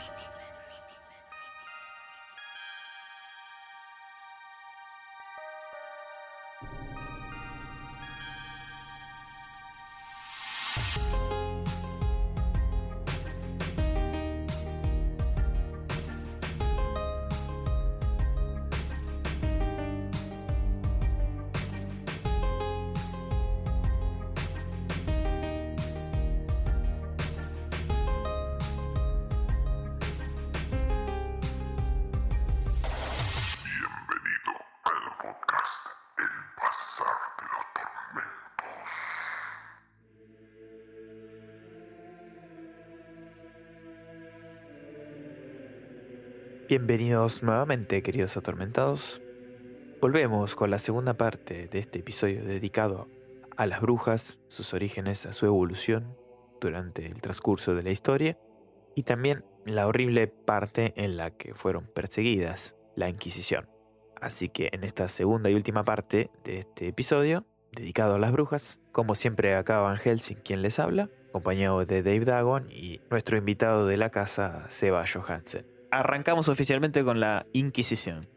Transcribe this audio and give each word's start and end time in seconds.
Sorry. 0.00 0.29
Bienvenidos 46.70 47.42
nuevamente, 47.42 48.00
queridos 48.00 48.36
atormentados. 48.36 49.20
Volvemos 50.00 50.54
con 50.54 50.70
la 50.70 50.78
segunda 50.78 51.14
parte 51.14 51.66
de 51.66 51.80
este 51.80 51.98
episodio 51.98 52.44
dedicado 52.44 53.08
a 53.56 53.66
las 53.66 53.80
brujas, 53.80 54.38
sus 54.46 54.72
orígenes, 54.72 55.26
a 55.26 55.32
su 55.32 55.46
evolución 55.46 56.16
durante 56.60 57.06
el 57.06 57.20
transcurso 57.20 57.74
de 57.74 57.82
la 57.82 57.90
historia 57.90 58.38
y 58.94 59.02
también 59.02 59.44
la 59.66 59.88
horrible 59.88 60.28
parte 60.28 60.92
en 60.94 61.16
la 61.16 61.32
que 61.32 61.54
fueron 61.56 61.86
perseguidas, 61.86 62.76
la 62.94 63.08
Inquisición. 63.08 63.68
Así 64.20 64.48
que 64.48 64.68
en 64.70 64.84
esta 64.84 65.08
segunda 65.08 65.50
y 65.50 65.56
última 65.56 65.84
parte 65.84 66.30
de 66.44 66.60
este 66.60 66.86
episodio, 66.86 67.46
dedicado 67.72 68.14
a 68.14 68.20
las 68.20 68.30
brujas, 68.30 68.78
como 68.92 69.16
siempre 69.16 69.56
acá 69.56 69.80
Van 69.80 69.96
Helsing 69.96 70.38
quien 70.44 70.62
les 70.62 70.78
habla, 70.78 71.10
acompañado 71.30 71.84
de 71.84 72.04
Dave 72.04 72.24
Dagon 72.24 72.70
y 72.70 73.00
nuestro 73.10 73.36
invitado 73.36 73.88
de 73.88 73.96
la 73.96 74.10
casa, 74.10 74.66
Seba 74.68 75.04
Johansen. 75.12 75.79
Arrancamos 75.90 76.48
oficialmente 76.48 77.04
con 77.04 77.20
la 77.20 77.46
Inquisición. 77.52 78.28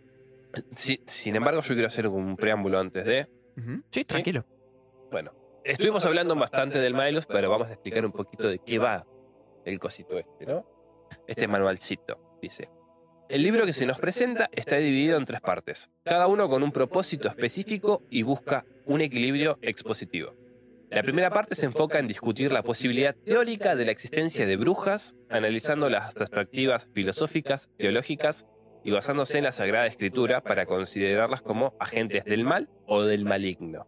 Sí, 0.75 1.01
sin 1.05 1.35
embargo, 1.35 1.61
yo 1.61 1.73
quiero 1.73 1.87
hacer 1.87 2.07
un 2.07 2.35
preámbulo 2.35 2.79
antes 2.79 3.05
de. 3.05 3.27
Sí, 3.91 4.05
tranquilo. 4.05 4.45
Bueno, 5.11 5.31
estuvimos 5.63 6.05
hablando 6.05 6.35
bastante 6.35 6.79
del 6.79 6.93
Maelus, 6.93 7.25
pero 7.25 7.49
vamos 7.49 7.67
a 7.67 7.73
explicar 7.73 8.05
un 8.05 8.11
poquito 8.11 8.47
de 8.47 8.59
qué 8.59 8.79
va 8.79 9.05
el 9.65 9.79
cosito 9.79 10.17
este, 10.17 10.45
¿no? 10.45 10.65
Este 11.27 11.47
manualcito, 11.47 12.37
dice. 12.41 12.69
El 13.29 13.41
libro 13.41 13.65
que 13.65 13.73
se 13.73 13.85
nos 13.85 13.99
presenta 13.99 14.49
está 14.51 14.75
dividido 14.75 15.17
en 15.17 15.25
tres 15.25 15.41
partes, 15.41 15.89
cada 16.03 16.27
uno 16.27 16.49
con 16.49 16.61
un 16.61 16.71
propósito 16.71 17.29
específico 17.29 18.03
y 18.09 18.23
busca 18.23 18.65
un 18.85 19.01
equilibrio 19.01 19.57
expositivo. 19.61 20.35
La 20.93 21.01
primera 21.01 21.31
parte 21.31 21.55
se 21.55 21.65
enfoca 21.65 21.97
en 21.97 22.05
discutir 22.05 22.51
la 22.51 22.61
posibilidad 22.61 23.15
teórica 23.15 23.75
de 23.75 23.83
la 23.83 23.91
existencia 23.91 24.45
de 24.45 24.57
brujas, 24.57 25.15
analizando 25.27 25.89
las 25.89 26.13
perspectivas 26.13 26.87
filosóficas, 26.93 27.71
teológicas 27.79 28.45
y 28.83 28.91
basándose 28.91 29.39
en 29.39 29.45
la 29.45 29.51
Sagrada 29.51 29.87
Escritura 29.87 30.41
para 30.41 30.67
considerarlas 30.67 31.41
como 31.41 31.73
agentes 31.79 32.25
del 32.25 32.43
mal 32.43 32.69
o 32.85 33.01
del 33.01 33.25
maligno. 33.25 33.87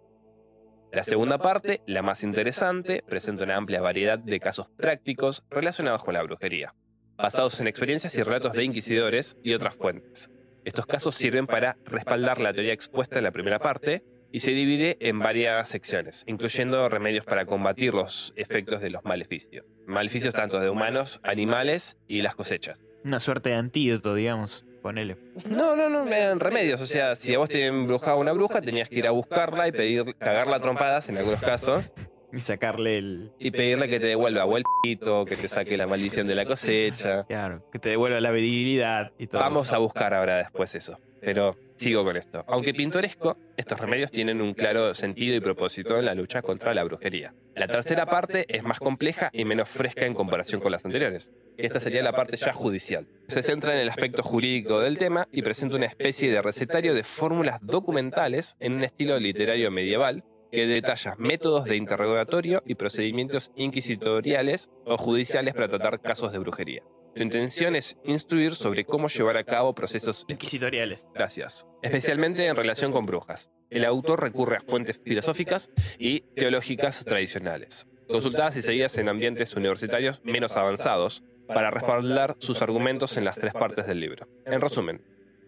La 0.92 1.03
segunda 1.03 1.38
parte, 1.38 1.84
la 1.86 2.02
más 2.02 2.23
interesante, 2.23 3.03
presenta 3.08 3.44
una 3.44 3.58
amplia 3.58 3.81
variedad 3.81 4.17
de 4.17 4.40
casos 4.40 4.67
prácticos 4.75 5.44
relacionados 5.52 6.03
con 6.03 6.16
la 6.16 6.23
brujería, 6.23 6.73
basados 7.17 7.62
en 7.62 7.67
experiencias 7.67 8.17
y 8.17 8.23
relatos 8.23 8.53
de 8.53 8.64
inquisidores 8.64 9.38
y 9.44 9.53
otras 9.53 9.75
fuentes. 9.75 10.31
Estos 10.64 10.88
casos 10.88 11.14
sirven 11.14 11.45
para 11.45 11.78
respaldar 11.86 12.42
la 12.42 12.52
teoría 12.52 12.73
expuesta 12.73 13.19
en 13.19 13.25
la 13.25 13.31
primera 13.31 13.59
parte 13.59 14.03
y 14.36 14.41
se 14.41 14.52
divide 14.52 14.97
en 15.00 15.17
varias 15.17 15.69
secciones, 15.69 16.25
incluyendo 16.28 16.90
remedios 16.90 17.23
para 17.23 17.46
combatir 17.46 17.94
los 17.94 18.34
efectos 18.35 18.81
de 18.81 18.90
los 18.90 19.06
maleficios. 19.06 19.66
Maleficios 19.85 20.34
tanto 20.34 20.59
de 20.59 20.69
humanos, 20.69 21.22
animales 21.23 21.96
y 22.09 22.22
las 22.22 22.35
cosechas. 22.35 22.84
Una 23.06 23.22
suerte 23.22 23.51
de 23.51 23.56
antídoto, 23.56 24.13
digamos. 24.13 24.66
Ponele. 24.81 25.16
No, 25.50 25.78
no, 25.78 25.88
no, 25.88 26.06
eran 26.13 26.41
remedios. 26.41 26.81
O 26.81 26.85
sea, 26.85 27.16
si 27.16 27.34
a 27.34 27.38
vos 27.38 27.47
te 27.47 27.66
embrujaba 27.66 28.18
una 28.18 28.34
bruja, 28.34 28.62
tenías 28.62 28.90
que 28.90 28.97
ir 29.00 29.07
a 29.07 29.12
buscarla 29.12 29.69
y 29.69 29.72
pedir, 29.72 30.03
cagarla 30.18 30.57
a 30.57 30.59
trompadas 30.59 31.07
en 31.07 31.18
algunos 31.18 31.40
casos, 31.40 31.94
Y 32.34 32.40
sacarle 32.40 32.97
el. 32.97 33.31
y 33.40 33.51
pedirle 33.51 33.88
que 33.88 34.01
te 34.01 34.07
devuelva 34.07 34.44
o 34.44 34.57
el 34.57 34.66
pito, 34.84 35.24
que 35.24 35.38
te 35.38 35.47
saque 35.47 35.78
la 35.78 35.88
maldición 35.88 36.28
de 36.28 36.35
la 36.35 36.44
cosecha. 36.44 37.24
Claro, 37.24 37.63
que 37.72 37.79
te 37.79 37.88
devuelva 37.88 38.19
la 38.19 38.31
virilidad 38.31 39.13
y 39.18 39.28
todo. 39.28 39.40
Vamos 39.40 39.68
eso. 39.68 39.75
a 39.75 39.79
buscar 39.79 40.13
ahora 40.13 40.40
después 40.40 40.75
eso. 40.75 41.00
Pero 41.22 41.56
sigo 41.75 42.03
con 42.03 42.18
esto. 42.18 42.44
Aunque 42.47 42.74
pintoresco, 42.74 43.38
estos 43.58 43.80
remedios 43.80 44.12
tienen 44.12 44.41
un 44.41 44.53
claro 44.53 44.94
sentido 44.94 45.36
y 45.36 45.40
propósito 45.40 45.97
en 45.97 46.06
la 46.06 46.16
lucha 46.16 46.41
contra 46.41 46.74
la 46.74 46.84
brujería. 46.84 47.34
La 47.56 47.68
tercera 47.68 48.06
parte 48.06 48.46
es 48.50 48.63
más 48.63 48.80
compleja 48.80 49.30
y 49.31 49.46
menos 49.46 49.69
fresca 49.69 50.06
en 50.06 50.13
comparación 50.13 50.62
con 50.62 50.72
las 50.72 50.86
anteriores. 50.86 51.31
Esta 51.58 51.80
sería 51.80 52.03
la 52.03 52.13
parte 52.13 52.38
ya 52.38 52.53
judicial. 52.53 53.08
Se 53.28 53.41
centra 53.41 53.74
en 53.74 53.80
el 53.80 53.90
aspecto 53.90 54.24
jurídico 54.24 54.80
del 54.80 54.97
tema 54.97 55.28
y 55.31 55.41
presenta 55.41 55.78
una 55.78 55.86
especie 55.86 56.31
de 56.31 56.41
recetario 56.41 56.94
de 56.94 57.03
fórmulas 57.03 57.59
documentales 57.62 58.57
en 58.59 58.74
un 58.74 58.84
estilo 58.84 59.19
literario 59.19 59.72
medieval 59.72 60.24
que 60.52 60.68
detalla 60.68 61.16
métodos 61.18 61.66
de 61.66 61.75
interrogatorio 61.75 62.63
y 62.66 62.75
procedimientos 62.75 63.52
inquisitoriales 63.56 64.69
o 64.86 64.97
judiciales 64.97 65.53
para 65.53 65.68
tratar 65.68 66.02
casos 66.02 66.31
de 66.31 66.40
brujería. 66.40 66.84
Su 67.16 67.24
intención 67.24 67.78
es 67.78 67.98
instruir 68.03 68.56
sobre 68.56 68.84
cómo 68.84 69.08
llevar 69.08 69.38
a 69.38 69.46
cabo 69.46 69.74
procesos 69.74 70.26
Inquisitoriales. 70.28 71.08
Gracias. 71.14 71.66
Especialmente 71.81 72.46
en 72.46 72.58
relación 72.58 72.92
con 72.92 73.06
brujas. 73.06 73.50
El 73.70 73.86
autor 73.86 74.22
recurre 74.22 74.58
a 74.58 74.62
fuentes 74.62 75.00
filosóficas 75.02 75.72
y 75.98 76.22
teológicas 76.36 77.06
tradicionales, 77.06 77.88
consultadas 78.09 78.58
y 78.58 78.62
seguidas 78.62 78.98
en 78.98 79.08
ambientes 79.08 79.56
universitarios 79.56 80.22
menos 80.25 80.58
avanzados, 80.58 81.24
para 81.48 81.72
respaldar 81.72 82.36
sus 82.40 82.62
argumentos 82.62 83.16
en 83.18 83.24
las 83.24 83.36
tres 83.36 83.54
partes 83.54 83.88
del 83.88 84.00
libro. 84.02 84.28
En 84.46 84.59
resumen, 84.59 85.02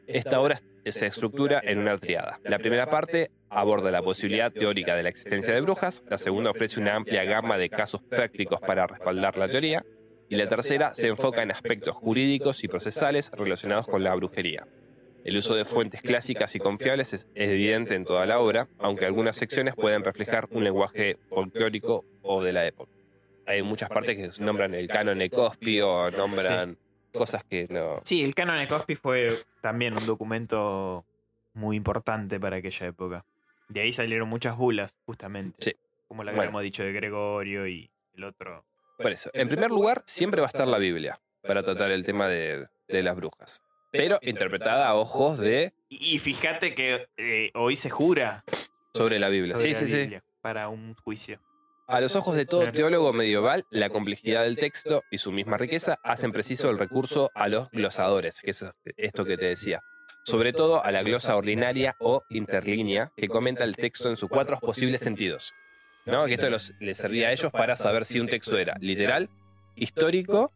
esta 0.08 0.40
obra 0.40 0.60
se 0.86 1.08
estructura 1.08 1.60
en 1.64 1.80
una 1.80 1.98
triada. 1.98 2.40
La 2.44 2.60
primera 2.60 2.90
parte 2.90 3.32
aborda 3.50 3.92
la 3.92 4.02
posibilidad 4.02 4.52
teórica 4.52 4.96
de 4.96 5.04
la 5.04 5.10
existencia 5.10 5.54
de 5.54 5.62
brujas, 5.62 6.04
la 6.08 6.18
segunda 6.18 6.52
ofrece 6.52 6.80
una 6.80 6.96
amplia 6.96 7.26
gama 7.26 7.58
de 7.58 7.70
casos 7.70 8.02
prácticos 8.04 8.62
para 8.62 8.88
respaldar 8.88 9.38
la 9.38 9.50
teoría, 9.50 9.84
y 10.30 10.36
la 10.36 10.48
tercera 10.48 10.94
se 10.94 11.08
enfoca 11.08 11.42
en 11.42 11.52
aspectos 11.52 11.96
jurídicos 11.96 12.64
y 12.64 12.68
procesales 12.68 13.32
relacionados 13.32 13.88
con 13.88 14.04
la 14.04 14.14
brujería. 14.16 14.68
El 15.24 15.38
uso 15.38 15.56
de 15.56 15.66
fuentes 15.66 16.02
clásicas 16.02 16.56
y 16.56 16.60
confiables 16.60 17.14
es 17.14 17.28
evidente 17.36 17.96
en 17.96 18.06
toda 18.06 18.26
la 18.26 18.40
obra, 18.40 18.68
aunque 18.80 19.06
algunas 19.06 19.36
secciones 19.36 19.76
pueden 19.76 20.04
reflejar 20.04 20.48
un 20.52 20.64
lenguaje 20.64 21.18
folclórico 21.30 22.06
o 22.22 22.42
de 22.44 22.54
la 22.54 22.66
época. 22.66 22.92
Hay 23.46 23.62
muchas 23.62 23.90
partes 23.90 24.16
que 24.16 24.44
nombran 24.44 24.74
el 24.74 24.88
canon 24.88 25.20
de 25.20 25.30
Cospi 25.30 25.82
o 25.82 26.12
nombran 26.12 26.78
cosas 27.14 27.44
que 27.44 27.68
no... 27.70 28.02
Sí, 28.06 28.24
el 28.24 28.36
canon 28.36 28.58
de 28.58 28.68
Cospi 28.68 28.96
fue 28.96 29.30
también 29.62 29.98
un 29.98 30.06
documento 30.06 31.06
muy 31.54 31.76
importante 31.76 32.40
para 32.40 32.58
aquella 32.58 32.88
época. 32.88 33.26
De 33.70 33.82
ahí 33.82 33.92
salieron 33.92 34.30
muchas 34.30 34.56
bulas, 34.56 34.94
justamente. 35.06 35.58
Sí. 35.60 35.76
Como 36.08 36.24
la 36.24 36.32
que 36.32 36.36
Bueno. 36.38 36.50
habíamos 36.50 36.64
dicho 36.64 36.84
de 36.84 36.94
Gregorio 36.94 37.68
y 37.68 37.90
el 38.16 38.24
otro. 38.24 38.64
Por 38.98 39.12
eso, 39.12 39.30
en 39.34 39.48
primer 39.48 39.70
lugar, 39.70 40.04
siempre 40.06 40.42
va 40.42 40.48
a 40.48 40.50
estar 40.50 40.68
la 40.68 40.78
Biblia 40.80 41.20
para 41.44 41.64
tratar 41.64 41.92
el 41.92 42.04
tema 42.04 42.28
de, 42.28 42.68
de 42.88 43.04
las 43.04 43.16
brujas, 43.16 43.62
pero 43.92 44.20
interpretada 44.22 44.88
a 44.88 44.96
ojos 44.96 45.38
de 45.38 45.74
Y, 45.90 46.16
y 46.16 46.20
fíjate 46.20 46.74
que 46.74 47.08
eh, 47.18 47.52
hoy 47.54 47.76
se 47.76 47.90
jura 47.90 48.44
sobre 48.94 49.20
la 49.20 49.30
Biblia. 49.30 49.56
sobre 49.56 49.74
Sí, 49.74 49.74
la 49.74 49.80
sí, 49.80 49.88
sí. 49.88 49.98
Biblia 50.00 50.24
para 50.42 50.70
un 50.70 50.96
juicio. 50.96 51.40
A 51.88 52.02
los 52.02 52.16
ojos 52.18 52.36
de 52.36 52.46
todo 52.46 52.70
teólogo 52.72 53.14
medieval, 53.14 53.66
la 53.70 53.90
complejidad 53.90 54.44
del 54.44 54.58
texto 54.58 55.04
y 55.10 55.20
su 55.20 55.32
misma 55.32 55.58
riqueza 55.58 56.00
hacen 56.04 56.34
preciso 56.34 56.70
el 56.70 56.78
recurso 56.78 57.32
a 57.34 57.48
los 57.48 57.70
glosadores, 57.72 58.42
que 58.42 58.52
es 58.52 58.66
esto 58.98 59.24
que 59.24 59.38
te 59.38 59.46
decía. 59.46 59.82
Sobre 60.26 60.52
todo 60.52 60.84
a 60.84 60.92
la 60.92 61.04
glosa 61.04 61.38
ordinaria 61.38 61.96
o 62.00 62.24
interlínea, 62.30 63.14
que 63.16 63.30
comenta 63.30 63.64
el 63.64 63.78
texto 63.78 64.10
en 64.10 64.18
sus 64.18 64.28
cuatro 64.28 64.58
posibles 64.60 65.00
sentidos. 65.00 65.54
¿No? 66.08 66.26
Que 66.26 66.34
esto 66.36 66.50
los- 66.50 66.74
les 66.80 66.98
servía 66.98 67.28
a 67.28 67.32
ellos 67.32 67.52
para 67.52 67.76
saber 67.76 68.06
si 68.06 68.20
un 68.20 68.28
texto 68.28 68.58
era 68.58 68.76
literal, 68.80 69.30
histórico, 69.76 70.52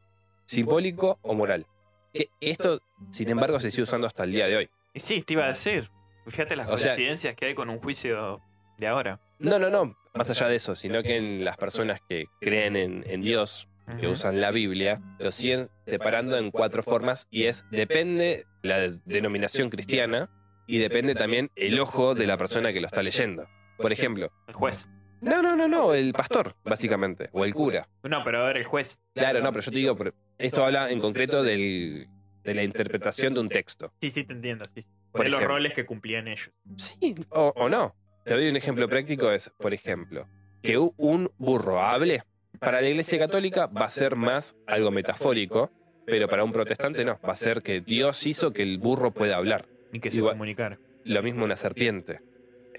simbólico 0.46 1.20
o 1.22 1.34
moral. 1.34 1.66
Que 2.14 2.30
esto, 2.42 2.82
sin 3.12 3.30
embargo, 3.30 3.60
se 3.60 3.72
sigue 3.72 3.84
usando 3.84 4.08
hasta 4.08 4.24
el 4.24 4.32
día 4.32 4.48
de 4.48 4.58
hoy. 4.58 4.70
Y 4.94 5.00
sí, 5.00 5.22
te 5.22 5.34
iba 5.34 5.46
a 5.46 5.50
decir. 5.50 5.90
Fíjate 6.28 6.56
las 6.56 6.68
O 6.68 6.78
sea- 6.78 6.94
coincidencias 6.94 7.36
que 7.36 7.46
hay 7.46 7.56
con 7.56 7.70
un 7.70 7.80
juicio 7.80 8.42
de 8.78 8.88
ahora. 8.88 9.20
No, 9.40 9.58
no, 9.60 9.70
no, 9.70 9.96
más 10.14 10.30
allá 10.30 10.48
de 10.48 10.56
eso, 10.56 10.76
sino 10.76 11.02
que 11.04 11.18
en 11.18 11.44
las 11.44 11.58
personas 11.58 12.00
que 12.08 12.26
creen 12.40 12.76
en, 12.76 13.04
en 13.08 13.22
Dios, 13.22 13.68
que 14.00 14.08
usan 14.08 14.40
la 14.40 14.52
Biblia, 14.52 15.02
lo 15.20 15.32
siguen 15.32 15.70
separando 15.86 16.38
en 16.38 16.52
cuatro 16.52 16.82
formas 16.84 17.28
y 17.30 17.46
es, 17.46 17.66
depende 17.72 18.46
la 18.62 18.80
denominación 19.06 19.70
cristiana 19.70 20.30
y 20.68 20.78
depende 20.78 21.14
también 21.16 21.50
el 21.56 21.78
ojo 21.80 22.16
de 22.16 22.26
la 22.28 22.38
persona 22.38 22.72
que 22.72 22.80
lo 22.80 22.88
está 22.88 23.04
leyendo. 23.04 23.48
Por 23.78 23.92
ejemplo, 23.92 24.32
El 24.48 24.54
juez. 24.54 24.88
No, 25.22 25.42
no, 25.42 25.56
no, 25.56 25.68
no, 25.68 25.94
el 25.94 26.14
pastor, 26.14 26.56
básicamente, 26.64 27.30
o 27.32 27.46
el 27.46 27.54
cura. 27.54 27.88
No, 28.04 28.24
pero 28.24 28.40
a 28.40 28.48
ver, 28.48 28.58
el 28.58 28.64
juez. 28.66 29.02
Claro, 29.14 29.40
no, 29.42 29.52
pero 29.52 29.62
yo 29.64 29.72
te 29.72 29.78
digo, 29.78 29.98
esto 30.38 30.66
habla 30.66 30.90
en 30.92 31.00
concreto 31.00 31.44
del- 31.44 32.08
de 32.44 32.56
la 32.56 32.64
interpretación 32.64 33.34
de 33.36 33.40
un 33.40 33.50
texto. 33.50 33.94
Sí, 34.02 34.10
sí, 34.10 34.24
te 34.24 34.34
entiendo. 34.34 34.66
Sí. 34.74 34.84
Por 35.12 35.24
de 35.26 35.30
los 35.30 35.44
roles 35.44 35.74
que 35.74 35.86
cumplían 35.86 36.28
ellos. 36.28 36.50
Sí, 36.78 37.14
o, 37.30 37.54
o 37.56 37.70
no. 37.70 37.96
Te 38.26 38.34
doy 38.34 38.50
un 38.50 38.56
ejemplo 38.56 38.88
práctico, 38.90 39.32
es, 39.32 39.52
por 39.60 39.74
ejemplo, 39.74 40.28
que 40.64 40.78
un 40.78 41.30
burro 41.38 41.82
hable, 41.82 42.24
para 42.60 42.82
la 42.82 42.90
Iglesia 42.90 43.20
Católica 43.20 43.68
va 43.68 43.86
a 43.86 43.90
ser 43.90 44.16
más 44.16 44.56
algo 44.68 44.90
metafórico, 44.92 45.72
pero 46.06 46.28
para 46.28 46.44
un 46.44 46.52
protestante 46.52 47.04
no, 47.06 47.20
va 47.28 47.34
a 47.34 47.36
ser 47.36 47.62
que 47.62 47.82
Dios 47.82 48.26
hizo 48.26 48.52
que 48.54 48.64
el 48.64 48.78
burro 48.80 49.12
pueda 49.12 49.38
hablar. 49.38 49.66
Ni 49.92 50.00
que 50.00 50.10
se 50.12 50.18
Igual- 50.18 50.34
comunicara. 50.34 50.80
Lo 51.04 51.22
mismo 51.24 51.46
una 51.46 51.56
serpiente. 51.56 52.22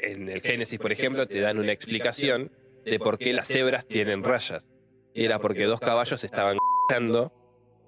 En 0.02 0.28
el 0.28 0.40
Génesis, 0.40 0.78
por 0.78 0.92
ejemplo, 0.92 1.26
te 1.26 1.40
dan 1.40 1.58
una 1.58 1.72
explicación 1.72 2.50
de 2.84 2.98
por 2.98 3.18
qué 3.18 3.32
las 3.32 3.48
cebras 3.48 3.86
tienen 3.86 4.22
rayas. 4.24 4.66
Y 5.14 5.24
era 5.24 5.38
porque 5.38 5.64
dos 5.64 5.78
caballos 5.80 6.24
estaban 6.24 6.58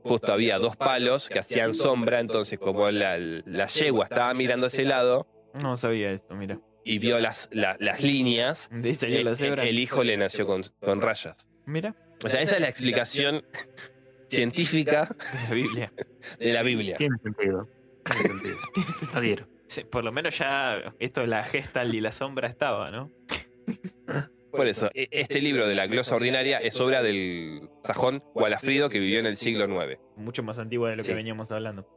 justo 0.03 0.33
había 0.33 0.59
dos 0.59 0.77
palos 0.77 1.29
que 1.29 1.39
hacían 1.39 1.75
sombra, 1.75 2.21
entonces 2.21 2.59
como 2.59 2.91
la, 2.91 3.19
la 3.19 3.67
yegua 3.67 4.05
estaba 4.05 4.33
mirando 4.35 4.67
hacia 4.67 4.81
ese 4.83 4.89
lado 4.89 5.27
No 5.55 5.77
sabía 5.77 6.11
eso, 6.13 6.35
mira. 6.35 6.59
y 6.85 6.99
vio 6.99 7.19
las, 7.19 7.49
la- 7.53 7.77
las 7.81 8.03
líneas, 8.03 8.71
eh, 8.73 9.25
la 9.25 9.35
cebra. 9.35 9.65
el 9.65 9.79
hijo 9.79 10.05
le 10.05 10.17
nació 10.17 10.47
con, 10.47 10.63
con 10.81 11.01
rayas. 11.03 11.49
Mira, 11.67 11.95
O 12.23 12.29
sea, 12.29 12.41
esa 12.41 12.55
es 12.57 12.61
la 12.61 12.69
explicación 12.69 13.45
científica 14.29 15.15
de 15.19 15.49
la 15.49 15.55
Biblia. 15.55 15.93
de 16.39 16.53
la 16.53 16.63
Biblia. 16.63 16.97
Tiene 16.97 17.17
sentido. 17.23 17.69
Tiene 18.05 18.21
sentido. 18.23 18.57
Adhiero. 19.15 19.49
Sí, 19.75 19.83
por 19.83 20.05
lo 20.05 20.13
menos 20.13 20.39
ya 20.39 20.95
esto 21.01 21.23
de 21.23 21.27
la 21.27 21.43
gestal 21.43 21.93
y 21.97 22.01
la 22.01 22.13
sombra 22.13 22.47
estaba, 22.47 22.93
¿no? 22.93 23.11
Por 24.53 24.69
eso, 24.69 24.89
e- 24.95 25.09
este 25.11 25.41
libro 25.41 25.67
de 25.67 25.75
la 25.75 25.89
glosa 25.89 26.15
ordinaria 26.15 26.59
es 26.59 26.81
obra 26.81 27.03
del 27.03 27.69
sajón 27.83 28.23
Gualafrido 28.35 28.89
que 28.89 29.01
vivió 29.01 29.19
en 29.19 29.27
el 29.27 29.37
siglo 29.37 29.65
IX. 29.67 29.99
Mucho 30.17 30.45
más 30.45 30.61
antigua 30.61 30.91
de 30.91 30.97
lo 30.97 31.03
Sí. 31.03 31.09
que 31.11 31.17
veníamos 31.17 31.51
hablando. 31.51 31.89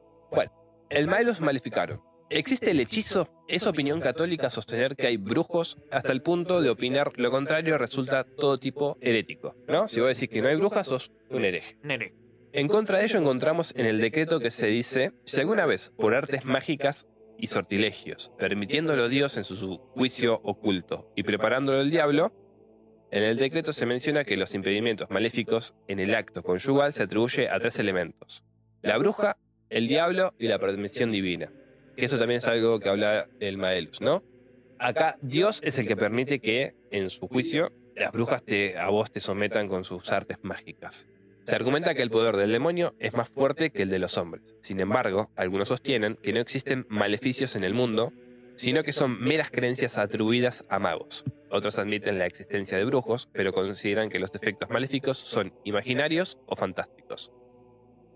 El 0.89 1.05
Maelus 1.07 1.39
Maleficarum. 1.39 1.99
¿Existe 2.31 2.71
el 2.71 2.79
hechizo? 2.79 3.29
Es 3.47 3.67
opinión 3.67 4.01
católica 4.01 4.49
sostener 4.49 4.95
que 4.95 5.05
hay 5.05 5.17
brujos 5.17 5.77
hasta 5.91 6.11
el 6.13 6.23
punto 6.23 6.59
de 6.61 6.69
opinar 6.71 7.11
lo 7.17 7.29
contrario 7.29 7.77
resulta 7.77 8.23
todo 8.23 8.57
tipo 8.57 8.97
herético. 9.01 9.55
¿No? 9.67 9.87
Si 9.87 9.99
vos 9.99 10.09
decís 10.17 10.27
que 10.33 10.41
no 10.41 10.47
hay 10.47 10.55
brujas, 10.55 10.87
sos 10.87 11.11
un 11.29 11.45
hereje. 11.45 11.77
En 12.53 12.67
contra 12.69 12.97
de 12.97 13.03
ello 13.05 13.19
encontramos 13.19 13.71
en 13.75 13.85
el 13.85 14.01
decreto 14.01 14.39
que 14.39 14.49
se 14.49 14.65
dice, 14.65 15.11
si 15.25 15.39
alguna 15.41 15.67
vez 15.67 15.93
por 15.95 16.15
artes 16.15 16.43
mágicas 16.43 17.05
y 17.37 17.47
sortilegios, 17.47 18.31
permitiéndolo 18.37 19.09
Dios 19.09 19.37
en 19.37 19.43
su 19.43 19.77
juicio 19.77 20.39
oculto 20.43 21.11
y 21.15 21.23
preparándolo 21.23 21.81
el 21.81 21.91
diablo, 21.91 22.33
en 23.09 23.23
el 23.23 23.37
decreto 23.37 23.71
se 23.71 23.85
menciona 23.85 24.25
que 24.25 24.35
los 24.35 24.53
impedimentos 24.53 25.09
maléficos 25.09 25.73
en 25.87 25.99
el 25.99 26.13
acto 26.13 26.43
conyugal 26.43 26.91
se 26.91 27.03
atribuye 27.03 27.49
a 27.49 27.59
tres 27.59 27.79
elementos. 27.79 28.43
La 28.81 28.97
bruja, 28.97 29.37
el 29.69 29.87
diablo 29.87 30.33
y 30.37 30.47
la 30.47 30.59
permisión 30.59 31.11
divina. 31.11 31.51
Eso 31.95 32.19
también 32.19 32.39
es 32.39 32.47
algo 32.47 32.79
que 32.79 32.89
habla 32.89 33.27
el 33.39 33.57
Maelus, 33.57 34.01
¿no? 34.01 34.23
Acá 34.77 35.17
Dios 35.21 35.61
es 35.63 35.79
el 35.79 35.87
que 35.87 35.95
permite 35.95 36.39
que, 36.39 36.75
en 36.91 37.09
su 37.09 37.27
juicio, 37.27 37.71
las 37.95 38.11
brujas 38.11 38.43
te, 38.43 38.77
a 38.77 38.89
vos 38.89 39.09
te 39.09 39.19
sometan 39.19 39.67
con 39.67 39.83
sus 39.83 40.11
artes 40.11 40.37
mágicas. 40.43 41.07
Se 41.47 41.55
argumenta 41.55 41.95
que 41.95 42.01
el 42.01 42.09
poder 42.09 42.35
del 42.35 42.51
demonio 42.51 42.93
es 42.99 43.13
más 43.13 43.29
fuerte 43.29 43.69
que 43.69 43.83
el 43.83 43.89
de 43.89 43.99
los 43.99 44.17
hombres. 44.17 44.57
Sin 44.59 44.81
embargo, 44.81 45.31
algunos 45.37 45.69
sostienen 45.69 46.17
que 46.21 46.33
no 46.33 46.41
existen 46.41 46.85
maleficios 46.89 47.55
en 47.55 47.63
el 47.63 47.73
mundo, 47.73 48.11
sino 48.57 48.83
que 48.83 48.91
son 48.91 49.17
meras 49.17 49.49
creencias 49.49 49.97
atribuidas 49.97 50.65
a 50.67 50.77
magos. 50.77 51.23
Otros 51.49 51.79
admiten 51.79 52.19
la 52.19 52.25
existencia 52.25 52.77
de 52.77 52.83
brujos, 52.83 53.29
pero 53.31 53.53
consideran 53.53 54.09
que 54.09 54.19
los 54.19 54.35
efectos 54.35 54.69
maléficos 54.69 55.17
son 55.19 55.53
imaginarios 55.63 56.37
o 56.47 56.57
fantásticos. 56.57 57.31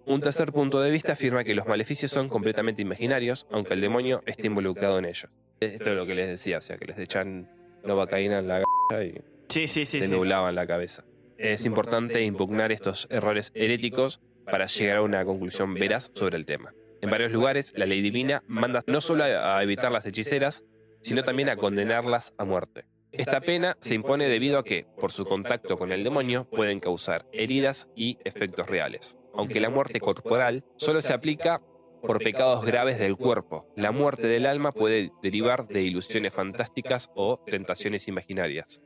Un 0.05 0.19
tercer 0.19 0.51
punto 0.51 0.81
de 0.81 0.91
vista 0.91 1.13
afirma 1.13 1.45
que 1.45 1.55
los 1.55 1.67
maleficios 1.67 2.11
son 2.11 2.27
completamente 2.27 2.81
imaginarios, 2.81 3.47
aunque 3.49 3.75
el 3.75 3.79
demonio 3.79 4.23
esté 4.25 4.47
involucrado 4.47 4.99
en 4.99 5.05
ellos. 5.05 5.31
Esto 5.61 5.91
es 5.91 5.95
lo 5.95 6.05
que 6.05 6.15
les 6.15 6.27
decía, 6.27 6.57
o 6.57 6.61
sea, 6.61 6.75
que 6.75 6.83
les 6.83 6.99
echan 6.99 7.49
novacaína 7.85 8.39
en 8.39 8.47
la 8.49 8.61
g 8.91 9.15
y 9.15 9.21
Sí, 9.47 9.69
sí, 9.69 9.85
sí. 9.85 9.99
te 9.99 10.07
sí. 10.07 10.11
nublaban 10.11 10.53
la 10.53 10.67
cabeza. 10.67 11.05
Es 11.41 11.65
importante 11.65 12.21
impugnar 12.21 12.71
estos 12.71 13.07
errores 13.09 13.51
heréticos 13.55 14.21
para 14.45 14.67
llegar 14.67 14.97
a 14.97 15.01
una 15.01 15.25
conclusión 15.25 15.73
veraz 15.73 16.11
sobre 16.13 16.37
el 16.37 16.45
tema. 16.45 16.71
En 17.01 17.09
varios 17.09 17.31
lugares, 17.31 17.73
la 17.75 17.87
ley 17.87 17.99
divina 18.03 18.43
manda 18.45 18.81
no 18.85 19.01
solo 19.01 19.23
a 19.23 19.63
evitar 19.63 19.91
las 19.91 20.05
hechiceras, 20.05 20.63
sino 21.01 21.23
también 21.23 21.49
a 21.49 21.55
condenarlas 21.55 22.35
a 22.37 22.45
muerte. 22.45 22.85
Esta 23.11 23.41
pena 23.41 23.75
se 23.79 23.95
impone 23.95 24.29
debido 24.29 24.59
a 24.59 24.63
que, 24.63 24.85
por 24.99 25.11
su 25.11 25.25
contacto 25.25 25.79
con 25.79 25.91
el 25.91 26.03
demonio, 26.03 26.47
pueden 26.47 26.79
causar 26.79 27.25
heridas 27.33 27.87
y 27.95 28.19
efectos 28.23 28.67
reales. 28.67 29.17
Aunque 29.33 29.59
la 29.59 29.71
muerte 29.71 29.99
corporal 29.99 30.63
solo 30.75 31.01
se 31.01 31.13
aplica 31.13 31.59
por 32.03 32.19
pecados 32.19 32.63
graves 32.63 32.99
del 32.99 33.17
cuerpo, 33.17 33.65
la 33.75 33.91
muerte 33.91 34.27
del 34.27 34.45
alma 34.45 34.73
puede 34.73 35.11
derivar 35.23 35.67
de 35.67 35.81
ilusiones 35.81 36.33
fantásticas 36.33 37.09
o 37.15 37.43
tentaciones 37.47 38.07
imaginarias. 38.07 38.79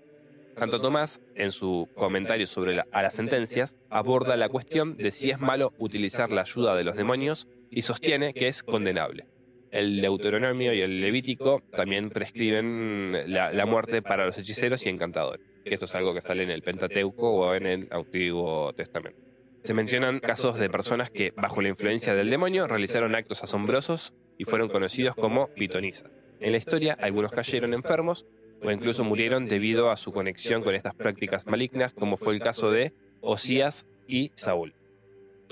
Santo 0.57 0.79
Tomás, 0.79 1.21
en 1.35 1.51
su 1.51 1.89
comentario 1.95 2.47
sobre 2.47 2.79
a 2.79 3.01
las 3.01 3.13
sentencias, 3.13 3.77
aborda 3.89 4.37
la 4.37 4.47
cuestión 4.47 4.95
de 4.95 5.11
si 5.11 5.29
es 5.29 5.39
malo 5.39 5.73
utilizar 5.79 6.31
la 6.31 6.41
ayuda 6.41 6.75
de 6.75 6.83
los 6.83 6.95
demonios 6.95 7.47
y 7.69 7.81
sostiene 7.81 8.33
que 8.33 8.47
es 8.47 8.63
condenable. 8.63 9.25
El 9.71 9.99
Deuteronomio 9.99 10.73
y 10.73 10.81
el 10.81 11.01
Levítico 11.01 11.61
también 11.75 12.09
prescriben 12.09 13.33
la, 13.33 13.51
la 13.51 13.65
muerte 13.65 14.01
para 14.01 14.25
los 14.25 14.37
hechiceros 14.37 14.85
y 14.85 14.89
encantadores, 14.89 15.45
que 15.65 15.73
esto 15.73 15.85
es 15.85 15.95
algo 15.95 16.13
que 16.13 16.21
sale 16.21 16.43
en 16.43 16.51
el 16.51 16.61
Pentateuco 16.61 17.31
o 17.31 17.53
en 17.53 17.65
el 17.65 17.87
Antiguo 17.91 18.71
Testamento. 18.73 19.19
Se 19.63 19.73
mencionan 19.73 20.19
casos 20.19 20.57
de 20.57 20.69
personas 20.69 21.09
que, 21.09 21.33
bajo 21.35 21.61
la 21.61 21.69
influencia 21.69 22.13
del 22.13 22.29
demonio, 22.29 22.67
realizaron 22.67 23.15
actos 23.15 23.43
asombrosos 23.43 24.13
y 24.37 24.45
fueron 24.45 24.69
conocidos 24.69 25.15
como 25.15 25.47
pitonisas. 25.47 26.09
En 26.39 26.51
la 26.51 26.57
historia, 26.57 26.95
algunos 26.99 27.31
cayeron 27.31 27.73
enfermos 27.73 28.25
o 28.61 28.71
incluso 28.71 29.03
murieron 29.03 29.47
debido 29.47 29.91
a 29.91 29.97
su 29.97 30.11
conexión 30.11 30.63
con 30.63 30.75
estas 30.75 30.95
prácticas 30.95 31.45
malignas, 31.45 31.93
como 31.93 32.17
fue 32.17 32.33
el 32.33 32.41
caso 32.41 32.71
de 32.71 32.93
Osías 33.21 33.85
y 34.07 34.31
Saúl. 34.35 34.73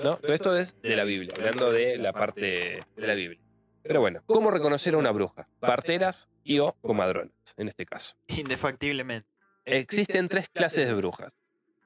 ¿No? 0.02 0.16
Todo 0.16 0.32
esto 0.32 0.56
es 0.56 0.80
de 0.82 0.96
la 0.96 1.04
Biblia, 1.04 1.32
hablando 1.36 1.70
de 1.70 1.98
la 1.98 2.12
parte 2.12 2.82
de 2.96 3.06
la 3.06 3.14
Biblia. 3.14 3.40
Pero 3.82 4.00
bueno, 4.00 4.22
¿cómo 4.26 4.50
reconocer 4.50 4.94
a 4.94 4.98
una 4.98 5.12
bruja? 5.12 5.46
Parteras 5.60 6.28
y 6.42 6.58
o 6.58 6.72
comadronas, 6.80 7.34
en 7.56 7.68
este 7.68 7.84
caso. 7.84 8.16
Indefactiblemente. 8.28 9.28
Existen 9.66 10.28
tres 10.28 10.48
clases 10.48 10.88
de 10.88 10.94
brujas, 10.94 11.34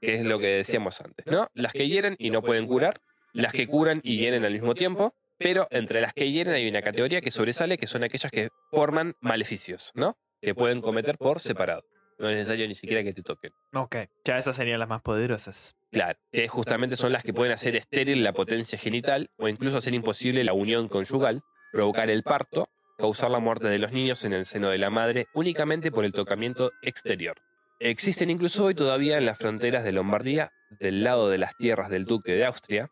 que 0.00 0.14
es 0.14 0.24
lo 0.24 0.38
que 0.38 0.46
decíamos 0.46 1.00
antes, 1.00 1.26
¿no? 1.26 1.48
Las 1.54 1.72
que 1.72 1.88
hieren 1.88 2.16
y 2.18 2.30
no 2.30 2.42
pueden 2.42 2.66
curar, 2.66 3.00
las 3.32 3.52
que 3.52 3.66
curan 3.66 4.00
y 4.02 4.18
hieren 4.18 4.44
al 4.44 4.52
mismo 4.52 4.74
tiempo, 4.74 5.14
pero 5.38 5.68
entre 5.70 6.00
las 6.00 6.12
que 6.12 6.30
hieren 6.30 6.54
hay 6.54 6.68
una 6.68 6.82
categoría 6.82 7.20
que 7.20 7.30
sobresale, 7.30 7.78
que 7.78 7.86
son 7.86 8.04
aquellas 8.04 8.30
que 8.32 8.48
forman 8.70 9.14
maleficios, 9.20 9.92
¿no? 9.94 10.16
Que 10.40 10.54
pueden 10.54 10.80
cometer 10.80 11.18
por 11.18 11.40
separado. 11.40 11.82
No 12.18 12.28
es 12.28 12.36
necesario 12.36 12.66
ni 12.66 12.74
siquiera 12.74 13.04
que 13.04 13.12
te 13.12 13.22
toquen. 13.22 13.52
Ok. 13.74 13.96
Ya 14.24 14.38
esas 14.38 14.56
serían 14.56 14.80
las 14.80 14.88
más 14.88 15.02
poderosas. 15.02 15.76
Claro, 15.92 16.18
que 16.32 16.48
justamente 16.48 16.96
son 16.96 17.12
las 17.12 17.22
que 17.22 17.32
pueden 17.32 17.52
hacer 17.52 17.76
estéril 17.76 18.24
la 18.24 18.32
potencia 18.32 18.78
genital 18.78 19.30
o 19.38 19.48
incluso 19.48 19.78
hacer 19.78 19.94
imposible 19.94 20.42
la 20.42 20.52
unión 20.52 20.88
conyugal, 20.88 21.42
provocar 21.72 22.10
el 22.10 22.24
parto, 22.24 22.68
causar 22.98 23.30
la 23.30 23.38
muerte 23.38 23.68
de 23.68 23.78
los 23.78 23.92
niños 23.92 24.24
en 24.24 24.32
el 24.32 24.44
seno 24.44 24.70
de 24.70 24.78
la 24.78 24.90
madre 24.90 25.26
únicamente 25.32 25.92
por 25.92 26.04
el 26.04 26.12
tocamiento 26.12 26.72
exterior. 26.82 27.36
Existen 27.80 28.30
incluso 28.30 28.64
hoy 28.64 28.74
todavía 28.74 29.18
en 29.18 29.26
las 29.26 29.38
fronteras 29.38 29.84
de 29.84 29.92
Lombardía, 29.92 30.50
del 30.80 31.04
lado 31.04 31.30
de 31.30 31.38
las 31.38 31.56
tierras 31.56 31.88
del 31.88 32.04
duque 32.04 32.32
de 32.32 32.44
Austria. 32.44 32.90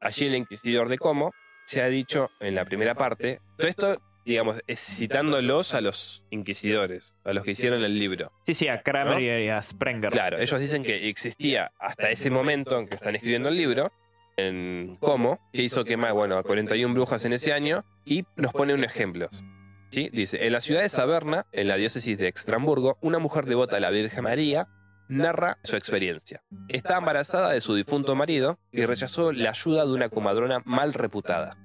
Allí 0.00 0.26
el 0.26 0.34
inquisidor 0.34 0.88
de 0.88 0.98
Como 0.98 1.30
se 1.66 1.80
ha 1.80 1.86
dicho 1.86 2.30
en 2.40 2.56
la 2.56 2.64
primera 2.64 2.96
parte, 2.96 3.40
todo 3.56 3.68
esto, 3.68 4.02
digamos, 4.24 4.60
es 4.66 4.80
citándolos 4.80 5.74
a 5.74 5.80
los 5.80 6.24
inquisidores, 6.30 7.14
a 7.24 7.32
los 7.32 7.44
que 7.44 7.52
hicieron 7.52 7.82
el 7.82 7.98
libro. 7.98 8.32
Sí, 8.46 8.54
sí, 8.54 8.68
a 8.68 8.82
Kramer 8.82 9.14
¿No? 9.14 9.20
y 9.20 9.48
a 9.48 9.62
Sprenger. 9.62 10.10
Claro, 10.10 10.38
ellos 10.38 10.60
dicen 10.60 10.82
que 10.82 11.08
existía 11.08 11.72
hasta 11.78 12.10
ese 12.10 12.30
momento 12.30 12.78
en 12.78 12.88
que 12.88 12.94
están 12.94 13.14
escribiendo 13.14 13.48
el 13.48 13.56
libro, 13.56 13.92
en 14.36 14.96
Como, 15.00 15.38
que 15.52 15.62
hizo 15.62 15.84
quemar, 15.84 16.12
bueno, 16.12 16.36
a 16.36 16.42
41 16.42 16.92
brujas 16.94 17.24
en 17.24 17.32
ese 17.34 17.52
año, 17.52 17.84
y 18.04 18.24
nos 18.36 18.52
pone 18.52 18.74
unos 18.74 18.86
ejemplos. 18.86 19.44
¿Sí? 19.90 20.10
Dice, 20.12 20.44
en 20.44 20.52
la 20.52 20.60
ciudad 20.60 20.82
de 20.82 20.88
Saberna, 20.88 21.46
en 21.52 21.68
la 21.68 21.76
diócesis 21.76 22.18
de 22.18 22.26
Extramburgo, 22.26 22.98
una 23.00 23.20
mujer 23.20 23.44
devota 23.44 23.76
a 23.76 23.80
la 23.80 23.90
Virgen 23.90 24.24
María 24.24 24.66
narra 25.08 25.58
su 25.62 25.76
experiencia. 25.76 26.42
Está 26.68 26.98
embarazada 26.98 27.50
de 27.50 27.60
su 27.60 27.74
difunto 27.74 28.16
marido 28.16 28.58
y 28.72 28.84
rechazó 28.86 29.32
la 29.32 29.50
ayuda 29.50 29.84
de 29.84 29.92
una 29.92 30.08
comadrona 30.08 30.62
mal 30.64 30.94
reputada. 30.94 31.56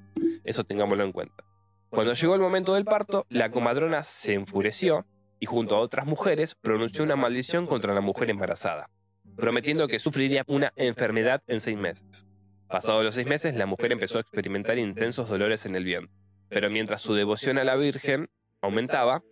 Eso 0.44 0.63
tengámoslo 0.63 1.04
en 1.04 1.12
cuenta. 1.12 1.44
Cuando 1.89 2.13
llegó 2.13 2.36
el 2.36 2.41
momento 2.41 2.75
del 2.75 2.86
parto, 2.86 3.25
la 3.29 3.50
comadrona 3.50 4.03
se 4.03 4.34
enfureció 4.34 5.08
y 5.39 5.48
junto 5.48 5.75
a 5.75 5.79
otras 5.79 6.05
mujeres 6.05 6.53
pronunció 6.53 7.03
una 7.03 7.15
maldición 7.15 7.65
contra 7.65 7.96
la 7.96 8.01
mujer 8.01 8.29
embarazada, 8.29 8.89
prometiendo 9.36 9.88
que 9.88 9.98
sufriría 9.98 10.43
una 10.48 10.72
enfermedad 10.75 11.41
en 11.48 11.60
seis 11.60 11.77
meses. 11.77 12.27
Pasados 12.67 13.03
los 13.03 13.15
seis 13.15 13.25
meses, 13.25 13.55
la 13.55 13.65
mujer 13.65 13.91
empezó 13.91 14.19
a 14.19 14.22
experimentar 14.22 14.77
intensos 14.77 15.29
dolores 15.29 15.65
en 15.65 15.75
el 15.75 15.84
vientre, 15.84 16.13
pero 16.48 16.69
mientras 16.69 17.01
su 17.01 17.15
devoción 17.15 17.58
a 17.58 17.63
la 17.63 17.75
Virgen 17.75 18.29
aumentaba, 18.62 19.24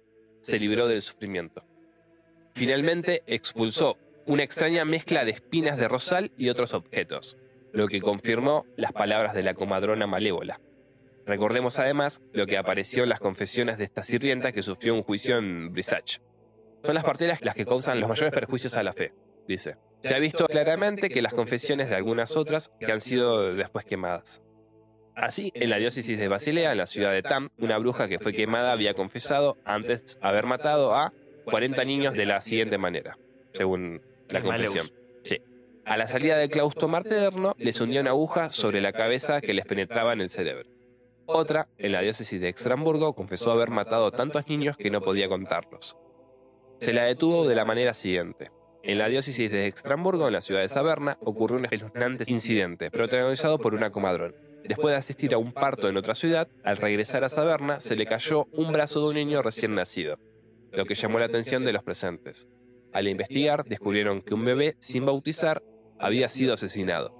se 0.41 0.59
libró 0.59 0.87
del 0.87 1.03
sufrimiento. 1.03 1.63
Finalmente 2.55 3.21
expulsó 3.27 3.97
una 4.25 4.41
extraña 4.41 4.83
mezcla 4.83 5.25
de 5.25 5.31
espinas 5.31 5.77
de 5.77 5.87
rosal 5.87 6.31
y 6.37 6.49
otros 6.49 6.73
objetos, 6.73 7.37
lo 7.71 7.87
que 7.87 8.01
confirmó 8.01 8.65
las 8.75 8.93
palabras 8.93 9.35
de 9.35 9.43
la 9.43 9.53
comadrona 9.53 10.07
malévola. 10.07 10.59
Recordemos 11.27 11.77
además 11.77 12.21
lo 12.31 12.47
que 12.47 12.57
apareció 12.57 13.03
en 13.03 13.09
las 13.09 13.19
confesiones 13.19 13.77
de 13.77 13.83
esta 13.83 14.01
sirvienta 14.01 14.53
que 14.53 14.63
sufrió 14.63 14.95
un 14.95 15.03
juicio 15.03 15.37
en 15.37 15.73
Brisach. 15.73 16.19
Son 16.83 16.95
las 16.95 17.03
parteras 17.03 17.43
las 17.43 17.53
que 17.53 17.65
causan 17.65 17.99
los 17.99 18.07
mayores 18.07 18.31
perjuicios 18.31 18.77
a 18.77 18.83
la 18.83 18.93
fe, 18.93 19.13
dice. 19.45 19.75
Se 19.99 20.15
ha 20.15 20.19
visto 20.19 20.47
claramente 20.47 21.09
que 21.09 21.21
las 21.21 21.33
confesiones 21.33 21.89
de 21.89 21.95
algunas 21.95 22.37
otras 22.37 22.71
que 22.79 22.93
han 22.93 23.01
sido 23.01 23.53
después 23.53 23.83
quemadas. 23.83 24.41
Así, 25.15 25.51
en 25.53 25.69
la 25.69 25.77
diócesis 25.77 26.17
de 26.17 26.29
Basilea, 26.29 26.71
en 26.71 26.77
la 26.77 26.85
ciudad 26.85 27.11
de 27.11 27.23
Tam, 27.23 27.49
una 27.57 27.77
bruja 27.77 28.07
que 28.07 28.19
fue 28.19 28.31
quemada 28.31 28.71
había 28.71 28.93
confesado 28.93 29.57
antes 29.65 30.17
haber 30.21 30.45
matado 30.45 30.95
a 30.95 31.11
40 31.43 31.83
niños 31.83 32.13
de 32.13 32.25
la 32.25 32.39
siguiente 32.39 32.77
manera, 32.77 33.17
según 33.51 34.01
la 34.29 34.41
confesión. 34.41 34.91
Sí. 35.23 35.41
A 35.83 35.97
la 35.97 36.07
salida 36.07 36.37
del 36.37 36.49
claustro 36.49 36.87
materno, 36.87 37.53
les 37.57 37.81
hundió 37.81 37.99
una 37.99 38.11
aguja 38.11 38.49
sobre 38.49 38.79
la 38.79 38.93
cabeza 38.93 39.41
que 39.41 39.53
les 39.53 39.65
penetraba 39.65 40.13
en 40.13 40.21
el 40.21 40.29
cerebro. 40.29 40.76
Otra, 41.29 41.67
en 41.77 41.91
la 41.91 41.99
diócesis 41.99 42.39
de 42.39 42.47
Extramburgo, 42.47 43.13
confesó 43.13 43.51
haber 43.51 43.69
matado 43.69 44.11
tantos 44.11 44.47
niños 44.47 44.77
que 44.77 44.89
no 44.89 45.01
podía 45.01 45.27
contarlos. 45.27 45.97
Se 46.79 46.93
la 46.93 47.03
detuvo 47.03 47.45
de 47.45 47.53
la 47.53 47.65
manera 47.65 47.93
siguiente. 47.93 48.49
En 48.81 48.97
la 48.97 49.09
diócesis 49.09 49.51
de 49.51 49.67
Extramburgo, 49.67 50.27
en 50.27 50.33
la 50.33 50.39
ciudad 50.39 50.61
de 50.61 50.69
Saberna, 50.69 51.17
ocurrió 51.19 51.57
un 51.57 51.65
espeluznante 51.65 52.23
incidente, 52.27 52.89
protagonizado 52.89 53.59
por 53.59 53.75
una 53.75 53.91
comadrón. 53.91 54.35
Después 54.63 54.93
de 54.93 54.99
asistir 54.99 55.33
a 55.33 55.37
un 55.37 55.51
parto 55.51 55.89
en 55.89 55.97
otra 55.97 56.15
ciudad, 56.15 56.47
al 56.63 56.77
regresar 56.77 57.25
a 57.25 57.29
Saberna, 57.29 57.81
se 57.81 57.97
le 57.97 58.05
cayó 58.05 58.45
un 58.53 58.71
brazo 58.71 59.01
de 59.01 59.07
un 59.09 59.15
niño 59.15 59.41
recién 59.41 59.75
nacido, 59.75 60.17
lo 60.71 60.85
que 60.85 60.95
llamó 60.95 61.19
la 61.19 61.25
atención 61.25 61.65
de 61.65 61.73
los 61.73 61.83
presentes. 61.83 62.47
Al 62.93 63.09
investigar, 63.09 63.65
descubrieron 63.65 64.21
que 64.21 64.33
un 64.33 64.45
bebé 64.45 64.77
sin 64.79 65.05
bautizar 65.05 65.61
había 65.99 66.29
sido 66.29 66.53
asesinado. 66.53 67.16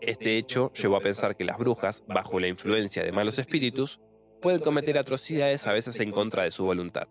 Este 0.00 0.36
hecho 0.36 0.72
llevó 0.72 0.96
a 0.96 1.00
pensar 1.00 1.36
que 1.36 1.44
las 1.44 1.58
brujas, 1.58 2.04
bajo 2.06 2.40
la 2.40 2.48
influencia 2.48 3.02
de 3.02 3.12
malos 3.12 3.38
espíritus, 3.38 4.00
pueden 4.40 4.60
cometer 4.60 4.98
atrocidades 4.98 5.66
a 5.66 5.72
veces 5.72 5.98
en 6.00 6.10
contra 6.10 6.44
de 6.44 6.50
su 6.50 6.64
voluntad. 6.64 7.08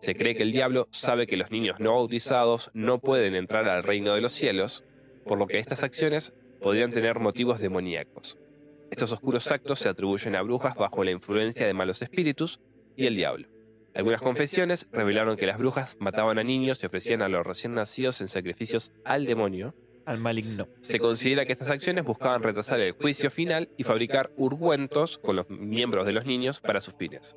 Se 0.00 0.14
cree 0.14 0.36
que 0.36 0.44
el 0.44 0.52
diablo 0.52 0.86
sabe 0.90 1.26
que 1.26 1.36
los 1.36 1.50
niños 1.50 1.80
no 1.80 1.94
bautizados 1.94 2.70
no 2.72 3.00
pueden 3.00 3.34
entrar 3.34 3.68
al 3.68 3.82
reino 3.82 4.14
de 4.14 4.20
los 4.20 4.32
cielos, 4.32 4.84
por 5.24 5.38
lo 5.38 5.46
que 5.46 5.58
estas 5.58 5.82
acciones 5.82 6.34
podrían 6.60 6.92
tener 6.92 7.18
motivos 7.18 7.60
demoníacos. 7.60 8.38
Estos 8.90 9.12
oscuros 9.12 9.50
actos 9.50 9.80
se 9.80 9.88
atribuyen 9.88 10.36
a 10.36 10.42
brujas 10.42 10.74
bajo 10.76 11.04
la 11.04 11.10
influencia 11.10 11.66
de 11.66 11.74
malos 11.74 12.00
espíritus 12.00 12.60
y 12.96 13.06
el 13.06 13.16
diablo. 13.16 13.48
Algunas 13.94 14.22
confesiones 14.22 14.86
revelaron 14.92 15.36
que 15.36 15.46
las 15.46 15.58
brujas 15.58 15.96
mataban 15.98 16.38
a 16.38 16.44
niños 16.44 16.82
y 16.82 16.86
ofrecían 16.86 17.20
a 17.20 17.28
los 17.28 17.44
recién 17.44 17.74
nacidos 17.74 18.20
en 18.20 18.28
sacrificios 18.28 18.92
al 19.04 19.26
demonio. 19.26 19.74
Al 20.08 20.18
maligno. 20.18 20.66
Se 20.80 20.98
considera 20.98 21.44
que 21.44 21.52
estas 21.52 21.68
acciones 21.68 22.02
buscaban 22.02 22.42
retrasar 22.42 22.80
el 22.80 22.92
juicio 22.92 23.30
final 23.30 23.68
y 23.76 23.84
fabricar 23.84 24.30
ungüentos 24.38 25.18
con 25.18 25.36
los 25.36 25.50
miembros 25.50 26.06
de 26.06 26.12
los 26.14 26.24
niños 26.24 26.62
para 26.62 26.80
sus 26.80 26.94
fines. 26.94 27.36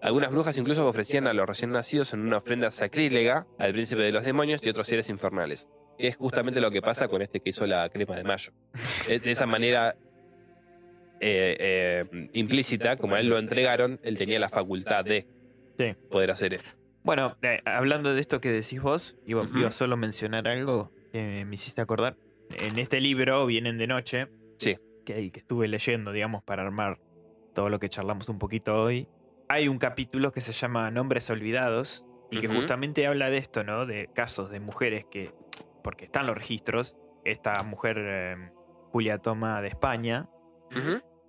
Algunas 0.00 0.30
brujas 0.30 0.56
incluso 0.56 0.86
ofrecían 0.86 1.26
a 1.26 1.32
los 1.32 1.46
recién 1.48 1.72
nacidos 1.72 2.12
en 2.14 2.20
una 2.20 2.36
ofrenda 2.36 2.70
sacrílega 2.70 3.48
al 3.58 3.72
príncipe 3.72 4.02
de 4.02 4.12
los 4.12 4.22
demonios 4.24 4.60
y 4.62 4.68
otros 4.68 4.86
seres 4.86 5.10
infernales. 5.10 5.68
Es 5.98 6.14
justamente 6.16 6.60
lo 6.60 6.70
que 6.70 6.80
pasa 6.80 7.08
con 7.08 7.22
este 7.22 7.40
que 7.40 7.50
hizo 7.50 7.66
la 7.66 7.88
crema 7.88 8.14
de 8.14 8.22
mayo. 8.22 8.52
De 9.08 9.18
de 9.18 9.30
esa 9.32 9.46
manera 9.46 9.96
eh, 11.18 11.56
eh, 11.58 12.28
implícita, 12.34 12.96
como 12.98 13.16
a 13.16 13.20
él 13.20 13.28
lo 13.28 13.38
entregaron, 13.38 13.98
él 14.04 14.16
tenía 14.16 14.38
la 14.38 14.48
facultad 14.48 15.04
de 15.04 15.26
Sí. 15.76 15.94
poder 16.08 16.30
hacer 16.30 16.54
esto. 16.54 16.68
Bueno, 17.02 17.36
eh, 17.42 17.60
hablando 17.64 18.14
de 18.14 18.20
esto 18.20 18.40
que 18.40 18.50
decís 18.52 18.80
vos, 18.80 19.16
iba, 19.26 19.42
Ujú. 19.42 19.58
iba 19.58 19.70
solo 19.72 19.94
a 19.94 19.96
mencionar 19.96 20.46
algo 20.46 20.90
que 21.16 21.44
me 21.46 21.54
hiciste 21.54 21.80
acordar. 21.80 22.16
En 22.50 22.78
este 22.78 23.00
libro, 23.00 23.46
Vienen 23.46 23.78
de 23.78 23.86
Noche, 23.86 24.28
Sí. 24.58 24.76
que 25.04 25.18
el 25.18 25.32
que 25.32 25.40
estuve 25.40 25.66
leyendo, 25.68 26.12
digamos, 26.12 26.42
para 26.44 26.62
armar 26.62 26.98
todo 27.54 27.68
lo 27.70 27.78
que 27.78 27.88
charlamos 27.88 28.28
un 28.28 28.38
poquito 28.38 28.82
hoy, 28.82 29.08
hay 29.48 29.68
un 29.68 29.78
capítulo 29.78 30.32
que 30.32 30.40
se 30.40 30.52
llama 30.52 30.90
Nombres 30.90 31.30
Olvidados 31.30 32.04
y 32.30 32.40
que 32.40 32.48
justamente 32.48 33.06
habla 33.06 33.30
de 33.30 33.38
esto, 33.38 33.64
¿no? 33.64 33.86
De 33.86 34.10
casos 34.12 34.50
de 34.50 34.60
mujeres 34.60 35.06
que, 35.10 35.32
porque 35.82 36.04
están 36.04 36.26
los 36.26 36.36
registros, 36.36 36.96
esta 37.24 37.62
mujer, 37.62 37.96
eh, 37.98 38.50
Julia 38.90 39.18
Toma 39.18 39.62
de 39.62 39.68
España, 39.68 40.28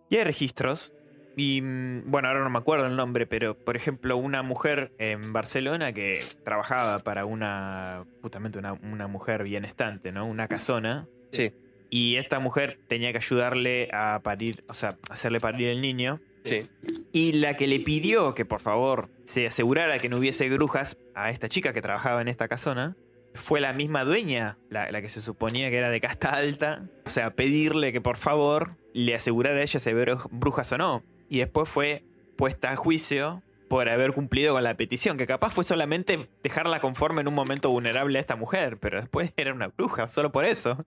y 0.10 0.18
hay 0.18 0.24
registros. 0.24 0.94
Y 1.40 1.62
mm, 1.62 2.10
bueno, 2.10 2.28
ahora 2.28 2.44
no 2.44 2.50
me 2.50 2.58
acuerdo 2.58 2.88
el 2.88 2.96
nombre, 2.96 3.28
pero 3.28 3.56
por 3.56 3.78
ejemplo, 3.78 4.18
una 4.18 4.42
mujer 4.42 4.92
en 4.98 5.32
Barcelona 5.32 5.94
que 5.94 6.20
trabajaba 6.44 7.00
para 7.00 7.26
una, 7.26 8.04
justamente 8.24 8.58
una, 8.58 8.74
una 8.74 9.08
mujer 9.08 9.44
bienestante, 9.44 10.12
¿no? 10.12 10.26
Una 10.26 10.48
casona. 10.48 11.08
Sí. 11.32 11.54
Y 11.92 12.16
esta 12.18 12.40
mujer 12.40 12.80
tenía 12.88 13.12
que 13.12 13.20
ayudarle 13.20 13.88
a 13.94 14.20
parir, 14.24 14.64
o 14.68 14.74
sea, 14.74 14.98
hacerle 15.10 15.40
parir 15.40 15.68
el 15.70 15.80
niño. 15.80 16.20
Sí. 16.44 16.68
Y 17.14 17.34
la 17.34 17.54
que 17.54 17.68
le 17.68 17.80
pidió 17.82 18.34
que 18.34 18.44
por 18.44 18.60
favor 18.60 19.10
se 19.26 19.46
asegurara 19.48 20.00
que 20.00 20.10
no 20.10 20.18
hubiese 20.18 20.50
brujas 20.50 20.98
a 21.14 21.30
esta 21.30 21.50
chica 21.50 21.72
que 21.72 21.82
trabajaba 21.82 22.22
en 22.22 22.30
esta 22.30 22.48
casona 22.48 22.96
fue 23.36 23.60
la 23.62 23.74
misma 23.74 24.04
dueña, 24.06 24.58
la, 24.70 24.90
la 24.92 25.02
que 25.02 25.10
se 25.10 25.22
suponía 25.22 25.70
que 25.70 25.78
era 25.78 25.90
de 25.92 26.02
casta 26.02 26.30
alta. 26.32 26.90
O 27.06 27.10
sea, 27.12 27.30
pedirle 27.36 27.94
que 27.94 28.02
por 28.02 28.18
favor 28.18 28.72
le 28.94 29.14
asegurara 29.14 29.58
a 29.60 29.62
ella 29.62 29.80
si 29.80 29.90
había 29.90 30.06
bru- 30.06 30.28
brujas 30.32 30.72
o 30.72 30.78
no. 30.80 31.04
Y 31.30 31.40
después 31.40 31.70
fue 31.70 32.04
puesta 32.38 32.72
a 32.72 32.76
juicio 32.76 33.42
por 33.68 33.90
haber 33.90 34.14
cumplido 34.14 34.54
con 34.54 34.64
la 34.64 34.78
petición, 34.78 35.18
que 35.18 35.28
capaz 35.28 35.52
fue 35.52 35.64
solamente 35.64 36.30
dejarla 36.44 36.80
conforme 36.80 37.22
en 37.22 37.28
un 37.28 37.34
momento 37.34 37.70
vulnerable 37.70 38.18
a 38.18 38.22
esta 38.22 38.36
mujer, 38.36 38.78
pero 38.78 39.02
después 39.02 39.34
era 39.36 39.54
una 39.54 39.68
bruja, 39.68 40.08
solo 40.08 40.32
por 40.32 40.46
eso. 40.46 40.86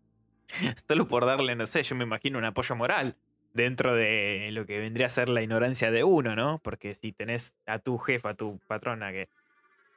Solo 0.89 1.07
por 1.07 1.27
darle, 1.27 1.55
no 1.55 1.67
sé, 1.69 1.85
yo 1.85 1.95
me 1.95 2.03
imagino 2.03 2.37
un 2.37 2.45
apoyo 2.45 2.75
moral 2.75 3.17
dentro 3.53 3.95
de 3.95 4.49
lo 4.53 4.67
que 4.67 4.81
vendría 4.81 5.07
a 5.07 5.11
ser 5.11 5.29
la 5.29 5.43
ignorancia 5.43 5.91
de 5.91 6.05
uno, 6.05 6.37
¿no? 6.37 6.61
Porque 6.63 6.95
si 6.95 7.13
tenés 7.13 7.55
a 7.67 7.79
tu 7.79 7.99
jefa, 7.99 8.31
a 8.31 8.35
tu 8.35 8.61
patrona 8.67 9.13
que, 9.13 9.29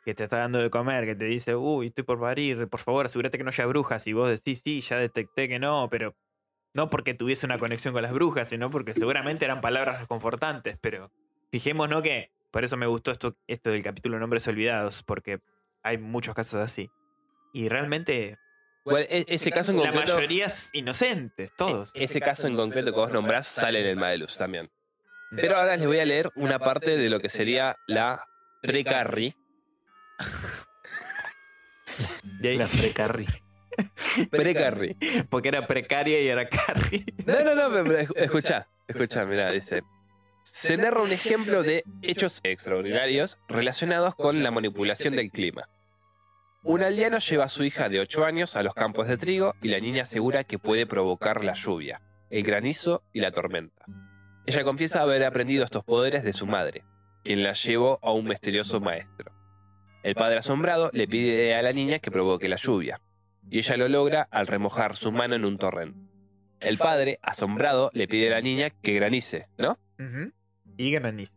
que 0.05 0.13
te 0.13 0.23
está 0.23 0.37
dando 0.37 0.59
de 0.59 0.69
comer, 0.69 1.05
que 1.05 1.15
te 1.15 1.25
dice, 1.25 1.55
uy, 1.55 1.87
estoy 1.87 2.03
por 2.03 2.19
parir, 2.19 2.67
por 2.67 2.79
favor, 2.79 3.05
asegúrate 3.05 3.37
que 3.37 3.43
no 3.43 3.49
haya 3.49 3.65
brujas, 3.65 4.05
y 4.07 4.13
vos 4.13 4.29
decís, 4.29 4.61
sí, 4.63 4.81
ya 4.81 4.97
detecté 4.97 5.47
que 5.47 5.59
no, 5.59 5.87
pero 5.89 6.15
no 6.73 6.89
porque 6.89 7.13
tuviese 7.13 7.45
una 7.45 7.59
conexión 7.59 7.93
con 7.93 8.03
las 8.03 8.11
brujas, 8.13 8.49
sino 8.49 8.69
porque 8.69 8.93
seguramente 8.93 9.45
eran 9.45 9.61
palabras 9.61 10.01
reconfortantes, 10.01 10.77
pero 10.81 11.11
fijémonos 11.51 12.01
que, 12.01 12.31
por 12.51 12.63
eso 12.63 12.77
me 12.77 12.87
gustó 12.87 13.11
esto, 13.11 13.35
esto 13.47 13.69
del 13.69 13.83
capítulo 13.83 14.19
Nombres 14.19 14.47
Olvidados, 14.47 15.03
porque 15.03 15.39
hay 15.83 15.97
muchos 15.97 16.35
casos 16.35 16.61
así. 16.61 16.89
Y 17.53 17.69
realmente 17.69 18.37
e- 18.85 19.25
ese 19.27 19.51
caso 19.51 19.71
en 19.71 19.77
la 19.77 19.91
concreto, 19.91 20.13
mayoría 20.15 20.47
es 20.47 20.69
inocentes, 20.73 21.51
todos. 21.55 21.91
ese 21.93 22.19
caso 22.19 22.47
en 22.47 22.55
concreto 22.55 22.91
que 22.91 22.99
vos 22.99 23.11
nombrás 23.11 23.47
sale 23.47 23.81
en 23.81 23.87
el 23.87 23.95
Maelus 23.95 24.37
también. 24.37 24.69
Pero 25.35 25.57
ahora 25.57 25.77
les 25.77 25.87
voy 25.87 25.99
a 25.99 26.05
leer 26.05 26.29
una 26.35 26.59
parte 26.59 26.97
de 26.97 27.09
lo 27.09 27.19
que 27.19 27.29
sería 27.29 27.77
la 27.87 28.25
pre-carry. 28.61 29.35
La 32.41 32.65
precarri. 32.65 33.27
Pre-carry. 34.31 34.95
porque 35.29 35.49
era 35.49 35.65
precaria 35.67 36.21
y 36.21 36.27
era 36.27 36.47
carry. 36.47 37.05
No, 37.25 37.43
no, 37.43 37.55
no, 37.55 37.69
pero, 37.71 37.83
pero 37.85 37.99
esc- 38.03 38.13
escuchá, 38.17 38.67
escuchá, 38.87 39.25
mirá, 39.25 39.51
dice. 39.51 39.81
Se 40.43 40.75
narra 40.77 41.01
un 41.01 41.11
ejemplo 41.11 41.63
de 41.63 41.83
hechos 42.01 42.39
extraordinarios 42.43 43.39
relacionados 43.47 44.15
con 44.15 44.43
la 44.43 44.51
manipulación 44.51 45.15
del 45.15 45.31
clima. 45.31 45.69
Un 46.63 46.81
aldeano 46.83 47.17
lleva 47.19 47.45
a 47.45 47.49
su 47.49 47.63
hija 47.63 47.89
de 47.89 47.99
8 47.99 48.25
años 48.25 48.55
a 48.55 48.63
los 48.63 48.73
campos 48.73 49.07
de 49.07 49.17
trigo 49.17 49.53
y 49.61 49.69
la 49.69 49.79
niña 49.79 50.03
asegura 50.03 50.43
que 50.43 50.59
puede 50.59 50.85
provocar 50.85 51.43
la 51.43 51.53
lluvia, 51.53 52.01
el 52.29 52.43
granizo 52.43 53.03
y 53.13 53.19
la 53.21 53.31
tormenta. 53.31 53.85
Ella 54.45 54.63
confiesa 54.63 55.01
haber 55.01 55.23
aprendido 55.23 55.63
estos 55.63 55.83
poderes 55.83 56.23
de 56.23 56.33
su 56.33 56.45
madre, 56.45 56.83
quien 57.23 57.43
la 57.43 57.53
llevó 57.53 57.99
a 58.01 58.11
un 58.11 58.25
misterioso 58.25 58.79
maestro. 58.81 59.31
El 60.03 60.15
padre 60.15 60.39
asombrado 60.39 60.89
le 60.93 61.07
pide 61.07 61.55
a 61.55 61.61
la 61.61 61.71
niña 61.71 61.99
que 61.99 62.11
provoque 62.11 62.49
la 62.49 62.57
lluvia, 62.57 62.99
y 63.49 63.59
ella 63.59 63.77
lo 63.77 63.87
logra 63.87 64.27
al 64.31 64.47
remojar 64.47 64.95
su 64.95 65.11
mano 65.11 65.35
en 65.35 65.45
un 65.45 65.57
torrente. 65.57 65.99
El 66.59 66.77
padre, 66.77 67.19
asombrado, 67.21 67.91
le 67.93 68.07
pide 68.07 68.27
a 68.29 68.31
la 68.31 68.41
niña 68.41 68.69
que 68.69 68.93
granice, 68.93 69.47
¿no? 69.57 69.77
Y 70.77 70.91
granizo. 70.91 71.33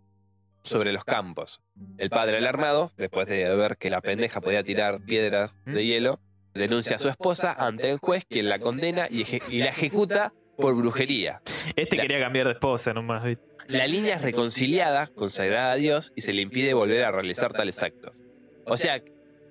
Sobre 0.63 0.93
los 0.93 1.05
campos. 1.05 1.61
El 1.99 2.11
padre, 2.11 2.39
alarmado, 2.39 2.93
después 2.97 3.27
de 3.29 3.45
ver 3.55 3.77
que 3.77 3.91
la 3.91 4.01
pendeja 4.01 4.41
podía 4.41 4.63
tirar 4.63 5.01
piedras 5.05 5.59
de 5.65 5.85
hielo, 5.85 6.21
denuncia 6.55 6.97
a 6.97 6.99
su 6.99 7.09
esposa 7.09 7.53
ante 7.53 7.91
el 7.91 7.99
juez, 7.99 8.25
quien 8.29 8.49
la 8.49 8.59
condena 8.59 9.07
y, 9.11 9.25
la 9.59 9.67
ejecuta 9.67 10.33
por 10.57 10.75
brujería. 10.75 11.43
Este 11.77 11.97
La- 11.97 12.03
quería 12.03 12.21
cambiar 12.21 12.47
de 12.47 12.53
esposa 12.55 12.95
nomás. 12.95 13.23
¿viste? 13.25 13.45
La 13.69 13.87
niña 13.87 14.15
es 14.15 14.23
reconciliada, 14.23 15.09
consagrada 15.09 15.73
a 15.73 15.77
Dios, 15.77 16.13
y 16.17 16.23
se 16.23 16.33
le 16.33 16.43
impide 16.43 16.73
volver 16.73 17.05
a 17.05 17.11
realizar 17.11 17.53
tales 17.53 17.83
actos. 17.83 18.17
O 18.65 18.77
sea, 18.77 19.01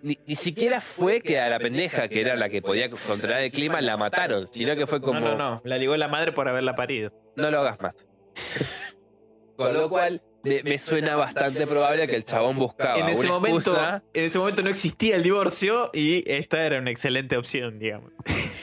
ni, 0.02 0.18
ni 0.26 0.36
siquiera 0.36 0.82
fue 0.82 1.22
que 1.22 1.40
a 1.40 1.50
la 1.50 1.60
pendeja, 1.60 2.08
que 2.08 2.22
era 2.22 2.36
la 2.36 2.50
que 2.50 2.62
podía 2.62 2.90
controlar 2.90 3.42
el 3.42 3.52
clima, 3.52 3.82
la 3.82 3.98
mataron, 3.98 4.48
sino 4.48 4.76
que 4.76 4.86
fue 4.88 5.02
como... 5.02 5.20
No, 5.20 5.30
no, 5.30 5.38
no. 5.38 5.62
La 5.64 5.78
ligó 5.78 5.96
la 5.98 6.08
madre 6.08 6.32
por 6.32 6.48
haberla 6.48 6.76
parido. 6.76 7.12
no 7.36 7.50
lo 7.52 7.60
hagas 7.60 7.82
más. 7.82 8.08
Con 9.56 9.74
lo 9.74 9.88
cual, 9.88 10.22
me, 10.44 10.64
me 10.64 10.78
suena 10.78 11.16
bastante 11.16 11.66
probable 11.66 12.08
que 12.08 12.16
el 12.18 12.26
chabón 12.26 12.58
buscaba 12.58 13.00
En 13.00 13.08
ese, 13.08 13.22
una 13.22 13.30
momento, 13.30 13.58
excusa. 13.58 14.04
en 14.14 14.26
ese 14.26 14.38
momento 14.38 14.62
no 14.64 14.70
existía 14.70 15.16
el 15.16 15.24
divorcio 15.24 15.90
y 15.94 16.30
esta 16.30 16.66
era 16.66 16.80
una 16.80 16.92
excelente 16.92 17.38
opción, 17.38 17.80
digamos. 17.80 18.12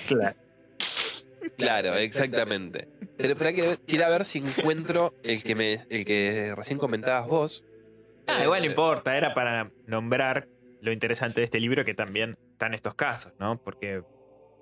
Claro. 0.07 0.37
Claro, 1.59 1.97
exactamente. 1.97 2.89
Pero 3.17 3.33
espera 3.35 3.53
que 3.53 3.79
quiero 3.87 4.11
ver 4.11 4.25
si 4.25 4.39
encuentro 4.39 5.15
el 5.23 5.43
que 5.43 5.55
me, 5.55 5.75
el 5.91 6.05
que 6.05 6.55
recién 6.57 6.79
comentabas 6.79 7.27
vos. 7.29 7.65
Ah, 8.27 8.43
igual 8.43 8.61
no 8.62 8.67
importa, 8.67 9.17
era 9.17 9.35
para 9.35 9.71
nombrar 9.87 10.49
lo 10.83 10.93
interesante 10.93 11.41
de 11.41 11.45
este 11.45 11.61
libro 11.61 11.85
que 11.85 11.95
también 11.95 12.37
están 12.51 12.75
estos 12.75 12.95
casos, 12.97 13.33
¿no? 13.39 13.62
Porque, 13.62 14.03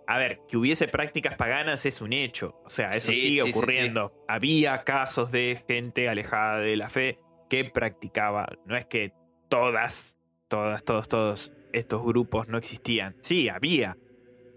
a 0.07 0.19
ver, 0.19 0.41
que 0.49 0.59
hubiese 0.59 0.87
prácticas 0.87 1.35
paganas 1.37 1.87
es 1.87 2.03
un 2.03 2.13
hecho. 2.13 2.61
O 2.65 2.71
sea, 2.71 2.91
eso 2.91 3.11
Sí, 3.11 3.21
sigue 3.21 3.43
sí, 3.43 3.53
sí, 3.53 3.59
ocurriendo. 3.59 4.13
Había 4.29 4.85
casos 4.85 5.31
de 5.31 5.63
gente 5.67 6.11
alejada 6.11 6.59
de 6.59 6.77
la 6.77 6.91
fe 6.91 7.19
que 7.49 7.65
practicaba. 7.65 8.47
No 8.67 8.77
es 8.77 8.85
que 8.85 9.13
todas, 9.49 10.19
todas, 10.49 10.85
todos, 10.85 11.09
todos 11.09 11.53
estos 11.73 12.05
grupos 12.05 12.49
no 12.49 12.59
existían. 12.59 13.17
Sí, 13.23 13.49
había. 13.49 13.97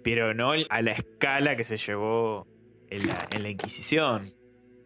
Pero 0.04 0.34
no 0.34 0.52
a 0.52 0.82
la 0.82 0.92
escala 0.92 1.56
que 1.56 1.64
se 1.64 1.78
llevó 1.78 2.46
en 2.90 3.08
la, 3.08 3.26
en 3.34 3.42
la 3.42 3.50
Inquisición. 3.50 4.34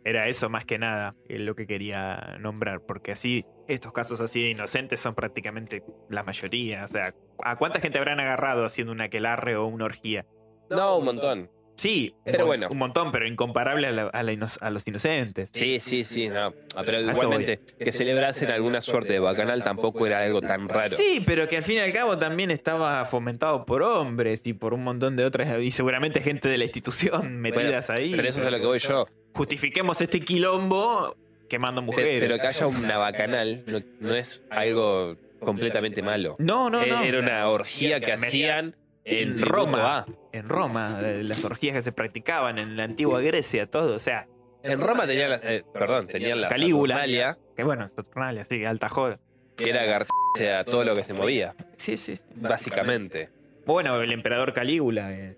Era 0.05 0.27
eso 0.27 0.47
más 0.47 0.63
que 0.63 0.77
nada 0.77 1.15
eh, 1.27 1.39
lo 1.39 1.55
que 1.55 1.65
quería 1.65 2.37
nombrar, 2.39 2.81
porque 2.85 3.13
así 3.13 3.45
estos 3.67 3.91
casos 3.93 4.19
así 4.21 4.41
de 4.43 4.49
inocentes 4.51 4.99
son 4.99 5.15
prácticamente 5.15 5.83
la 6.09 6.23
mayoría. 6.23 6.85
O 6.85 6.87
sea, 6.87 7.13
¿a 7.43 7.55
cuánta 7.57 7.79
gente 7.79 7.97
habrán 7.97 8.19
agarrado 8.19 8.65
haciendo 8.65 8.93
un 8.93 9.01
aquelarre 9.01 9.55
o 9.55 9.65
una 9.67 9.85
orgía? 9.85 10.25
No, 10.69 10.97
un 10.97 11.05
montón. 11.05 11.51
Sí, 11.75 12.15
un 12.17 12.23
Pero 12.25 12.39
mon- 12.39 12.47
bueno. 12.47 12.67
un 12.71 12.77
montón, 12.79 13.11
pero 13.11 13.27
incomparable 13.27 13.85
a, 13.85 13.91
la- 13.91 14.07
a 14.07 14.23
la 14.23 14.31
ino- 14.31 14.47
a 14.61 14.69
los 14.71 14.87
inocentes. 14.87 15.49
Sí, 15.53 15.79
sí, 15.79 16.03
sí, 16.03 16.27
no. 16.27 16.51
Ah, 16.75 16.81
Pero 16.83 16.99
igualmente, 17.01 17.59
que 17.77 17.91
celebrasen 17.91 18.49
alguna 18.49 18.81
suerte 18.81 19.13
de 19.13 19.19
bacanal 19.19 19.61
tampoco 19.63 20.07
era 20.07 20.21
algo 20.21 20.41
tan 20.41 20.67
raro. 20.67 20.97
Sí, 20.97 21.21
pero 21.23 21.47
que 21.47 21.57
al 21.57 21.63
fin 21.63 21.75
y 21.75 21.79
al 21.81 21.93
cabo 21.93 22.17
también 22.17 22.49
estaba 22.49 23.05
fomentado 23.05 23.63
por 23.63 23.83
hombres 23.83 24.41
y 24.45 24.53
por 24.53 24.73
un 24.73 24.83
montón 24.83 25.15
de 25.15 25.23
otras, 25.25 25.61
y 25.61 25.69
seguramente 25.69 26.19
gente 26.21 26.49
de 26.49 26.57
la 26.57 26.63
institución 26.63 27.37
metidas 27.41 27.91
ahí. 27.91 28.13
Pero 28.15 28.27
eso 28.27 28.39
es 28.41 28.47
a 28.47 28.49
lo 28.49 28.59
que 28.59 28.65
voy 28.65 28.79
yo. 28.79 29.05
Justifiquemos 29.35 30.01
este 30.01 30.19
quilombo 30.19 31.15
quemando 31.47 31.81
mujeres. 31.81 32.19
Pero 32.19 32.37
que 32.37 32.47
haya 32.47 32.67
una 32.67 32.97
bacanal 32.97 33.63
no, 33.67 33.79
no 33.99 34.13
es 34.15 34.43
algo 34.49 35.15
completamente 35.39 36.01
malo. 36.01 36.35
No, 36.39 36.69
no, 36.69 36.83
Eh, 36.83 36.89
no. 36.89 37.03
Era 37.03 37.19
una 37.19 37.47
orgía 37.49 37.99
que 37.99 38.11
hacían 38.13 38.75
en 39.05 39.37
Roma. 39.39 40.05
En 40.33 40.49
Roma, 40.49 40.99
eh, 41.01 41.21
las 41.23 41.43
orgías 41.45 41.75
que 41.75 41.81
se 41.81 41.91
practicaban 41.91 42.59
en 42.59 42.75
la 42.77 42.83
antigua 42.83 43.21
Grecia, 43.21 43.67
todo. 43.67 43.95
O 43.95 43.99
sea, 43.99 44.27
En 44.63 44.81
Roma 44.81 45.05
tenían 45.07 45.29
la, 45.29 45.39
eh, 45.43 45.63
perdón, 45.73 46.07
tenían 46.07 46.41
la 46.41 46.47
Calígula. 46.49 46.95
Saturnalia, 46.95 47.37
que 47.55 47.63
bueno, 47.63 47.89
Saturnalia, 47.95 48.45
sí, 48.49 48.65
alta 48.65 48.89
joda. 48.89 49.19
que 49.55 49.69
era 49.69 49.85
garcía 49.85 50.59
a 50.59 50.63
todo 50.65 50.83
lo 50.83 50.93
que 50.95 51.03
se 51.03 51.13
movía, 51.13 51.55
Sí, 51.77 51.95
sí. 51.97 52.15
sí. 52.17 52.21
básicamente. 52.35 53.29
Bueno, 53.65 53.99
el 54.01 54.11
emperador 54.11 54.53
Calígula. 54.53 55.11
eh, 55.13 55.37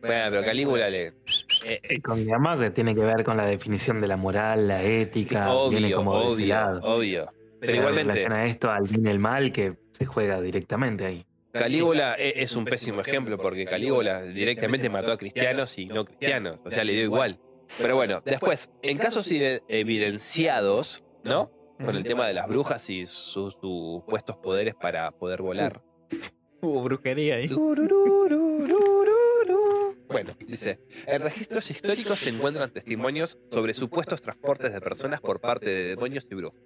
Bueno, 0.00 0.26
pero 0.30 0.44
Calígula 0.44 0.88
le. 0.90 1.14
Eh, 1.64 1.80
Y 1.90 2.00
con 2.00 2.18
mi 2.18 2.24
mamá 2.26 2.58
que 2.58 2.70
tiene 2.70 2.94
que 2.94 3.00
ver 3.00 3.24
con 3.24 3.36
la 3.36 3.46
definición 3.46 4.00
de 4.00 4.06
la 4.08 4.16
moral, 4.16 4.68
la 4.68 4.82
ética, 4.82 5.46
viene 5.68 5.86
obvio, 5.86 5.96
como 5.96 6.20
de 6.20 6.26
ese 6.28 6.34
obvio, 6.42 6.54
lado. 6.54 6.80
obvio. 6.82 7.24
Pero 7.26 7.58
Pero 7.60 7.74
igualmente, 7.76 8.12
relaciona 8.12 8.46
esto 8.46 8.70
al 8.70 8.84
bien 8.84 9.06
y 9.06 9.10
el 9.10 9.18
mal 9.18 9.50
que 9.52 9.74
se 9.90 10.06
juega 10.06 10.40
directamente 10.40 11.04
ahí. 11.06 11.24
Calígula 11.52 12.14
e- 12.16 12.34
es 12.42 12.54
un 12.54 12.64
pésimo 12.64 13.00
ejemplo 13.00 13.36
porque 13.38 13.64
Calígula 13.64 14.22
directamente 14.22 14.88
mató 14.88 15.10
a 15.12 15.16
cristianos 15.16 15.76
y 15.78 15.86
no 15.86 16.04
cristianos, 16.04 16.58
o 16.64 16.70
sea, 16.70 16.84
le 16.84 16.92
dio 16.92 17.02
igual. 17.02 17.40
Pero 17.78 17.96
bueno, 17.96 18.22
después, 18.24 18.70
en 18.82 18.96
casos 18.98 19.30
evi- 19.30 19.60
evidenciados, 19.68 21.04
¿no? 21.24 21.50
Con 21.84 21.96
el 21.96 22.04
tema 22.04 22.26
de 22.26 22.34
las 22.34 22.46
brujas 22.48 22.88
y 22.90 23.06
sus 23.06 23.54
supuestos 23.60 24.36
poderes 24.36 24.74
para 24.74 25.10
poder 25.10 25.42
volar. 25.42 25.82
Hubo 26.60 26.82
brujería 26.82 27.36
ahí. 27.36 27.48
Bueno, 30.08 30.32
dice, 30.46 30.78
en 31.06 31.20
registros 31.20 31.70
históricos 31.70 32.20
se 32.20 32.30
encuentran 32.30 32.70
testimonios 32.70 33.36
sobre 33.50 33.74
supuestos 33.74 34.22
transportes 34.22 34.72
de 34.72 34.80
personas 34.80 35.20
por 35.20 35.38
parte 35.38 35.68
de 35.68 35.88
demonios 35.88 36.26
y 36.30 36.34
brujos. 36.34 36.58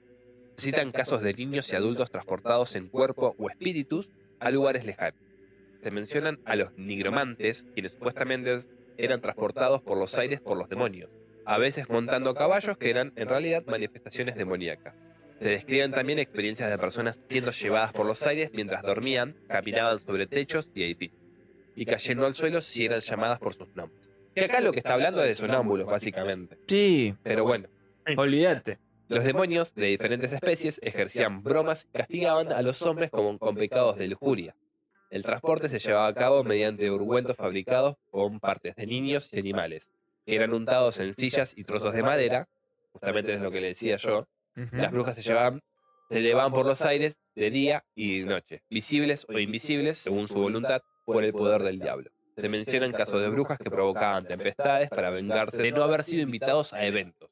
Citan 0.56 0.92
casos 0.92 1.22
de 1.22 1.34
niños 1.34 1.72
y 1.72 1.76
adultos 1.76 2.10
transportados 2.10 2.76
en 2.76 2.88
cuerpo 2.88 3.34
o 3.38 3.50
espíritus 3.50 4.10
a 4.38 4.50
lugares 4.50 4.84
lejanos. 4.86 5.20
Se 5.82 5.90
mencionan 5.90 6.38
a 6.44 6.54
los 6.54 6.72
nigromantes, 6.76 7.66
quienes 7.74 7.92
supuestamente 7.92 8.54
eran 8.96 9.20
transportados 9.20 9.82
por 9.82 9.98
los 9.98 10.16
aires 10.18 10.40
por 10.40 10.56
los 10.56 10.68
demonios, 10.68 11.10
a 11.44 11.58
veces 11.58 11.88
montando 11.88 12.34
caballos 12.34 12.78
que 12.78 12.90
eran 12.90 13.12
en 13.16 13.28
realidad 13.28 13.64
manifestaciones 13.66 14.36
demoníacas. 14.36 14.94
Se 15.40 15.48
describen 15.48 15.90
también 15.90 16.20
experiencias 16.20 16.70
de 16.70 16.78
personas 16.78 17.20
siendo 17.28 17.50
llevadas 17.50 17.92
por 17.92 18.06
los 18.06 18.24
aires 18.24 18.52
mientras 18.52 18.82
dormían, 18.82 19.34
caminaban 19.48 19.98
sobre 19.98 20.28
techos 20.28 20.68
y 20.72 20.84
edificios, 20.84 21.21
y 21.74 21.86
cayendo 21.86 22.26
al 22.26 22.34
suelo 22.34 22.60
si 22.60 22.84
eran 22.84 23.00
llamadas 23.00 23.38
por 23.38 23.54
sus 23.54 23.68
nombres. 23.74 24.10
Que 24.34 24.44
acá 24.44 24.60
lo 24.60 24.72
que 24.72 24.78
está 24.78 24.94
hablando 24.94 25.22
es 25.22 25.28
de 25.28 25.34
sonámbulos, 25.34 25.86
básicamente. 25.86 26.58
Sí, 26.66 27.14
Pero 27.22 27.44
bueno, 27.44 27.68
olvídate. 28.16 28.78
los 29.08 29.24
demonios 29.24 29.74
de 29.74 29.86
diferentes 29.86 30.32
especies 30.32 30.80
ejercían 30.82 31.42
bromas 31.42 31.86
y 31.92 31.96
castigaban 31.98 32.52
a 32.52 32.62
los 32.62 32.80
hombres 32.82 33.10
como 33.10 33.38
con 33.38 33.54
pecados 33.56 33.96
de 33.98 34.08
lujuria. 34.08 34.54
El 35.10 35.22
transporte 35.22 35.68
se 35.68 35.78
llevaba 35.78 36.06
a 36.06 36.14
cabo 36.14 36.42
mediante 36.44 36.90
ungüentos 36.90 37.36
fabricados 37.36 37.96
con 38.10 38.40
partes 38.40 38.74
de 38.76 38.86
niños 38.86 39.28
y 39.32 39.38
animales. 39.38 39.90
Eran 40.24 40.54
untados 40.54 40.98
en 41.00 41.12
sillas 41.12 41.52
y 41.56 41.64
trozos 41.64 41.92
de 41.92 42.02
madera, 42.02 42.48
justamente 42.92 43.34
es 43.34 43.40
lo 43.40 43.50
que 43.50 43.60
le 43.60 43.68
decía 43.68 43.96
yo. 43.96 44.26
Las 44.54 44.92
brujas 44.92 45.14
se 45.16 45.20
llevaban, 45.22 45.60
se 46.08 46.18
elevaban 46.18 46.52
por 46.52 46.64
los 46.64 46.80
aires 46.82 47.16
de 47.34 47.50
día 47.50 47.84
y 47.94 48.20
de 48.20 48.26
noche, 48.26 48.62
visibles 48.70 49.26
o 49.28 49.38
invisibles 49.38 49.98
según 49.98 50.28
su 50.28 50.34
voluntad 50.34 50.80
por 51.04 51.24
el 51.24 51.32
poder 51.32 51.62
del 51.62 51.78
diablo. 51.78 52.10
Se 52.36 52.48
mencionan 52.48 52.92
casos 52.92 53.20
de 53.20 53.28
brujas 53.28 53.58
que 53.58 53.70
provocaban 53.70 54.26
tempestades 54.26 54.88
para 54.88 55.10
vengarse 55.10 55.58
de 55.58 55.72
no 55.72 55.82
haber 55.82 56.02
sido 56.02 56.22
invitados 56.22 56.72
a 56.72 56.84
eventos. 56.84 57.30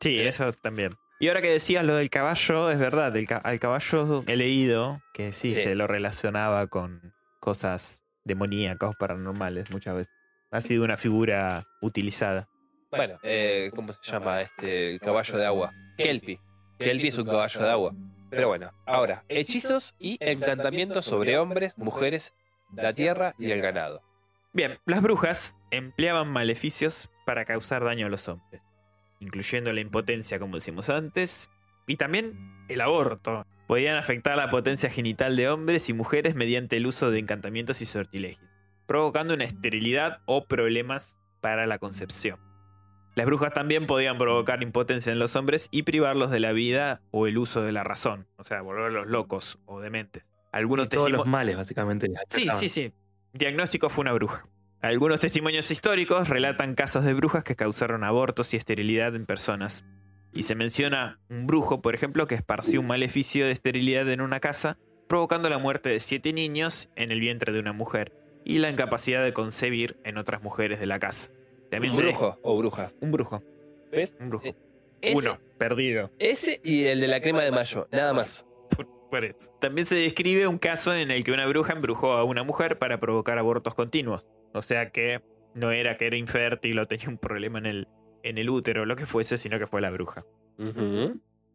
Sí, 0.00 0.18
eso 0.20 0.52
también. 0.52 0.94
Y 1.20 1.28
ahora 1.28 1.42
que 1.42 1.50
decías 1.50 1.84
lo 1.84 1.96
del 1.96 2.08
caballo, 2.10 2.70
es 2.70 2.78
verdad, 2.78 3.14
el 3.16 3.26
ca- 3.26 3.38
al 3.38 3.58
caballo 3.58 4.22
he 4.26 4.36
leído 4.36 5.00
que 5.12 5.32
sí, 5.32 5.50
Sí. 5.50 5.56
se 5.62 5.74
lo 5.74 5.86
relacionaba 5.86 6.66
con 6.68 7.12
cosas 7.40 8.02
demoníacas, 8.24 8.94
paranormales 8.96 9.70
muchas 9.72 9.96
veces. 9.96 10.12
Ha 10.50 10.60
sido 10.60 10.84
una 10.84 10.96
figura 10.96 11.64
utilizada. 11.82 12.48
Bueno, 12.90 13.18
eh, 13.22 13.70
¿cómo 13.74 13.92
se 13.92 13.98
llama 14.10 14.40
este 14.40 14.92
el 14.92 15.00
caballo 15.00 15.36
de 15.36 15.44
agua? 15.44 15.72
Kelpie. 15.98 16.38
Kelpie 16.78 17.08
es 17.08 17.18
un 17.18 17.26
caballo 17.26 17.60
de 17.60 17.70
agua. 17.70 17.92
Pero 18.30 18.48
bueno, 18.48 18.70
ahora, 18.86 19.24
hechizos 19.28 19.94
y 19.98 20.16
encantamientos 20.20 21.04
sobre 21.04 21.36
hombres, 21.38 21.76
mujeres, 21.76 22.32
la 22.74 22.92
tierra 22.92 23.34
y 23.38 23.50
el 23.50 23.60
ganado. 23.60 24.02
Bien, 24.52 24.78
las 24.86 25.02
brujas 25.02 25.56
empleaban 25.70 26.28
maleficios 26.28 27.10
para 27.26 27.44
causar 27.44 27.84
daño 27.84 28.06
a 28.06 28.08
los 28.08 28.28
hombres, 28.28 28.62
incluyendo 29.20 29.72
la 29.72 29.80
impotencia, 29.80 30.38
como 30.38 30.56
decimos 30.56 30.88
antes, 30.88 31.50
y 31.86 31.96
también 31.96 32.64
el 32.68 32.80
aborto. 32.80 33.46
Podían 33.66 33.96
afectar 33.96 34.36
la 34.38 34.48
potencia 34.48 34.88
genital 34.88 35.36
de 35.36 35.50
hombres 35.50 35.90
y 35.90 35.92
mujeres 35.92 36.34
mediante 36.34 36.78
el 36.78 36.86
uso 36.86 37.10
de 37.10 37.18
encantamientos 37.18 37.82
y 37.82 37.86
sortilegios, 37.86 38.50
provocando 38.86 39.34
una 39.34 39.44
esterilidad 39.44 40.20
o 40.24 40.46
problemas 40.46 41.16
para 41.42 41.66
la 41.66 41.78
concepción. 41.78 42.40
Las 43.14 43.26
brujas 43.26 43.52
también 43.52 43.86
podían 43.86 44.16
provocar 44.16 44.62
impotencia 44.62 45.12
en 45.12 45.18
los 45.18 45.36
hombres 45.36 45.68
y 45.70 45.82
privarlos 45.82 46.30
de 46.30 46.40
la 46.40 46.52
vida 46.52 47.02
o 47.10 47.26
el 47.26 47.36
uso 47.36 47.62
de 47.62 47.72
la 47.72 47.84
razón, 47.84 48.26
o 48.36 48.44
sea, 48.44 48.62
volverlos 48.62 49.06
locos 49.06 49.58
o 49.66 49.80
dementes. 49.80 50.24
Algunos 50.52 50.86
Y 50.86 50.90
todos 50.90 51.10
los 51.10 51.26
males, 51.26 51.56
básicamente. 51.56 52.08
Sí, 52.28 52.48
sí, 52.58 52.68
sí. 52.68 52.92
Diagnóstico 53.32 53.88
fue 53.88 54.02
una 54.02 54.12
bruja. 54.12 54.46
Algunos 54.80 55.20
testimonios 55.20 55.70
históricos 55.70 56.28
relatan 56.28 56.74
casos 56.74 57.04
de 57.04 57.12
brujas 57.14 57.44
que 57.44 57.56
causaron 57.56 58.04
abortos 58.04 58.54
y 58.54 58.56
esterilidad 58.56 59.14
en 59.16 59.26
personas. 59.26 59.84
Y 60.32 60.44
se 60.44 60.54
menciona 60.54 61.18
un 61.30 61.46
brujo, 61.46 61.80
por 61.82 61.94
ejemplo, 61.94 62.26
que 62.26 62.34
esparció 62.36 62.80
un 62.80 62.86
maleficio 62.86 63.46
de 63.46 63.52
esterilidad 63.52 64.08
en 64.10 64.20
una 64.20 64.40
casa, 64.40 64.78
provocando 65.08 65.48
la 65.48 65.58
muerte 65.58 65.90
de 65.90 66.00
siete 66.00 66.32
niños 66.32 66.90
en 66.96 67.10
el 67.10 67.18
vientre 67.20 67.52
de 67.52 67.58
una 67.60 67.72
mujer 67.72 68.12
y 68.44 68.58
la 68.58 68.70
incapacidad 68.70 69.24
de 69.24 69.32
concebir 69.32 69.96
en 70.04 70.16
otras 70.16 70.42
mujeres 70.42 70.78
de 70.80 70.86
la 70.86 70.98
casa. 70.98 71.30
También 71.70 71.92
¿Un 71.92 71.98
se- 71.98 72.04
brujo 72.04 72.38
o 72.42 72.56
bruja? 72.56 72.92
Un 73.00 73.10
brujo. 73.12 73.42
¿Ves? 73.90 74.14
Un 74.20 74.28
brujo. 74.30 74.46
Eh, 74.46 74.54
Ese, 75.00 75.16
Uno, 75.16 75.38
perdido. 75.58 76.10
ese 76.18 76.60
y 76.64 76.84
el 76.86 77.00
de 77.00 77.08
la 77.08 77.20
crema 77.20 77.42
de 77.42 77.50
mayo, 77.52 77.88
nada 77.92 78.12
más. 78.12 78.46
También 79.60 79.86
se 79.86 79.94
describe 79.94 80.46
un 80.46 80.58
caso 80.58 80.94
en 80.94 81.10
el 81.10 81.24
que 81.24 81.32
una 81.32 81.46
bruja 81.46 81.72
embrujó 81.72 82.12
a 82.12 82.24
una 82.24 82.42
mujer 82.42 82.78
para 82.78 83.00
provocar 83.00 83.38
abortos 83.38 83.74
continuos. 83.74 84.26
O 84.52 84.62
sea 84.62 84.90
que 84.90 85.22
no 85.54 85.70
era 85.70 85.96
que 85.96 86.06
era 86.06 86.16
infértil 86.16 86.78
o 86.78 86.86
tenía 86.86 87.08
un 87.08 87.18
problema 87.18 87.58
en 87.58 87.66
el, 87.66 87.88
en 88.22 88.38
el 88.38 88.50
útero 88.50 88.82
o 88.82 88.86
lo 88.86 88.96
que 88.96 89.06
fuese, 89.06 89.38
sino 89.38 89.58
que 89.58 89.66
fue 89.66 89.80
la 89.80 89.90
bruja. 89.90 90.24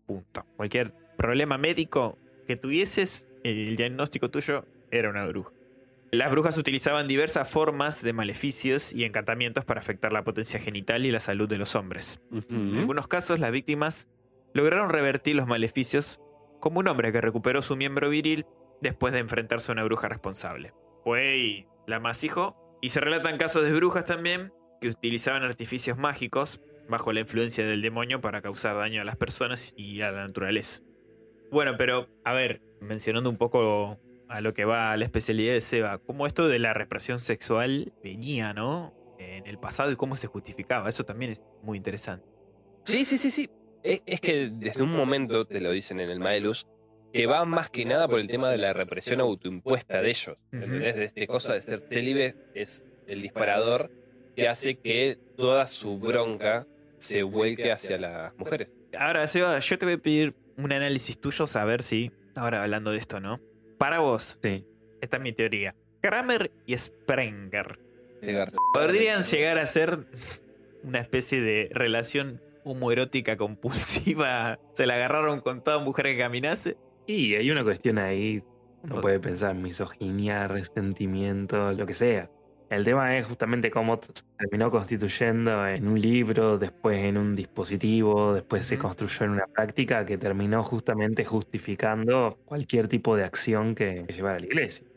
Punto. 0.06 0.46
Cualquier 0.56 0.94
problema 1.18 1.58
médico 1.58 2.18
que 2.48 2.56
tuvieses, 2.56 3.28
el 3.44 3.76
diagnóstico 3.76 4.30
tuyo 4.30 4.66
era 4.92 5.10
una 5.10 5.26
bruja. 5.26 5.52
Las 6.12 6.30
brujas 6.30 6.58
utilizaban 6.60 7.08
diversas 7.08 7.50
formas 7.50 8.04
de 8.04 8.14
maleficios 8.14 8.94
y 8.94 9.04
encantamientos 9.04 9.66
para 9.66 9.80
afectar 9.80 10.12
la 10.12 10.24
potencia 10.24 10.60
genital 10.60 11.08
y 11.08 11.12
la 11.12 11.20
salud 11.20 11.50
de 11.50 11.58
los 11.58 11.74
hombres. 11.74 12.22
En 12.50 12.78
algunos 12.78 13.08
casos, 13.08 13.40
las 13.40 13.52
víctimas 13.52 14.08
lograron 14.54 14.92
revertir 14.92 15.36
los 15.36 15.48
maleficios 15.48 16.20
como 16.64 16.80
un 16.80 16.88
hombre 16.88 17.12
que 17.12 17.20
recuperó 17.20 17.62
su 17.62 17.76
miembro 17.76 18.10
viril 18.10 18.46
después 18.80 19.12
de 19.12 19.20
enfrentarse 19.20 19.70
a 19.70 19.74
una 19.74 19.84
bruja 19.84 20.08
responsable. 20.08 20.74
Fue 21.04 21.38
y 21.38 21.68
la 21.88 22.00
masijó. 22.00 22.56
Y 22.82 22.92
se 22.92 23.02
relatan 23.02 23.38
casos 23.38 23.66
de 23.66 23.74
brujas 23.74 24.06
también 24.06 24.54
que 24.80 24.88
utilizaban 24.88 25.44
artificios 25.44 25.98
mágicos 25.98 26.62
bajo 26.88 27.12
la 27.12 27.20
influencia 27.20 27.68
del 27.68 27.82
demonio 27.82 28.22
para 28.22 28.42
causar 28.42 28.78
daño 28.78 29.02
a 29.02 29.04
las 29.04 29.18
personas 29.18 29.74
y 29.76 30.00
a 30.00 30.12
la 30.12 30.22
naturaleza. 30.22 30.82
Bueno, 31.52 31.74
pero 31.78 32.08
a 32.24 32.32
ver, 32.32 32.62
mencionando 32.80 33.30
un 33.30 33.38
poco 33.38 34.00
a 34.30 34.40
lo 34.40 34.54
que 34.54 34.64
va 34.64 34.94
a 34.94 34.98
la 34.98 35.04
especialidad 35.04 35.52
de 35.52 35.60
Seba, 35.60 35.98
cómo 35.98 36.28
esto 36.28 36.48
de 36.48 36.60
la 36.60 36.74
represión 36.74 37.20
sexual 37.20 37.92
venía, 38.02 38.54
¿no? 38.54 38.94
En 39.20 39.48
el 39.48 39.60
pasado 39.60 39.92
y 39.92 39.98
cómo 39.98 40.16
se 40.16 40.28
justificaba. 40.28 40.88
Eso 40.88 41.04
también 41.04 41.34
es 41.34 41.44
muy 41.62 41.76
interesante. 41.76 42.26
Sí, 42.86 43.04
sí, 43.04 43.18
sí, 43.18 43.32
sí. 43.32 43.50
Es, 43.84 44.02
es 44.06 44.22
que 44.22 44.50
desde 44.52 44.82
un 44.84 44.92
momento, 44.96 45.46
te 45.46 45.60
lo 45.60 45.72
dicen 45.72 46.00
en 46.00 46.10
el 46.10 46.20
Maelus, 46.20 46.66
que 47.12 47.28
va 47.28 47.46
más 47.46 47.70
que 47.70 47.86
nada 47.86 48.08
por 48.08 48.20
el 48.20 48.28
tema 48.28 48.50
de 48.50 48.58
la 48.58 48.74
represión 48.74 49.20
autoimpuesta 49.22 50.02
de 50.02 50.10
ellos. 50.10 50.38
Ujú. 50.52 50.64
¿Entendés? 50.64 50.96
De 50.96 51.06
este 51.06 51.28
cosa 51.28 51.54
de 51.54 51.62
ser 51.62 51.80
célibe 51.82 52.36
es 52.56 52.88
el 53.08 53.22
disparador 53.22 53.92
que 54.36 54.48
hace 54.48 54.76
que 54.80 55.20
toda 55.38 55.68
su 55.68 56.00
bronca 56.00 56.66
se 56.98 57.22
vuelque 57.24 57.72
hacia 57.72 58.00
las 58.00 58.36
mujeres. 58.38 58.76
Ahora, 58.98 59.28
Seba, 59.28 59.60
yo 59.60 59.78
te 59.78 59.86
voy 59.86 59.96
a 59.96 59.98
pedir 59.98 60.34
un 60.58 60.72
análisis 60.72 61.20
tuyo, 61.20 61.46
saber 61.46 61.84
si, 61.84 62.12
ahora 62.36 62.64
hablando 62.64 62.92
de 62.92 62.98
esto, 62.98 63.20
¿no? 63.20 63.40
Para 63.78 64.00
vos, 64.00 64.40
Sí. 64.42 64.66
esta 65.02 65.18
es 65.18 65.24
mi 65.24 65.34
teoría. 65.34 65.76
Kramer 66.02 66.52
y 66.66 66.78
Sprenger 66.78 67.80
podrían 68.74 69.24
llegar 69.24 69.58
a 69.58 69.68
ser 69.68 70.06
una 70.84 71.00
especie 71.00 71.42
de 71.42 71.70
relación 71.72 72.42
homoerótica 72.64 73.38
compulsiva. 73.38 74.60
Se 74.74 74.86
la 74.86 74.96
agarraron 74.96 75.42
con 75.42 75.64
toda 75.64 75.80
mujer 75.80 76.06
que 76.08 76.18
caminase. 76.18 76.78
Y 77.06 77.36
hay 77.36 77.52
una 77.52 77.64
cuestión 77.64 77.98
ahí, 77.98 78.44
uno 78.84 79.02
puede 79.02 79.20
pensar 79.20 79.56
misoginia, 79.56 80.48
resentimiento, 80.48 81.72
lo 81.74 81.86
que 81.86 81.94
sea. 81.94 82.30
El 82.70 82.86
tema 82.86 83.18
es 83.18 83.28
justamente 83.28 83.70
cómo 83.70 84.00
se 84.02 84.24
terminó 84.38 84.72
constituyendo 84.72 85.68
en 85.68 85.88
un 85.88 86.00
libro, 86.00 86.58
después 86.58 86.98
en 87.04 87.18
un 87.18 87.36
dispositivo, 87.36 88.34
después 88.34 88.66
se 88.66 88.80
construyó 88.80 89.26
en 89.26 89.32
una 89.32 89.46
práctica 89.46 90.06
que 90.06 90.18
terminó 90.18 90.64
justamente 90.64 91.24
justificando 91.24 92.40
cualquier 92.46 92.88
tipo 92.88 93.16
de 93.16 93.26
acción 93.26 93.76
que 93.76 94.06
llevara 94.08 94.38
a 94.38 94.40
la 94.40 94.46
iglesia. 94.48 94.88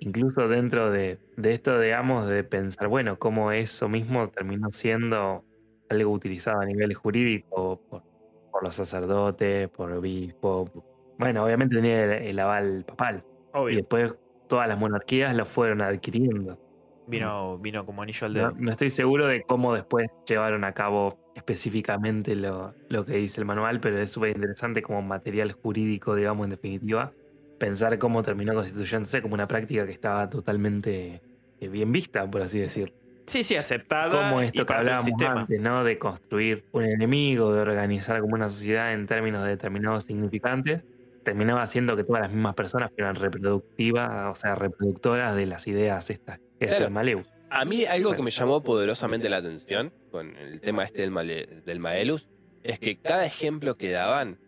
Incluso 0.00 0.48
dentro 0.48 0.90
de, 0.90 1.18
de 1.36 1.52
esto, 1.52 1.78
digamos, 1.78 2.28
de 2.28 2.42
pensar, 2.42 2.88
bueno, 2.88 3.18
cómo 3.18 3.52
eso 3.52 3.88
mismo 3.88 4.28
terminó 4.28 4.70
siendo 4.72 5.44
algo 5.88 6.12
utilizado 6.12 6.60
a 6.60 6.64
nivel 6.64 6.94
jurídico 6.94 7.80
por, 7.88 8.02
por 8.50 8.64
los 8.64 8.74
sacerdotes, 8.74 9.68
por 9.68 9.92
obispos. 9.92 10.70
Bueno, 11.18 11.44
obviamente 11.44 11.76
tenía 11.76 12.04
el, 12.04 12.10
el 12.28 12.38
aval 12.38 12.84
papal. 12.86 13.24
Y 13.70 13.76
después 13.76 14.14
todas 14.48 14.68
las 14.68 14.78
monarquías 14.78 15.34
lo 15.34 15.44
fueron 15.44 15.80
adquiriendo. 15.82 16.58
Vino, 17.06 17.58
vino 17.58 17.86
como 17.86 18.02
anillo 18.02 18.26
al 18.26 18.34
dedo. 18.34 18.52
no 18.58 18.70
estoy 18.70 18.90
seguro 18.90 19.28
de 19.28 19.42
cómo 19.42 19.74
después 19.74 20.08
llevaron 20.26 20.64
a 20.64 20.72
cabo 20.72 21.18
específicamente 21.36 22.34
lo, 22.34 22.74
lo 22.88 23.04
que 23.04 23.14
dice 23.14 23.40
el 23.40 23.46
manual, 23.46 23.78
pero 23.78 23.98
es 23.98 24.10
súper 24.10 24.30
interesante 24.30 24.82
como 24.82 25.02
material 25.02 25.52
jurídico, 25.52 26.16
digamos, 26.16 26.44
en 26.44 26.50
definitiva, 26.50 27.12
pensar 27.58 27.98
cómo 27.98 28.22
terminó 28.22 28.54
constituyéndose 28.54 29.22
como 29.22 29.34
una 29.34 29.46
práctica 29.46 29.86
que 29.86 29.92
estaba 29.92 30.28
totalmente 30.28 31.22
eh, 31.60 31.68
bien 31.68 31.92
vista, 31.92 32.28
por 32.28 32.42
así 32.42 32.58
decirlo. 32.58 32.94
Sí, 33.26 33.42
sí, 33.44 33.56
aceptada. 33.56 34.28
Como 34.30 34.42
y 34.42 34.46
esto 34.46 34.64
que 34.64 34.72
hablábamos 34.72 35.08
antes, 35.20 35.60
¿no? 35.60 35.82
De 35.84 35.98
construir 35.98 36.64
un 36.72 36.84
enemigo, 36.84 37.52
de 37.52 37.60
organizar 37.60 38.20
como 38.20 38.34
una 38.34 38.48
sociedad 38.48 38.92
en 38.92 39.06
términos 39.06 39.42
de 39.44 39.50
determinados 39.50 40.04
significantes, 40.04 40.82
terminaba 41.24 41.62
haciendo 41.62 41.96
que 41.96 42.04
todas 42.04 42.22
las 42.22 42.30
mismas 42.30 42.54
personas 42.54 42.90
fueran 42.94 43.16
reproductivas, 43.16 44.30
o 44.30 44.40
sea, 44.40 44.54
reproductoras 44.54 45.34
de 45.34 45.46
las 45.46 45.66
ideas 45.66 46.08
estas, 46.10 46.38
que 46.58 46.66
es 46.66 46.70
Claro. 46.70 46.84
el 46.86 46.90
Maleus. 46.92 47.26
A 47.50 47.64
mí 47.64 47.84
algo 47.84 48.14
que 48.14 48.22
me 48.22 48.30
llamó 48.30 48.62
poderosamente 48.62 49.28
la 49.28 49.38
atención 49.38 49.92
con 50.10 50.36
el 50.36 50.60
tema 50.60 50.84
este 50.84 51.02
del, 51.02 51.10
male- 51.10 51.62
del 51.64 51.80
Maelus 51.80 52.28
es 52.62 52.78
que 52.78 52.96
cada 52.98 53.24
ejemplo 53.24 53.76
que 53.76 53.90
daban 53.90 54.38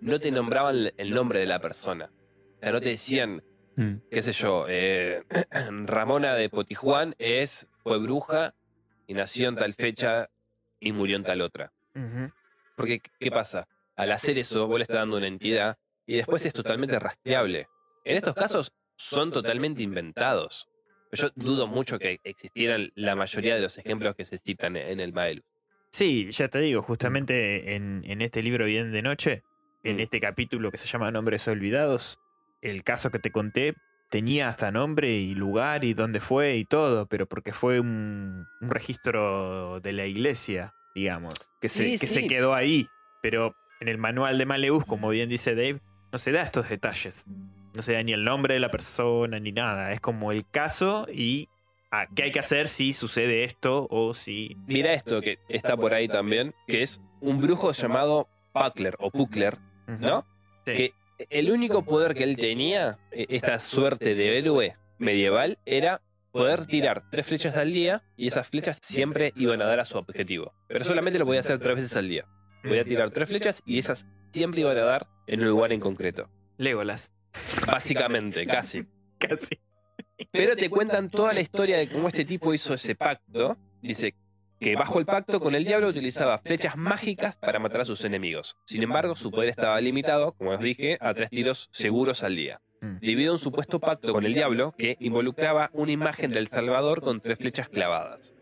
no 0.00 0.18
te 0.20 0.30
nombraban 0.30 0.90
el 0.96 1.10
nombre 1.14 1.38
de 1.40 1.46
la 1.46 1.60
persona. 1.60 2.10
O 2.56 2.58
sea, 2.60 2.72
no 2.72 2.80
te 2.80 2.90
decían, 2.90 3.42
qué 4.10 4.22
sé 4.22 4.32
yo, 4.32 4.66
eh, 4.68 5.22
Ramona 5.86 6.34
de 6.34 6.48
Potijuán 6.48 7.14
es, 7.18 7.68
fue 7.86 7.98
bruja 7.98 8.52
y 9.06 9.14
nació 9.14 9.48
en 9.48 9.54
tal 9.54 9.72
fecha 9.72 10.28
y 10.80 10.90
murió 10.90 11.16
en 11.16 11.22
tal 11.22 11.40
otra. 11.40 11.72
Porque, 12.74 13.00
¿qué 13.20 13.30
pasa? 13.30 13.68
Al 13.94 14.10
hacer 14.10 14.36
eso, 14.38 14.66
vos 14.66 14.78
le 14.78 14.82
estás 14.82 14.96
dando 14.96 15.16
una 15.18 15.28
entidad 15.28 15.78
y 16.04 16.16
después 16.16 16.44
es 16.44 16.52
totalmente 16.52 16.98
rastreable. 16.98 17.68
En 18.04 18.16
estos 18.16 18.34
casos 18.34 18.72
son 18.96 19.30
totalmente 19.30 19.84
inventados. 19.84 20.68
Yo 21.12 21.30
dudo 21.36 21.68
mucho 21.68 22.00
que 22.00 22.18
existieran 22.24 22.90
la 22.96 23.14
mayoría 23.14 23.54
de 23.54 23.60
los 23.60 23.78
ejemplos 23.78 24.16
que 24.16 24.24
se 24.24 24.36
citan 24.38 24.76
en 24.76 24.98
el 24.98 25.12
Maelus. 25.12 25.44
Sí, 25.92 26.28
ya 26.32 26.48
te 26.48 26.58
digo, 26.58 26.82
justamente 26.82 27.76
en, 27.76 28.02
en 28.04 28.20
este 28.20 28.42
libro 28.42 28.64
Bien 28.66 28.90
de 28.90 29.02
Noche, 29.02 29.44
en 29.84 29.98
Mm. 29.98 30.00
este 30.00 30.20
capítulo 30.20 30.72
que 30.72 30.78
se 30.78 30.88
llama 30.88 31.12
Nombres 31.12 31.46
Olvidados, 31.46 32.18
el 32.62 32.82
caso 32.82 33.10
que 33.12 33.20
te 33.20 33.30
conté 33.30 33.74
tenía 34.08 34.48
hasta 34.48 34.70
nombre 34.70 35.12
y 35.16 35.34
lugar 35.34 35.84
y 35.84 35.94
dónde 35.94 36.20
fue 36.20 36.56
y 36.56 36.64
todo, 36.64 37.06
pero 37.06 37.26
porque 37.26 37.52
fue 37.52 37.80
un, 37.80 38.46
un 38.60 38.70
registro 38.70 39.80
de 39.80 39.92
la 39.92 40.06
iglesia, 40.06 40.74
digamos, 40.94 41.34
que, 41.60 41.68
Sí, 41.68 41.92
se, 41.92 41.98
que 41.98 42.06
sí. 42.06 42.14
se 42.22 42.28
quedó 42.28 42.54
ahí. 42.54 42.88
Pero 43.22 43.54
en 43.80 43.88
el 43.88 43.98
manual 43.98 44.38
de 44.38 44.46
Maleus, 44.46 44.84
como 44.84 45.08
bien 45.08 45.28
dice 45.28 45.54
Dave, 45.54 45.80
no 46.12 46.18
se 46.18 46.32
da 46.32 46.42
estos 46.42 46.68
detalles. 46.68 47.24
No 47.74 47.82
se 47.82 47.92
da 47.92 48.02
ni 48.02 48.12
el 48.12 48.24
nombre 48.24 48.54
de 48.54 48.60
la 48.60 48.70
persona 48.70 49.38
ni 49.38 49.52
nada. 49.52 49.92
Es 49.92 50.00
como 50.00 50.32
el 50.32 50.48
caso 50.48 51.06
y 51.12 51.48
ah, 51.90 52.06
qué 52.14 52.24
hay 52.24 52.32
que 52.32 52.38
hacer 52.38 52.68
si 52.68 52.92
sucede 52.92 53.44
esto 53.44 53.86
o 53.90 54.14
si 54.14 54.56
Mira 54.66 54.92
esto 54.94 55.20
que 55.20 55.38
está 55.48 55.76
por 55.76 55.92
ahí 55.92 56.08
también, 56.08 56.54
que 56.66 56.82
es 56.82 57.00
un 57.20 57.40
brujo 57.40 57.72
llamado 57.72 58.28
Puckler 58.52 58.94
o 58.98 59.10
Puckler, 59.10 59.58
¿no? 60.00 60.24
Sí. 60.64 60.72
Que 60.72 60.94
el 61.30 61.50
único 61.50 61.84
poder 61.84 62.14
que 62.14 62.24
él 62.24 62.36
tenía, 62.36 62.98
e- 63.10 63.26
esta 63.28 63.58
suerte 63.60 64.14
de 64.14 64.38
héroe 64.38 64.76
medieval, 64.98 65.58
era 65.64 66.02
poder 66.32 66.66
tirar 66.66 67.08
tres 67.10 67.26
flechas 67.26 67.56
al 67.56 67.72
día 67.72 68.02
y 68.16 68.28
esas 68.28 68.48
flechas 68.48 68.78
siempre 68.82 69.32
iban 69.36 69.62
a 69.62 69.66
dar 69.66 69.80
a 69.80 69.84
su 69.84 69.96
objetivo. 69.96 70.52
Pero 70.68 70.84
solamente 70.84 71.18
lo 71.18 71.24
podía 71.26 71.40
hacer 71.40 71.58
tres 71.58 71.76
veces 71.76 71.96
al 71.96 72.08
día. 72.08 72.26
Voy 72.64 72.78
a 72.78 72.84
tirar 72.84 73.10
tres 73.10 73.28
flechas 73.28 73.62
y 73.64 73.78
esas 73.78 74.06
siempre 74.32 74.60
iban 74.60 74.76
a 74.76 74.82
dar 74.82 75.06
en 75.26 75.40
un 75.40 75.48
lugar 75.48 75.72
en 75.72 75.80
concreto. 75.80 76.28
Legolas. 76.58 77.12
Básicamente, 77.66 78.46
casi. 78.46 78.84
Casi. 79.18 79.58
Pero 80.30 80.56
te 80.56 80.68
cuentan 80.68 81.08
toda 81.08 81.32
la 81.32 81.40
historia 81.40 81.78
de 81.78 81.88
cómo 81.88 82.08
este 82.08 82.26
tipo 82.26 82.52
hizo 82.52 82.74
ese 82.74 82.94
pacto. 82.94 83.56
Dice 83.80 84.14
que 84.60 84.76
bajo 84.76 84.98
el 84.98 85.06
pacto 85.06 85.40
con 85.40 85.54
el 85.54 85.64
diablo 85.64 85.88
utilizaba 85.88 86.38
flechas 86.38 86.76
mágicas 86.76 87.36
para 87.36 87.58
matar 87.58 87.82
a 87.82 87.84
sus 87.84 88.04
enemigos. 88.04 88.56
Sin 88.64 88.82
embargo, 88.82 89.16
su 89.16 89.30
poder 89.30 89.50
estaba 89.50 89.80
limitado, 89.80 90.32
como 90.32 90.50
os 90.50 90.60
dije, 90.60 90.96
a 91.00 91.14
tres 91.14 91.30
tiros 91.30 91.68
seguros 91.72 92.22
al 92.22 92.36
día. 92.36 92.60
Mm. 92.80 92.98
Debido 93.00 93.30
a 93.30 93.34
un 93.34 93.38
supuesto 93.38 93.80
pacto 93.80 94.12
con 94.12 94.24
el 94.24 94.34
diablo 94.34 94.74
que 94.76 94.96
involucraba 95.00 95.70
una 95.72 95.92
imagen 95.92 96.30
del 96.32 96.48
Salvador 96.48 97.00
con 97.02 97.20
tres 97.20 97.38
flechas 97.38 97.68
clavadas. 97.68 98.34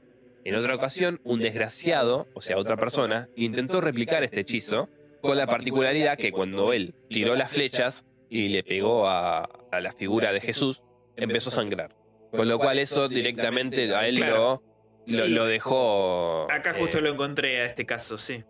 En 0.44 0.54
otra 0.56 0.74
ocasión, 0.74 1.20
un 1.24 1.40
desgraciado, 1.40 2.28
o 2.34 2.42
sea, 2.42 2.58
otra 2.58 2.76
persona, 2.76 3.28
intentó 3.34 3.80
replicar 3.80 4.22
este 4.22 4.40
hechizo, 4.40 4.88
con 5.22 5.38
la 5.38 5.46
particularidad 5.46 6.18
que 6.18 6.32
cuando 6.32 6.72
él 6.74 6.94
tiró 7.08 7.34
las 7.34 7.50
flechas 7.50 8.04
y 8.28 8.48
le 8.48 8.62
pegó 8.62 9.08
a, 9.08 9.48
a 9.72 9.80
la 9.80 9.92
figura 9.92 10.32
de 10.32 10.40
Jesús, 10.42 10.82
empezó 11.16 11.48
a 11.48 11.52
sangrar. 11.52 11.96
Con 12.30 12.46
lo 12.48 12.58
cual 12.58 12.78
eso 12.78 13.08
directamente 13.08 13.94
a 13.94 14.06
él 14.06 14.16
Claro. 14.16 14.36
lo, 14.36 14.62
lo, 15.06 15.24
Sí. 15.26 15.30
lo 15.34 15.46
dejó... 15.46 16.46
Acá 16.50 16.74
justo 16.74 16.98
eh, 16.98 17.02
lo 17.02 17.10
encontré 17.10 17.60
a 17.60 17.66
este 17.66 17.84
caso, 17.86 18.18
sí. 18.18 18.44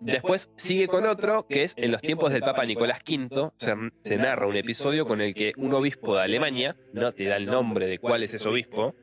Después 0.00 0.50
sigue 0.56 0.88
con 0.88 1.04
otro, 1.04 1.46
que 1.46 1.62
es 1.62 1.74
en 1.76 1.92
los 1.92 2.00
tiempos 2.00 2.32
del 2.32 2.40
Papa 2.40 2.64
Nicolás 2.64 3.00
V, 3.06 3.50
se, 3.58 3.74
se 4.02 4.16
narra 4.16 4.46
un 4.46 4.56
episodio 4.56 5.06
con 5.06 5.20
el 5.20 5.34
que 5.34 5.52
un 5.58 5.74
obispo 5.74 6.16
de 6.16 6.22
Alemania, 6.22 6.74
no 6.94 7.12
te 7.12 7.24
da 7.24 7.36
el 7.36 7.44
nombre 7.46 7.86
de 7.86 7.98
cuál 7.98 8.22
es 8.22 8.32
ese 8.34 8.48
obispo, 8.48 8.94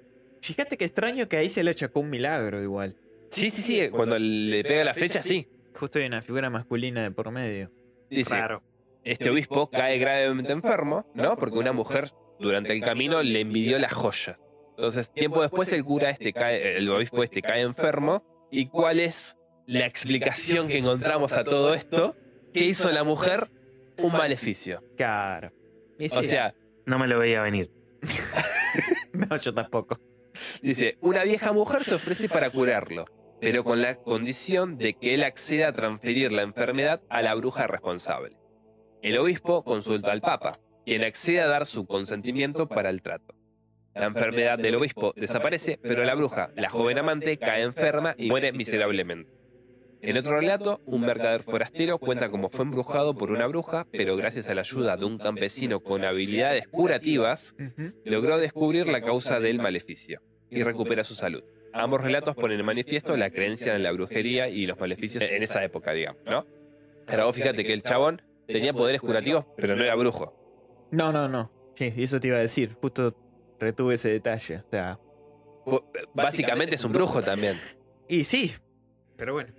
Fíjate 0.42 0.78
qué 0.78 0.86
extraño 0.86 1.28
que 1.28 1.38
ahí 1.38 1.50
se 1.50 1.64
le 1.64 1.72
achacó 1.72 2.00
un 2.00 2.10
milagro 2.10 2.62
igual. 2.64 2.96
sí, 3.32 3.50
sí, 3.52 3.62
sí, 3.62 3.90
cuando 3.90 4.18
le 4.18 4.64
pega 4.64 4.84
la 4.84 4.94
flecha, 4.94 5.22
sí, 5.22 5.48
Justo 5.76 6.00
hay 6.00 6.06
una 6.06 6.22
figura 6.24 6.50
masculina 6.50 7.04
de 7.04 7.12
por 7.12 7.30
medio. 7.32 7.72
dice, 8.10 8.36
Raro. 8.36 8.64
este 9.04 9.30
obispo 9.30 9.70
cae 9.70 10.00
gravemente 10.00 10.52
enfermo, 10.52 11.06
¿no? 11.14 11.36
Porque 11.38 11.60
una 11.60 11.74
mujer 11.74 12.10
durante 12.40 12.74
el 12.74 12.82
camino 12.82 13.22
le 13.22 13.42
envidió 13.42 13.78
las 13.78 13.94
joyas. 13.94 14.38
Entonces, 14.78 15.12
tiempo 15.12 15.42
después 15.42 15.74
el 15.74 15.84
cura 15.84 16.12
este 16.12 16.32
cae, 16.34 16.78
el 16.78 16.88
obispo 16.90 17.24
este 17.24 17.42
cae 17.42 17.62
enfermo. 17.62 18.24
¿Y 18.52 18.68
cuál 18.68 19.00
es 19.00 19.36
la 19.66 19.86
explicación 19.88 20.68
que 20.68 20.78
encontramos 20.78 21.34
a 21.34 21.44
todo 21.44 21.74
esto? 21.74 22.16
¿Qué 22.54 22.64
hizo 22.64 22.92
la 22.92 23.04
mujer? 23.04 23.50
Un 23.98 24.14
maleficio. 24.14 24.84
Claro. 24.96 25.52
O 26.12 26.24
sea, 26.24 26.54
No 26.86 27.00
me 27.00 27.08
lo 27.08 27.18
veía 27.18 27.42
venir. 27.42 27.72
no, 29.14 29.36
yo 29.38 29.54
tampoco. 29.54 30.00
dice, 30.62 30.98
una 31.02 31.24
vieja 31.24 31.52
mujer 31.52 31.84
se 31.84 31.96
ofrece 31.96 32.30
para 32.30 32.52
curarlo. 32.52 33.06
pero 33.42 33.64
con 33.64 33.82
la 33.82 33.96
condición 33.96 34.78
de 34.78 34.94
que 34.94 35.16
él 35.16 35.24
acceda 35.24 35.70
a 35.70 35.74
transferir 35.74 36.32
la 36.32 36.44
enfermedad 36.44 37.02
a 37.10 37.22
la 37.24 37.34
bruja 37.36 37.66
responsable. 37.68 38.38
El 39.02 39.18
obispo 39.18 39.64
consulta 39.64 40.12
al 40.12 40.22
Papa, 40.22 40.60
quien 40.86 41.04
accede 41.04 41.42
a 41.42 41.48
dar 41.48 41.66
su 41.66 41.86
consentimiento 41.86 42.68
para 42.68 42.90
el 42.90 43.02
trato. 43.02 43.37
La 43.98 44.06
enfermedad 44.06 44.60
del 44.60 44.76
obispo 44.76 45.14
desaparece, 45.16 45.80
pero 45.82 46.04
la 46.04 46.14
bruja, 46.14 46.52
la 46.56 46.70
joven 46.70 47.00
amante, 47.00 47.38
cae 47.38 47.64
enferma 47.64 48.14
y 48.18 48.30
muere 48.30 48.52
miserablemente. 48.52 49.32
En 50.02 50.16
otro 50.18 50.40
relato, 50.40 50.82
un 50.86 51.02
mercader 51.02 51.42
forastero 51.42 51.98
cuenta 51.98 52.30
cómo 52.30 52.50
fue 52.50 52.66
embrujado 52.66 53.16
por 53.16 53.32
una 53.32 53.48
bruja, 53.48 53.88
pero 53.92 54.16
gracias 54.16 54.48
a 54.50 54.54
la 54.54 54.62
ayuda 54.62 54.98
de 54.98 55.06
un 55.06 55.18
campesino 55.18 55.80
con 55.80 56.06
habilidades 56.06 56.68
curativas, 56.68 57.56
logró 58.06 58.38
descubrir 58.38 58.88
la 58.88 59.02
causa 59.02 59.40
del 59.40 59.58
maleficio 59.58 60.22
y 60.52 60.62
recupera 60.62 61.04
su 61.04 61.16
salud. 61.16 61.44
Ambos 61.74 62.02
relatos 62.02 62.36
ponen 62.36 62.60
en 62.60 62.66
manifiesto 62.66 63.18
la 63.18 63.32
creencia 63.32 63.76
en 63.76 63.82
la 63.82 63.92
brujería 63.92 64.48
y 64.48 64.68
los 64.68 64.80
maleficios 64.80 65.24
en 65.24 65.42
esa 65.42 65.64
época, 65.64 65.94
digamos, 65.94 66.22
¿no? 66.26 66.46
Pero 67.08 67.26
vos 67.26 67.36
fíjate 67.36 67.66
que 67.66 67.74
el 67.74 67.82
chabón 67.82 68.22
tenía 68.46 68.74
poderes 68.74 69.02
curativos, 69.02 69.46
pero 69.58 69.76
no 69.76 69.84
era 69.84 69.96
brujo. 69.96 70.88
No, 70.92 71.12
no, 71.12 71.28
no. 71.28 71.52
Sí, 71.76 71.94
eso 71.98 72.20
te 72.20 72.28
iba 72.28 72.38
a 72.38 72.42
decir. 72.42 72.76
Justo 72.82 73.16
retuve 73.60 73.96
ese 73.96 74.10
detalle. 74.10 74.58
O 74.58 74.70
sea. 74.70 75.00
Básicamente 76.14 76.76
es 76.76 76.84
un 76.86 76.92
brujo 76.94 77.22
también. 77.22 77.60
Y 78.08 78.24
sí, 78.24 78.54
pero 79.16 79.34
bueno. 79.34 79.54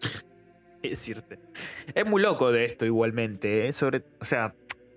¿Qué 0.82 0.90
decirte? 0.90 1.38
Es 1.94 2.06
muy 2.06 2.22
loco 2.22 2.52
de 2.52 2.64
esto 2.64 2.86
igualmente. 2.86 3.66
¿eh? 3.68 3.72
Sobre, 3.72 4.04
o 4.20 4.24
sea, 4.24 4.54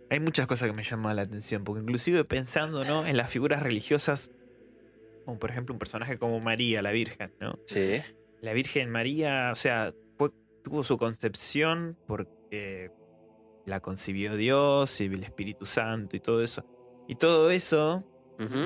hay 0.09 0.19
muchas 0.19 0.47
cosas 0.47 0.69
que 0.69 0.73
me 0.75 0.83
llaman 0.83 1.15
la 1.15 1.23
atención. 1.23 1.63
Porque 1.63 1.81
inclusive 1.81 2.23
pensando 2.23 2.83
¿no? 2.83 3.05
en 3.05 3.17
las 3.17 3.29
figuras 3.29 3.63
religiosas, 3.63 4.31
como 5.25 5.39
por 5.39 5.51
ejemplo 5.51 5.73
un 5.73 5.79
personaje 5.79 6.17
como 6.17 6.39
María, 6.39 6.81
la 6.81 6.91
Virgen, 6.91 7.33
¿no? 7.39 7.57
Sí. 7.65 8.01
La 8.41 8.53
Virgen 8.53 8.89
María, 8.89 9.49
o 9.51 9.55
sea, 9.55 9.93
fue- 10.17 10.31
tuvo 10.63 10.83
su 10.83 10.97
concepción 10.97 11.97
porque 12.07 12.91
la 13.65 13.79
concibió 13.79 14.35
Dios 14.35 14.99
y 15.01 15.05
el 15.05 15.23
Espíritu 15.23 15.65
Santo 15.67 16.15
y 16.15 16.19
todo 16.19 16.43
eso. 16.43 16.65
Y 17.07 17.15
todo 17.15 17.51
eso 17.51 18.03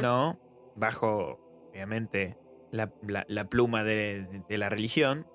¿no? 0.01 0.39
Bajo, 0.75 1.39
obviamente, 1.71 2.37
la, 2.71 2.91
la- 3.07 3.25
la 3.27 3.45
pluma 3.49 3.83
de, 3.83 4.43
de 4.47 4.57
la 4.57 4.69
religión, 4.69 5.25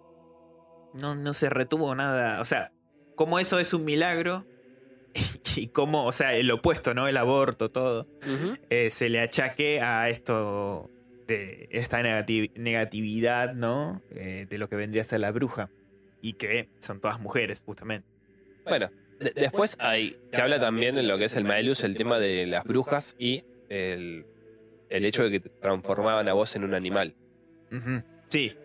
no, 0.94 1.14
no 1.14 1.32
se 1.32 1.48
retuvo 1.50 1.94
nada. 1.94 2.40
O 2.40 2.44
sea, 2.44 2.72
como 3.16 3.38
eso 3.38 3.58
es 3.58 3.72
un 3.74 3.84
milagro, 3.84 4.44
y 5.56 5.68
como, 5.68 6.04
o 6.06 6.12
sea, 6.12 6.34
el 6.34 6.50
opuesto, 6.50 6.94
¿no? 6.94 7.08
El 7.08 7.16
aborto, 7.16 7.70
todo, 7.70 8.06
eh, 8.70 8.90
se 8.90 9.08
le 9.08 9.20
achaque 9.20 9.80
a 9.80 10.08
esto, 10.08 10.90
de 11.26 11.68
esta 11.70 12.00
negati- 12.02 12.52
negatividad, 12.56 13.54
¿no? 13.54 14.02
Eh, 14.10 14.46
de 14.48 14.58
lo 14.58 14.68
que 14.68 14.76
vendría 14.76 15.02
a 15.02 15.04
ser 15.04 15.20
la 15.20 15.30
bruja. 15.32 15.70
Y 16.22 16.34
que 16.34 16.68
son 16.80 17.00
todas 17.00 17.18
mujeres, 17.20 17.62
justamente. 17.64 18.06
Bueno, 18.66 18.90
de- 19.18 19.32
después 19.34 19.76
hay, 19.80 20.16
se 20.32 20.42
habla 20.42 20.60
también 20.60 20.98
en 20.98 21.08
lo 21.08 21.16
que 21.18 21.24
es 21.26 21.36
el 21.36 21.44
Maelus, 21.44 21.82
el 21.84 21.96
tema 21.96 22.18
de 22.18 22.46
las 22.46 22.64
brujas 22.64 23.16
y 23.18 23.44
el, 23.70 24.26
el 24.90 25.04
hecho 25.06 25.22
de 25.24 25.30
que 25.40 25.48
transformaban 25.48 26.28
a 26.28 26.34
vos 26.34 26.54
en 26.56 26.64
un 26.64 26.74
animal. 26.74 27.14
Sí, 28.28 28.56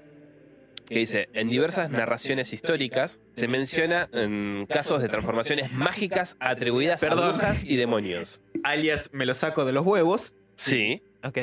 Que 0.88 1.00
dice, 1.00 1.30
en 1.34 1.48
diversas 1.50 1.90
narraciones 1.92 2.52
históricas 2.54 3.22
se 3.36 3.48
menciona 3.48 4.10
en 4.12 4.66
casos 4.68 5.02
de 5.02 5.10
transformaciones 5.10 5.72
mágicas 5.72 6.36
atribuidas 6.40 7.04
a 7.04 7.14
brujas 7.16 7.64
y 7.64 7.76
demonios. 7.78 8.42
alias 8.64 9.10
me 9.14 9.26
lo 9.26 9.34
saco 9.34 9.64
de 9.66 9.72
los 9.74 9.86
huevos. 9.86 10.36
Sí, 10.56 11.02
Ok. 11.24 11.38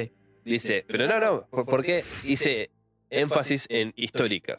dice, 0.45 0.85
pero 0.89 1.07
no, 1.07 1.19
no, 1.21 1.47
¿por, 1.49 1.67
por 1.67 1.83
qué 1.85 2.05
hice 2.25 2.71
énfasis 3.11 3.67
en 3.69 3.93
históricas? 3.97 4.59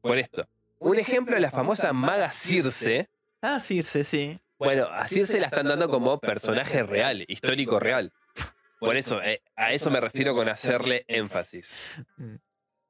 Por 0.00 0.18
esto. 0.18 0.46
Un 0.78 0.98
ejemplo 0.98 1.34
de 1.34 1.40
la 1.40 1.50
famosa 1.50 1.92
maga 1.92 2.30
Circe. 2.32 3.08
Ah, 3.42 3.60
Circe, 3.60 4.04
sí. 4.04 4.38
Bueno, 4.58 4.86
a 4.90 5.06
Circe 5.06 5.38
la 5.38 5.46
están 5.46 5.68
dando 5.68 5.88
como 5.88 6.18
personaje 6.18 6.82
real, 6.82 7.24
histórico 7.28 7.78
real. 7.78 8.12
Por 8.80 8.96
eso, 8.96 9.22
eh, 9.22 9.42
a 9.54 9.72
eso 9.72 9.90
me 9.90 10.00
refiero 10.00 10.34
con 10.34 10.48
hacerle 10.48 11.04
énfasis. 11.08 11.98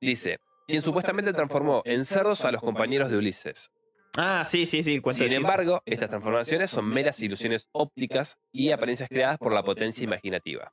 Dice, 0.00 0.38
quien 0.66 0.82
supuestamente 0.82 1.32
transformó 1.32 1.82
en 1.84 2.04
cerdos 2.04 2.44
a 2.44 2.52
los 2.52 2.60
compañeros 2.60 3.10
de 3.10 3.16
Ulises. 3.16 3.70
Ah, 4.16 4.44
sí, 4.48 4.66
sí, 4.66 4.82
sí. 4.82 5.00
Sin 5.12 5.32
embargo, 5.32 5.82
estas 5.84 6.08
transformaciones 6.08 6.70
son 6.70 6.88
meras 6.88 7.20
ilusiones 7.20 7.68
ópticas 7.72 8.38
y 8.50 8.70
apariencias 8.70 9.08
creadas 9.08 9.38
por 9.38 9.52
la 9.52 9.62
potencia 9.62 10.02
imaginativa. 10.04 10.72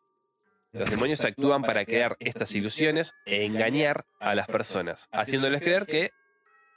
Los 0.71 0.89
demonios 0.89 1.23
actúan 1.23 1.61
para 1.61 1.85
crear 1.85 2.15
estas 2.19 2.55
ilusiones 2.55 3.13
e 3.25 3.45
engañar 3.45 4.05
a 4.19 4.33
las 4.33 4.47
personas, 4.47 5.07
haciéndoles 5.11 5.61
creer 5.61 5.85
que 5.85 6.09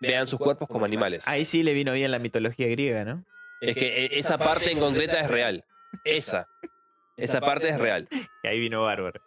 vean 0.00 0.26
sus 0.26 0.38
cuerpos 0.38 0.68
como 0.68 0.85
animales. 0.85 1.26
Ahí 1.29 1.44
sí 1.44 1.62
le 1.62 1.72
vino 1.72 1.92
bien 1.92 2.11
la 2.11 2.18
mitología 2.18 2.66
griega, 2.66 3.05
¿no? 3.05 3.24
Es 3.60 3.74
que 3.76 4.04
eh, 4.04 4.08
esa 4.12 4.38
parte 4.38 4.70
en 4.70 4.78
concreta 4.78 5.20
es 5.20 5.28
real. 5.30 5.64
Esa. 6.04 6.46
Esa 7.16 7.40
parte 7.40 7.68
es 7.70 7.78
real. 7.78 8.08
Y 8.42 8.46
ahí 8.46 8.58
vino 8.60 8.82
bárbaro. 8.82 9.20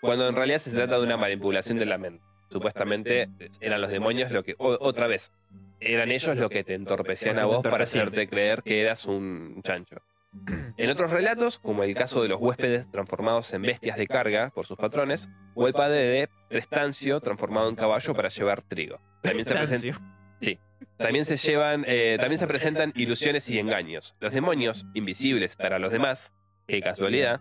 Cuando 0.00 0.28
en 0.28 0.36
realidad 0.36 0.58
se 0.58 0.70
trata 0.72 0.98
de 0.98 1.04
una 1.04 1.16
manipulación 1.16 1.78
de 1.78 1.86
la 1.86 1.98
mente. 1.98 2.24
Supuestamente 2.50 3.28
eran 3.60 3.80
los 3.80 3.90
demonios 3.90 4.30
lo 4.30 4.42
que. 4.44 4.54
o- 4.58 4.78
otra 4.80 5.06
vez. 5.06 5.32
Eran 5.80 6.10
ellos 6.12 6.36
lo 6.36 6.48
que 6.48 6.62
te 6.64 6.74
entorpecían 6.74 7.38
a 7.38 7.44
vos 7.46 7.62
para 7.62 7.84
hacerte 7.84 8.28
creer 8.28 8.62
que 8.62 8.80
eras 8.82 9.06
un 9.06 9.60
chancho. 9.62 9.96
En 10.78 10.88
otros 10.90 11.10
relatos, 11.10 11.58
como 11.58 11.82
el 11.82 11.94
caso 11.94 12.22
de 12.22 12.28
los 12.28 12.40
huéspedes 12.40 12.90
transformados 12.90 13.52
en 13.52 13.62
bestias 13.62 13.96
de 13.98 14.06
carga 14.06 14.50
por 14.54 14.64
sus 14.66 14.76
patrones, 14.78 15.28
o 15.54 15.66
el 15.66 15.74
padre 15.74 15.98
de 16.04 16.28
Prestancio 16.48 17.20
transformado 17.20 17.68
en 17.68 17.74
caballo 17.76 18.14
para 18.14 18.28
llevar 18.30 18.62
trigo. 18.62 18.98
También 19.22 19.44
se, 19.44 19.54
presenta- 19.54 19.76
Stancio. 19.92 20.60
También 20.96 21.24
se 21.24 21.36
llevan, 21.36 21.84
eh, 21.86 22.16
también 22.20 22.38
se 22.38 22.46
presentan 22.46 22.92
ilusiones 22.96 23.48
y 23.50 23.58
engaños. 23.58 24.14
Los 24.20 24.32
demonios, 24.32 24.86
invisibles 24.94 25.56
para 25.56 25.78
los 25.78 25.92
demás, 25.92 26.32
qué 26.66 26.80
casualidad, 26.80 27.40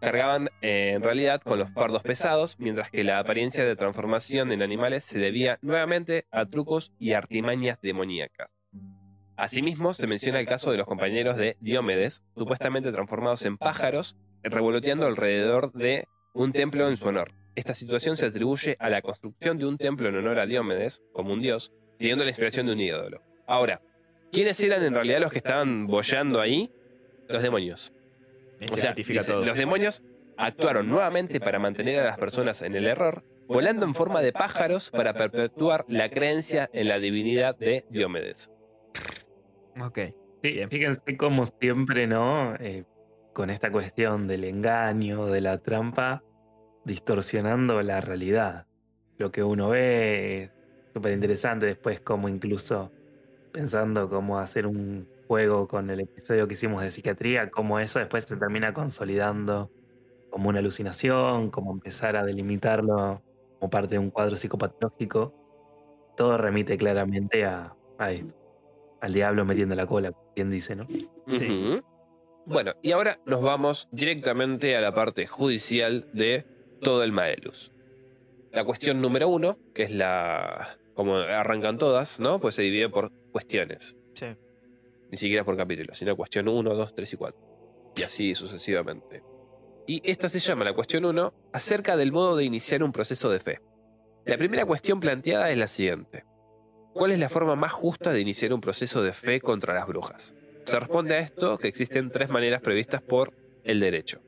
cargaban 0.00 0.48
eh, 0.62 0.92
en 0.94 1.02
realidad 1.02 1.40
con 1.40 1.58
los 1.58 1.70
fardos 1.70 2.02
pesados, 2.02 2.56
mientras 2.58 2.90
que 2.90 3.04
la 3.04 3.20
apariencia 3.20 3.64
de 3.64 3.76
transformación 3.76 4.50
en 4.50 4.62
animales 4.62 5.04
se 5.04 5.18
debía 5.18 5.58
nuevamente 5.62 6.26
a 6.32 6.46
trucos 6.46 6.92
y 6.98 7.12
artimañas 7.12 7.78
demoníacas. 7.80 8.56
Asimismo, 9.36 9.94
se 9.94 10.06
menciona 10.06 10.40
el 10.40 10.46
caso 10.46 10.70
de 10.70 10.76
los 10.76 10.86
compañeros 10.86 11.36
de 11.36 11.56
Diomedes, 11.60 12.22
supuestamente 12.36 12.92
transformados 12.92 13.44
en 13.44 13.58
pájaros, 13.58 14.16
revoloteando 14.42 15.06
alrededor 15.06 15.72
de 15.72 16.06
un 16.34 16.52
templo 16.52 16.88
en 16.88 16.96
su 16.96 17.08
honor. 17.08 17.32
Esta 17.54 17.74
situación 17.74 18.16
se 18.16 18.26
atribuye 18.26 18.76
a 18.78 18.88
la 18.90 19.02
construcción 19.02 19.58
de 19.58 19.66
un 19.66 19.78
templo 19.78 20.08
en 20.08 20.16
honor 20.16 20.38
a 20.38 20.46
Diomedes, 20.46 21.02
como 21.12 21.32
un 21.32 21.40
dios, 21.40 21.72
siguiendo 22.02 22.24
la 22.24 22.30
inspiración 22.30 22.66
de 22.66 22.72
un 22.72 22.80
ídolo. 22.80 23.22
Ahora, 23.46 23.80
¿quiénes 24.32 24.58
eran 24.60 24.82
en 24.82 24.92
realidad 24.92 25.20
los 25.20 25.30
que 25.30 25.38
estaban 25.38 25.86
bollando 25.86 26.40
ahí? 26.40 26.68
Los 27.28 27.42
demonios. 27.42 27.92
O 28.72 28.76
sea, 28.76 28.92
dice, 28.92 29.14
los 29.14 29.56
demonios 29.56 30.02
actuaron 30.36 30.88
nuevamente 30.88 31.38
para 31.38 31.60
mantener 31.60 32.00
a 32.00 32.04
las 32.04 32.18
personas 32.18 32.62
en 32.62 32.74
el 32.74 32.86
error, 32.86 33.24
volando 33.46 33.86
en 33.86 33.94
forma 33.94 34.20
de 34.20 34.32
pájaros 34.32 34.90
para 34.90 35.14
perpetuar 35.14 35.84
la 35.86 36.08
creencia 36.10 36.68
en 36.72 36.88
la 36.88 36.98
divinidad 36.98 37.56
de 37.56 37.84
Diomedes. 37.88 38.50
Ok. 39.80 39.98
Sí, 40.42 40.60
fíjense 40.68 41.16
como 41.16 41.46
siempre, 41.46 42.08
¿no? 42.08 42.56
Eh, 42.56 42.82
con 43.32 43.48
esta 43.48 43.70
cuestión 43.70 44.26
del 44.26 44.42
engaño, 44.42 45.26
de 45.26 45.40
la 45.40 45.58
trampa, 45.58 46.24
distorsionando 46.84 47.80
la 47.82 48.00
realidad. 48.00 48.66
Lo 49.18 49.30
que 49.30 49.44
uno 49.44 49.68
ve 49.68 50.50
súper 50.92 51.12
interesante 51.12 51.66
después, 51.66 52.00
como 52.00 52.28
incluso 52.28 52.90
pensando 53.52 54.08
cómo 54.08 54.38
hacer 54.38 54.66
un 54.66 55.06
juego 55.26 55.68
con 55.68 55.90
el 55.90 56.00
episodio 56.00 56.46
que 56.46 56.54
hicimos 56.54 56.82
de 56.82 56.90
psiquiatría, 56.90 57.50
cómo 57.50 57.78
eso 57.78 57.98
después 57.98 58.24
se 58.24 58.36
termina 58.36 58.72
consolidando 58.72 59.70
como 60.30 60.48
una 60.48 60.60
alucinación, 60.60 61.50
como 61.50 61.72
empezar 61.72 62.16
a 62.16 62.24
delimitarlo 62.24 63.22
como 63.58 63.70
parte 63.70 63.94
de 63.94 63.98
un 63.98 64.10
cuadro 64.10 64.36
psicopatológico. 64.36 65.34
Todo 66.16 66.36
remite 66.36 66.76
claramente 66.76 67.44
a, 67.44 67.74
a 67.98 68.12
esto, 68.12 68.34
al 69.00 69.12
diablo 69.12 69.44
metiendo 69.44 69.74
la 69.74 69.86
cola, 69.86 70.12
quien 70.34 70.50
dice, 70.50 70.74
¿no? 70.74 70.86
Sí. 71.28 71.80
Bueno, 72.44 72.72
y 72.82 72.92
ahora 72.92 73.20
nos 73.24 73.40
vamos 73.40 73.88
directamente 73.92 74.76
a 74.76 74.80
la 74.80 74.92
parte 74.92 75.26
judicial 75.26 76.08
de 76.12 76.44
todo 76.80 77.04
el 77.04 77.12
Maelus. 77.12 77.72
La 78.50 78.64
cuestión 78.64 79.00
número 79.00 79.28
uno, 79.28 79.56
que 79.74 79.84
es 79.84 79.94
la. 79.94 80.76
Como 80.94 81.16
arrancan 81.16 81.78
todas, 81.78 82.20
¿no? 82.20 82.40
Pues 82.40 82.54
se 82.54 82.62
divide 82.62 82.88
por 82.88 83.10
cuestiones. 83.30 83.96
Sí. 84.14 84.26
Ni 85.10 85.16
siquiera 85.16 85.44
por 85.44 85.56
capítulos, 85.56 85.98
sino 85.98 86.16
cuestión 86.16 86.48
1, 86.48 86.74
2, 86.74 86.94
3 86.94 87.12
y 87.12 87.16
4. 87.16 87.40
Y 87.96 88.02
así 88.02 88.34
sucesivamente. 88.34 89.22
Y 89.86 90.00
esta 90.08 90.28
se 90.28 90.38
llama 90.38 90.64
la 90.64 90.74
cuestión 90.74 91.04
1 91.04 91.34
acerca 91.52 91.96
del 91.96 92.12
modo 92.12 92.36
de 92.36 92.44
iniciar 92.44 92.82
un 92.82 92.92
proceso 92.92 93.28
de 93.30 93.40
fe. 93.40 93.60
La 94.24 94.38
primera 94.38 94.64
cuestión 94.64 95.00
planteada 95.00 95.50
es 95.50 95.58
la 95.58 95.66
siguiente. 95.66 96.24
¿Cuál 96.92 97.10
es 97.12 97.18
la 97.18 97.28
forma 97.28 97.56
más 97.56 97.72
justa 97.72 98.12
de 98.12 98.20
iniciar 98.20 98.52
un 98.52 98.60
proceso 98.60 99.02
de 99.02 99.12
fe 99.12 99.40
contra 99.40 99.74
las 99.74 99.86
brujas? 99.86 100.34
Se 100.64 100.78
responde 100.78 101.14
a 101.14 101.18
esto 101.18 101.58
que 101.58 101.66
existen 101.66 102.10
tres 102.10 102.30
maneras 102.30 102.60
previstas 102.60 103.02
por 103.02 103.32
el 103.64 103.80
derecho. 103.80 104.20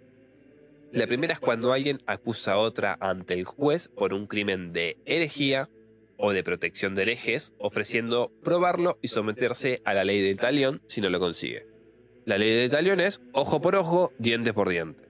La 0.90 1.06
primera 1.06 1.34
es 1.34 1.40
cuando 1.40 1.72
alguien 1.72 2.00
acusa 2.06 2.52
a 2.52 2.58
otra 2.58 2.96
ante 3.00 3.34
el 3.34 3.44
juez 3.44 3.88
por 3.88 4.14
un 4.14 4.26
crimen 4.26 4.72
de 4.72 4.96
herejía, 5.04 5.68
o 6.16 6.32
de 6.32 6.42
protección 6.42 6.94
de 6.94 7.02
herejes, 7.02 7.54
ofreciendo 7.58 8.32
probarlo 8.42 8.98
y 9.02 9.08
someterse 9.08 9.82
a 9.84 9.94
la 9.94 10.04
ley 10.04 10.22
del 10.22 10.38
talión 10.38 10.82
si 10.86 11.00
no 11.00 11.10
lo 11.10 11.20
consigue. 11.20 11.66
La 12.24 12.38
ley 12.38 12.54
del 12.54 12.70
talión 12.70 13.00
es 13.00 13.20
ojo 13.32 13.60
por 13.60 13.76
ojo, 13.76 14.12
diente 14.18 14.54
por 14.54 14.68
diente. 14.68 15.08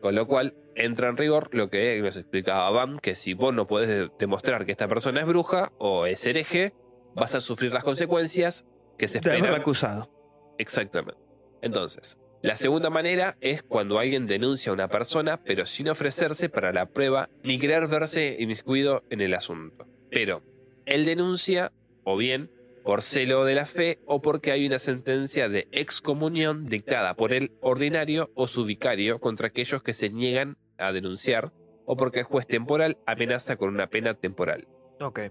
Con 0.00 0.14
lo 0.14 0.26
cual 0.26 0.54
entra 0.74 1.08
en 1.08 1.16
rigor 1.16 1.48
lo 1.52 1.70
que 1.70 2.00
nos 2.02 2.16
explicaba 2.16 2.70
Van, 2.70 2.98
que 2.98 3.14
si 3.14 3.34
vos 3.34 3.54
no 3.54 3.66
podés 3.66 4.10
demostrar 4.18 4.66
que 4.66 4.72
esta 4.72 4.88
persona 4.88 5.20
es 5.20 5.26
bruja 5.26 5.72
o 5.78 6.06
es 6.06 6.26
hereje, 6.26 6.74
vas 7.14 7.34
a 7.34 7.40
sufrir 7.40 7.72
las 7.72 7.84
consecuencias 7.84 8.66
que 8.98 9.08
se 9.08 9.18
esperan. 9.18 9.54
acusado. 9.54 10.10
Exactamente. 10.58 11.20
Entonces, 11.62 12.18
la 12.42 12.58
segunda 12.58 12.90
manera 12.90 13.38
es 13.40 13.62
cuando 13.62 13.98
alguien 13.98 14.26
denuncia 14.26 14.70
a 14.70 14.74
una 14.74 14.88
persona, 14.88 15.42
pero 15.42 15.64
sin 15.64 15.88
ofrecerse 15.88 16.50
para 16.50 16.72
la 16.72 16.86
prueba 16.86 17.30
ni 17.42 17.58
querer 17.58 17.88
verse 17.88 18.36
inmiscuido 18.38 19.02
en 19.08 19.22
el 19.22 19.32
asunto. 19.32 19.86
Pero 20.14 20.42
él 20.86 21.04
denuncia, 21.04 21.72
o 22.04 22.16
bien 22.16 22.50
por 22.84 23.02
celo 23.02 23.44
de 23.44 23.54
la 23.54 23.66
fe, 23.66 23.98
o 24.06 24.22
porque 24.22 24.52
hay 24.52 24.66
una 24.66 24.78
sentencia 24.78 25.48
de 25.48 25.66
excomunión 25.72 26.66
dictada 26.66 27.14
por 27.14 27.32
el 27.32 27.52
ordinario 27.60 28.30
o 28.34 28.46
su 28.46 28.64
vicario 28.64 29.18
contra 29.18 29.48
aquellos 29.48 29.82
que 29.82 29.94
se 29.94 30.10
niegan 30.10 30.56
a 30.78 30.92
denunciar, 30.92 31.52
o 31.86 31.96
porque 31.96 32.20
el 32.20 32.26
juez 32.26 32.46
temporal 32.46 32.98
amenaza 33.06 33.56
con 33.56 33.70
una 33.70 33.88
pena 33.88 34.14
temporal. 34.14 34.68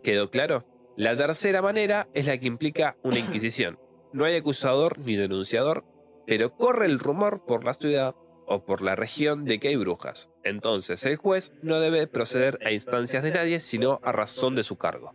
¿Quedó 0.03 0.29
claro? 0.29 0.65
La 0.97 1.15
tercera 1.15 1.61
manera 1.61 2.07
es 2.13 2.27
la 2.27 2.37
que 2.37 2.47
implica 2.47 2.97
una 3.03 3.19
inquisición. 3.19 3.79
No 4.11 4.25
hay 4.25 4.35
acusador 4.35 4.99
ni 4.99 5.15
denunciador, 5.15 5.85
pero 6.27 6.55
corre 6.55 6.87
el 6.87 6.99
rumor 6.99 7.45
por 7.45 7.63
la 7.63 7.73
ciudad 7.73 8.15
o 8.45 8.65
por 8.65 8.81
la 8.81 8.95
región 8.95 9.45
de 9.45 9.59
que 9.59 9.69
hay 9.69 9.75
brujas. 9.75 10.29
Entonces 10.43 11.05
el 11.05 11.17
juez 11.17 11.53
no 11.61 11.79
debe 11.79 12.07
proceder 12.07 12.59
a 12.65 12.71
instancias 12.71 13.23
de 13.23 13.31
nadie, 13.31 13.59
sino 13.59 13.99
a 14.03 14.11
razón 14.11 14.55
de 14.55 14.63
su 14.63 14.77
cargo. 14.77 15.13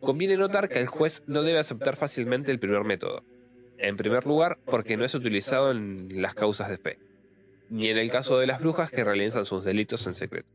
Conviene 0.00 0.36
notar 0.36 0.68
que 0.68 0.80
el 0.80 0.86
juez 0.86 1.22
no 1.26 1.42
debe 1.42 1.58
aceptar 1.58 1.96
fácilmente 1.96 2.52
el 2.52 2.58
primer 2.58 2.84
método. 2.84 3.24
En 3.78 3.96
primer 3.96 4.26
lugar, 4.26 4.58
porque 4.64 4.96
no 4.96 5.04
es 5.04 5.14
utilizado 5.14 5.70
en 5.70 6.22
las 6.22 6.34
causas 6.34 6.68
de 6.68 6.78
fe, 6.78 6.98
ni 7.68 7.88
en 7.88 7.98
el 7.98 8.10
caso 8.10 8.38
de 8.38 8.46
las 8.46 8.60
brujas 8.60 8.90
que 8.90 9.04
realizan 9.04 9.44
sus 9.44 9.64
delitos 9.64 10.06
en 10.06 10.14
secreto. 10.14 10.48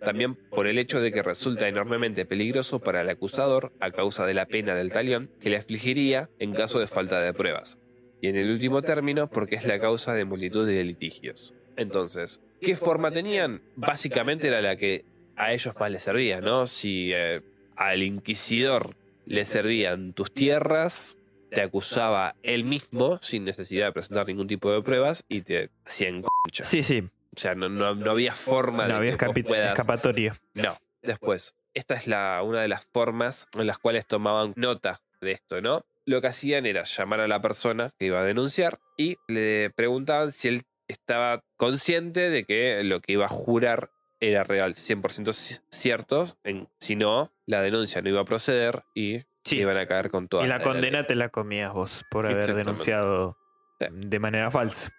También 0.00 0.34
por 0.34 0.66
el 0.66 0.78
hecho 0.78 1.00
de 1.00 1.10
que 1.10 1.22
resulta 1.22 1.66
enormemente 1.66 2.24
peligroso 2.24 2.78
para 2.78 3.00
el 3.00 3.10
acusador 3.10 3.72
a 3.80 3.90
causa 3.90 4.26
de 4.26 4.34
la 4.34 4.46
pena 4.46 4.74
del 4.74 4.92
talión 4.92 5.30
que 5.40 5.50
le 5.50 5.56
afligiría 5.56 6.30
en 6.38 6.52
caso 6.52 6.78
de 6.78 6.86
falta 6.86 7.20
de 7.20 7.32
pruebas. 7.32 7.78
Y 8.20 8.28
en 8.28 8.36
el 8.36 8.50
último 8.50 8.82
término 8.82 9.28
porque 9.28 9.56
es 9.56 9.64
la 9.64 9.80
causa 9.80 10.14
de 10.14 10.24
multitud 10.24 10.66
de 10.66 10.84
litigios. 10.84 11.54
Entonces, 11.78 12.40
¿qué 12.60 12.76
forma 12.76 13.10
tenían? 13.10 13.62
Básicamente 13.76 14.48
era 14.48 14.60
la 14.60 14.76
que 14.76 15.04
a 15.36 15.52
ellos 15.52 15.74
más 15.78 15.90
les 15.90 16.02
servía, 16.02 16.40
¿no? 16.40 16.66
Si 16.66 17.10
eh, 17.14 17.40
al 17.76 18.02
inquisidor 18.02 18.96
le 19.26 19.44
servían 19.44 20.12
tus 20.12 20.32
tierras, 20.32 21.16
te 21.50 21.62
acusaba 21.62 22.34
él 22.42 22.64
mismo 22.64 23.18
sin 23.22 23.44
necesidad 23.44 23.86
de 23.86 23.92
presentar 23.92 24.26
ningún 24.26 24.48
tipo 24.48 24.70
de 24.72 24.82
pruebas 24.82 25.24
y 25.28 25.42
te 25.42 25.70
hacían 25.86 26.22
concha. 26.22 26.64
Sí, 26.64 26.82
sí. 26.82 27.00
O 27.36 27.40
sea, 27.40 27.54
no, 27.54 27.68
no- 27.68 27.94
no 27.94 28.10
había 28.10 28.34
forma 28.34 28.82
No 28.82 28.88
de 28.88 28.94
había 28.94 29.16
que 29.16 29.26
vos 29.26 29.36
escapi- 29.36 29.46
puedas- 29.46 29.70
escapatoria. 29.78 30.36
No. 30.54 30.76
Después, 31.00 31.54
esta 31.74 31.94
es 31.94 32.08
la, 32.08 32.42
una 32.42 32.60
de 32.60 32.68
las 32.68 32.84
formas 32.86 33.46
en 33.56 33.66
las 33.68 33.78
cuales 33.78 34.04
tomaban 34.06 34.52
nota 34.56 35.00
de 35.20 35.30
esto, 35.32 35.60
¿no? 35.62 35.84
Lo 36.06 36.20
que 36.20 36.26
hacían 36.26 36.66
era 36.66 36.82
llamar 36.84 37.20
a 37.20 37.28
la 37.28 37.40
persona 37.40 37.92
que 37.98 38.06
iba 38.06 38.20
a 38.20 38.24
denunciar 38.24 38.80
y 38.96 39.16
le 39.28 39.70
preguntaban 39.70 40.32
si 40.32 40.48
él 40.48 40.62
estaba 40.88 41.42
consciente 41.56 42.30
de 42.30 42.44
que 42.44 42.82
lo 42.84 43.00
que 43.00 43.12
iba 43.12 43.26
a 43.26 43.28
jurar 43.28 43.90
era 44.20 44.42
real, 44.42 44.74
100% 44.74 45.30
ci- 45.32 45.60
cierto. 45.70 46.24
En- 46.44 46.68
si 46.80 46.96
no, 46.96 47.32
la 47.46 47.62
denuncia 47.62 48.02
no 48.02 48.08
iba 48.08 48.20
a 48.20 48.24
proceder 48.24 48.82
y 48.94 49.20
Sí. 49.44 49.58
iban 49.58 49.76
a 49.76 49.86
caer 49.86 50.10
con 50.10 50.28
toda 50.28 50.44
Y 50.44 50.48
la 50.48 50.60
condena 50.60 51.06
te 51.06 51.14
la 51.14 51.28
comías 51.28 51.72
vos 51.72 52.04
por 52.10 52.26
haber 52.26 52.54
denunciado 52.54 53.36
Sí. 53.80 53.86
de 53.90 54.18
manera 54.18 54.50
falsa. 54.50 54.92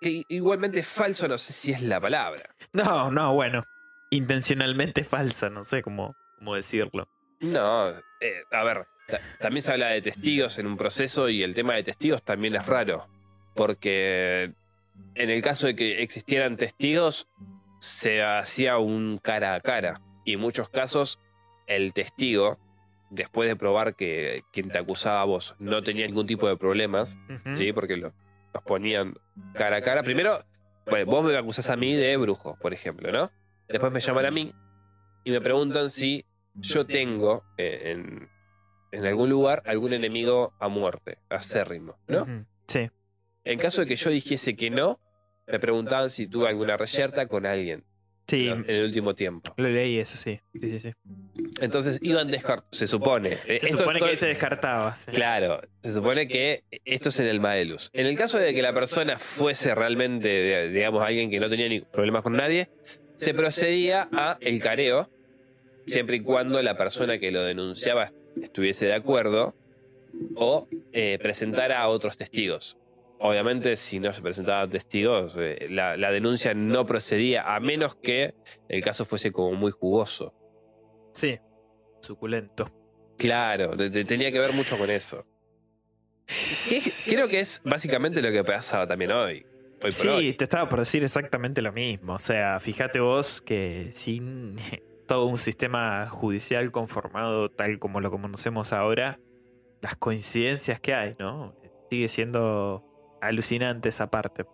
Que 0.00 0.22
igualmente 0.28 0.82
falso, 0.82 1.26
no 1.28 1.38
sé 1.38 1.52
si 1.54 1.72
es 1.72 1.80
la 1.80 1.98
palabra. 2.00 2.54
No, 2.74 3.10
no, 3.10 3.32
bueno. 3.32 3.64
Intencionalmente 4.10 5.02
falsa, 5.02 5.48
no 5.48 5.64
sé 5.64 5.80
cómo, 5.82 6.14
cómo 6.38 6.54
decirlo. 6.56 7.08
No, 7.40 7.88
eh, 8.20 8.42
a 8.52 8.64
ver, 8.64 8.86
ta- 9.08 9.20
también 9.40 9.62
se 9.62 9.72
habla 9.72 9.88
de 9.88 10.02
testigos 10.02 10.58
en 10.58 10.66
un 10.66 10.76
proceso 10.76 11.28
y 11.30 11.42
el 11.42 11.54
tema 11.54 11.74
de 11.74 11.84
testigos 11.84 12.22
también 12.22 12.54
es 12.54 12.66
raro, 12.66 13.06
porque 13.54 14.52
en 15.14 15.30
el 15.30 15.42
caso 15.42 15.66
de 15.66 15.76
que 15.76 16.02
existieran 16.02 16.56
testigos, 16.56 17.28
se 17.78 18.22
hacía 18.22 18.78
un 18.78 19.18
cara 19.18 19.54
a 19.54 19.60
cara, 19.60 20.00
y 20.24 20.34
en 20.34 20.40
muchos 20.40 20.68
casos 20.68 21.20
el 21.66 21.92
testigo, 21.92 22.58
después 23.10 23.48
de 23.48 23.56
probar 23.56 23.94
que 23.94 24.42
quien 24.52 24.70
te 24.70 24.78
acusaba 24.78 25.20
a 25.20 25.24
vos 25.24 25.54
no 25.58 25.82
tenía 25.82 26.06
ningún 26.06 26.26
tipo 26.26 26.48
de 26.48 26.56
problemas. 26.56 27.18
¿sí? 27.56 27.72
porque 27.72 27.96
lo- 27.96 28.12
los 28.52 28.62
ponían 28.64 29.14
cara 29.54 29.76
a 29.76 29.82
cara, 29.82 30.02
primero, 30.02 30.44
bueno, 30.86 31.10
vos 31.10 31.24
me 31.24 31.36
acusás 31.36 31.70
a 31.70 31.76
mí 31.76 31.94
de 31.94 32.16
brujo, 32.16 32.56
por 32.60 32.72
ejemplo, 32.72 33.10
¿no? 33.12 33.30
Después 33.68 33.92
me 33.92 34.00
llaman 34.00 34.26
a 34.26 34.30
mí 34.30 34.52
y 35.24 35.30
me 35.30 35.40
preguntan 35.40 35.90
si 35.90 36.24
yo 36.54 36.86
tengo 36.86 37.44
eh, 37.56 37.92
en, 37.92 38.28
en 38.92 39.06
algún 39.06 39.28
lugar 39.30 39.62
algún 39.66 39.92
enemigo 39.92 40.52
a 40.60 40.68
muerte, 40.68 41.18
acérrimo, 41.28 41.98
¿no? 42.06 42.24
Sí. 42.68 42.90
En 43.44 43.58
caso 43.58 43.82
de 43.82 43.86
que 43.88 43.96
yo 43.96 44.10
dijese 44.10 44.56
que 44.56 44.70
no, 44.70 44.98
me 45.46 45.58
preguntaban 45.58 46.08
si 46.10 46.26
tuve 46.26 46.48
alguna 46.48 46.76
reyerta 46.76 47.26
con 47.26 47.44
alguien 47.46 47.84
Sí, 48.26 48.48
en 48.48 48.64
el 48.68 48.84
último 48.84 49.14
tiempo. 49.14 49.52
lo 49.58 49.68
leí 49.68 49.98
eso, 49.98 50.16
sí. 50.16 50.40
Sí, 50.54 50.60
sí, 50.70 50.80
sí. 50.80 50.92
Entonces 51.60 51.98
iban 52.00 52.30
descartando, 52.30 52.66
se 52.72 52.86
supone. 52.86 53.34
Eh, 53.46 53.58
Se 53.60 53.66
esto 53.66 53.78
supone 53.78 53.98
todo- 53.98 54.08
que 54.08 54.16
se 54.16 54.26
descartaba. 54.28 54.96
sí. 54.96 55.10
Claro, 55.12 55.60
se 55.82 55.92
supone 55.92 56.26
que 56.26 56.64
esto 56.86 57.10
es 57.10 57.20
en 57.20 57.26
el 57.26 57.38
Maelus. 57.40 57.90
En 57.92 58.06
el 58.06 58.16
caso 58.16 58.38
de 58.38 58.54
que 58.54 58.62
la 58.62 58.72
persona 58.72 59.18
fuese 59.18 59.74
realmente, 59.74 60.68
digamos, 60.70 61.02
alguien 61.02 61.28
que 61.30 61.38
no 61.38 61.50
tenía 61.50 61.68
ni 61.68 61.80
problemas 61.82 62.22
con 62.22 62.32
nadie, 62.32 62.70
se 63.14 63.34
procedía 63.34 64.08
a 64.10 64.38
el 64.40 64.58
careo, 64.62 65.10
siempre 65.86 66.16
y 66.16 66.20
cuando 66.20 66.62
la 66.62 66.78
persona 66.78 67.18
que 67.18 67.30
lo 67.30 67.42
denunciaba 67.44 68.10
estuviese 68.40 68.86
de 68.86 68.94
acuerdo 68.94 69.54
o 70.36 70.66
eh, 70.92 71.18
presentara 71.20 71.80
a 71.82 71.88
otros 71.88 72.16
testigos. 72.16 72.78
Obviamente, 73.20 73.76
si 73.76 74.00
no 74.00 74.12
se 74.12 74.20
presentaban 74.22 74.68
testigos, 74.68 75.34
eh, 75.38 75.66
la, 75.70 75.96
la 75.96 76.10
denuncia 76.10 76.52
no 76.54 76.84
procedía, 76.84 77.54
a 77.54 77.60
menos 77.60 77.94
que 77.94 78.34
el 78.68 78.82
caso 78.82 79.04
fuese 79.04 79.32
como 79.32 79.52
muy 79.56 79.70
jugoso. 79.70 80.34
Sí. 81.14 81.38
Suculento. 82.00 82.70
Claro, 83.16 83.76
te- 83.76 83.88
te- 83.90 84.04
tenía 84.04 84.30
que 84.32 84.40
ver 84.40 84.52
mucho 84.52 84.76
con 84.76 84.90
eso. 84.90 85.24
Que- 86.68 86.82
Creo 87.06 87.28
que 87.28 87.40
es 87.40 87.62
básicamente 87.64 88.20
lo 88.20 88.30
que 88.32 88.42
pasaba 88.44 88.86
también 88.86 89.12
hoy. 89.12 89.46
Hoy 89.82 89.90
por 89.90 89.92
Sí, 89.92 90.08
hoy. 90.08 90.32
te 90.34 90.44
estaba 90.44 90.68
por 90.68 90.80
decir 90.80 91.04
exactamente 91.04 91.62
lo 91.62 91.72
mismo. 91.72 92.14
O 92.14 92.18
sea, 92.18 92.58
fíjate 92.60 93.00
vos 93.00 93.40
que 93.42 93.90
sin 93.94 94.56
todo 95.06 95.26
un 95.26 95.38
sistema 95.38 96.08
judicial 96.08 96.70
conformado 96.72 97.50
tal 97.50 97.78
como 97.78 98.00
lo 98.00 98.10
conocemos 98.10 98.72
ahora, 98.72 99.20
las 99.82 99.96
coincidencias 99.96 100.80
que 100.80 100.94
hay, 100.94 101.14
¿no? 101.18 101.54
Sigue 101.90 102.08
siendo 102.08 102.82
alucinante 103.26 103.88
esa 103.88 104.08
parte. 104.10 104.44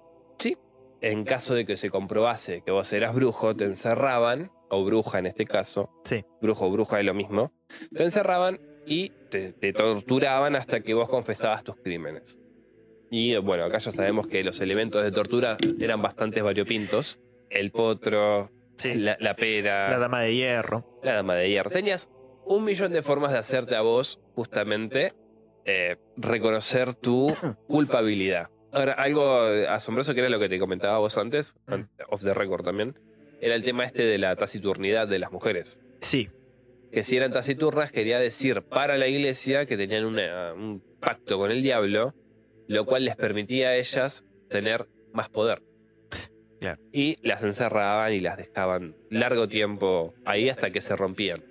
En 1.03 1.25
caso 1.25 1.55
de 1.55 1.65
que 1.65 1.79
se 1.79 1.89
comprobase 1.89 2.61
que 2.61 2.73
vos 2.73 2.93
eras 2.93 3.15
brujo, 3.15 3.57
te 3.57 3.65
encerraban, 3.65 4.53
o 4.69 4.85
bruja 4.85 5.19
en 5.19 5.25
este 5.27 5.47
caso. 5.47 5.91
Sí. 6.05 6.27
Brujo 6.43 6.67
o 6.67 6.71
bruja 6.71 7.01
es 7.01 7.07
lo 7.07 7.15
mismo. 7.15 7.53
Te 7.95 8.03
encerraban 8.05 8.61
y 8.85 9.09
te, 9.31 9.55
te 9.55 9.73
torturaban 9.73 10.57
hasta 10.57 10.81
que 10.81 10.93
vos 10.93 11.09
confesabas 11.09 11.65
tus 11.65 11.77
crímenes. 11.77 12.39
Y 13.11 13.35
bueno, 13.39 13.65
acá 13.65 13.79
ya 13.79 13.91
sabemos 13.93 14.27
que 14.27 14.45
los 14.45 14.61
elementos 14.61 15.03
de 15.03 15.11
tortura 15.11 15.57
eran 15.81 16.03
bastante 16.03 16.43
variopintos. 16.43 17.19
El 17.49 17.71
potro, 17.73 18.51
Sí. 18.77 18.93
la, 18.93 19.17
la 19.21 19.35
pera, 19.35 19.89
La 19.91 19.99
dama 19.99 20.21
de 20.21 20.35
hierro. 20.35 21.01
La 21.03 21.15
dama 21.15 21.35
de 21.35 21.49
hierro. 21.49 21.71
Tenías 21.71 22.11
un 22.45 22.63
millón 22.65 22.93
de 22.93 23.01
formas 23.01 23.33
de 23.33 23.39
hacerte 23.39 23.75
a 23.75 23.81
vos, 23.81 24.21
justamente, 24.35 25.15
eh, 25.65 25.97
reconocer 26.17 26.95
tu 26.95 27.35
culpabilidad. 27.67 28.51
Ahora, 28.73 28.93
algo 28.95 29.43
asombroso 29.69 30.15
que 30.15 30.21
era 30.21 30.29
lo 30.29 30.39
que 30.39 30.49
te 30.49 30.59
comentaba 30.59 30.99
vos 30.99 31.19
antes, 31.19 31.57
Mm. 31.67 31.73
an- 31.73 31.91
off 32.09 32.23
the 32.23 32.35
record 32.35 32.65
también, 32.65 32.99
era 33.41 33.55
el 33.55 33.65
tema 33.65 33.85
este 33.85 34.05
de 34.05 34.19
la 34.19 34.37
taciturnidad 34.37 35.09
de 35.09 35.19
las 35.19 35.33
mujeres. 35.33 35.81
Sí. 36.01 36.29
Que 36.93 37.03
si 37.03 37.17
eran 37.17 37.33
taciturnas 37.33 37.93
quería 37.93 38.19
decir 38.19 38.63
para 38.63 38.97
la 38.99 39.07
iglesia 39.09 39.67
que 39.67 39.77
tenían 39.77 40.05
una- 40.05 40.53
un 40.55 40.83
pacto 41.01 41.39
con 41.39 41.51
el 41.51 41.63
diablo, 41.63 42.15
lo 42.69 42.85
cual 42.85 43.05
les 43.05 43.17
permitía 43.17 43.69
a 43.71 43.77
ellas 43.77 44.25
tener 44.49 44.87
más 45.13 45.29
poder. 45.29 45.63
Y 46.93 47.17
las 47.27 47.43
encerraban 47.43 48.13
y 48.13 48.21
las 48.21 48.37
dejaban 48.37 48.95
largo 49.09 49.49
tiempo 49.49 50.13
ahí 50.27 50.51
hasta 50.51 50.71
que 50.71 50.81
se 50.83 50.95
rompían. 50.95 51.43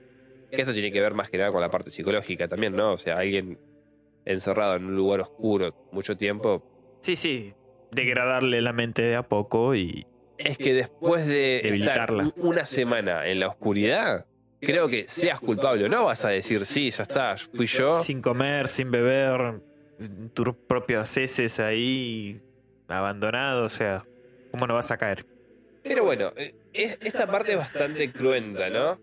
Que 0.52 0.62
eso 0.62 0.72
tiene 0.74 0.92
que 0.92 1.02
ver 1.02 1.14
más 1.16 1.30
que 1.32 1.38
nada 1.40 1.52
con 1.52 1.62
la 1.62 1.70
parte 1.72 1.90
psicológica 1.90 2.48
también, 2.48 2.76
¿no? 2.76 2.94
O 2.94 2.98
sea, 3.00 3.16
alguien 3.16 3.58
encerrado 4.26 4.76
en 4.76 4.86
un 4.86 4.96
lugar 4.96 5.22
oscuro 5.22 5.74
mucho 5.92 6.16
tiempo. 6.16 6.64
Sí, 7.02 7.16
sí. 7.16 7.54
Degradarle 7.92 8.62
la 8.62 8.74
mente 8.74 9.02
de 9.02 9.16
a 9.16 9.24
poco 9.24 9.76
y. 9.76 10.06
Es 10.38 10.58
que 10.58 10.74
después 10.74 11.28
de 11.28 11.60
estar 11.64 12.14
una 12.46 12.66
semana 12.66 13.28
en 13.28 13.40
la 13.42 13.48
oscuridad, 13.50 14.26
creo 14.62 14.88
que 14.88 15.06
seas 15.08 15.40
culpable 15.40 15.86
o 15.86 15.90
no, 15.90 16.06
vas 16.06 16.24
a 16.24 16.30
decir, 16.30 16.66
sí, 16.66 16.92
ya 16.92 17.04
está, 17.04 17.36
fui 17.38 17.66
yo. 17.66 18.04
Sin 18.04 18.22
comer, 18.22 18.70
sin 18.70 18.90
beber, 18.90 19.62
tus 20.34 20.56
propios 20.68 21.18
heces 21.18 21.60
ahí, 21.60 22.42
abandonado, 22.88 23.66
o 23.66 23.70
sea, 23.70 24.06
¿cómo 24.52 24.66
no 24.66 24.76
vas 24.76 24.92
a 24.92 24.98
caer? 24.98 25.26
Pero 25.84 26.06
bueno, 26.06 26.32
eh, 26.38 26.54
es- 26.72 26.98
esta 27.02 27.28
parte 27.30 27.52
es 27.54 27.58
bastante 27.58 28.12
cruenta, 28.12 28.70
¿no? 28.70 29.02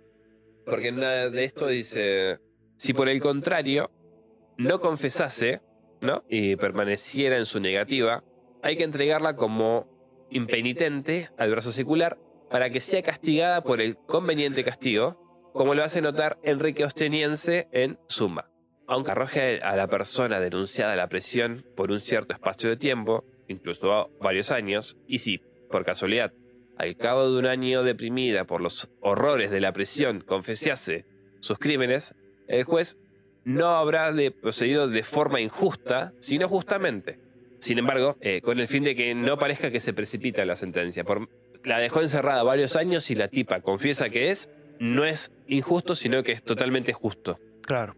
Porque 0.65 0.91
nada 0.91 1.29
de 1.29 1.45
esto 1.45 1.67
dice, 1.69 2.39
si 2.79 2.95
por 2.95 3.09
el 3.09 3.21
contrario 3.21 3.91
no 4.57 4.81
confesase, 4.81 5.61
Y 6.29 6.57
permaneciera 6.57 7.37
en 7.37 7.47
su 7.47 7.61
negativa, 7.61 8.23
hay 8.63 8.77
que 8.77 8.85
entregarla 8.85 9.37
como 9.37 9.89
impenitente 10.31 11.31
al 11.37 11.51
brazo 11.51 11.73
secular 11.73 12.19
para 12.51 12.71
que 12.71 12.81
sea 12.81 13.03
castigada 13.03 13.63
por 13.63 13.81
el 13.81 13.97
conveniente 13.97 14.65
castigo, 14.65 15.51
como 15.53 15.75
lo 15.75 15.83
hace 15.83 16.03
notar 16.03 16.39
Enrique 16.43 16.85
Osteniense 16.85 17.69
en 17.73 17.99
Suma. 18.07 18.51
Aunque 18.87 19.11
arroje 19.11 19.61
a 19.63 19.75
la 19.75 19.89
persona 19.89 20.39
denunciada 20.39 20.93
a 20.93 20.97
la 20.97 21.09
presión 21.09 21.65
por 21.75 21.91
un 21.91 22.01
cierto 22.01 22.35
espacio 22.35 22.71
de 22.71 22.77
tiempo, 22.77 23.25
incluso 23.49 24.11
varios 24.21 24.53
años, 24.53 24.97
y 25.09 25.19
si, 25.19 25.41
por 25.71 25.85
casualidad, 25.85 26.33
al 26.77 26.97
cabo 26.97 27.31
de 27.31 27.39
un 27.39 27.47
año 27.47 27.83
deprimida 27.83 28.45
por 28.45 28.61
los 28.61 28.91
horrores 29.01 29.51
de 29.51 29.61
la 29.61 29.73
prisión, 29.73 30.21
confesase 30.21 31.07
sus 31.41 31.59
crímenes, 31.59 32.15
el 32.49 32.65
juez 32.65 32.99
no 33.47 33.69
habrá 33.69 34.13
de 34.13 34.33
procedido 34.33 34.89
de 34.89 35.03
forma 35.05 35.41
injusta, 35.41 36.13
sino 36.19 36.49
justamente. 36.49 37.19
Sin 37.61 37.79
embargo, 37.79 38.17
eh, 38.21 38.41
con 38.43 38.59
el 38.59 38.67
fin 38.69 38.83
de 38.85 38.95
que 38.97 39.15
no 39.15 39.39
parezca 39.39 39.71
que 39.71 39.81
se 39.81 39.95
precipita 39.95 40.45
la 40.45 40.57
sentencia. 40.57 41.05
Por- 41.05 41.29
la 41.65 41.79
dejó 41.79 42.03
encerrada 42.03 42.43
varios 42.43 42.77
años 42.77 43.11
y 43.11 43.15
la 43.15 43.29
tipa 43.29 43.61
confiesa 43.61 44.11
que 44.11 44.31
es, 44.31 44.51
no 44.79 45.05
es 45.05 45.31
injusto, 45.47 45.95
sino 45.95 46.23
que 46.23 46.33
es 46.33 46.43
totalmente 46.43 46.93
justo. 46.93 47.39
Claro, 47.63 47.97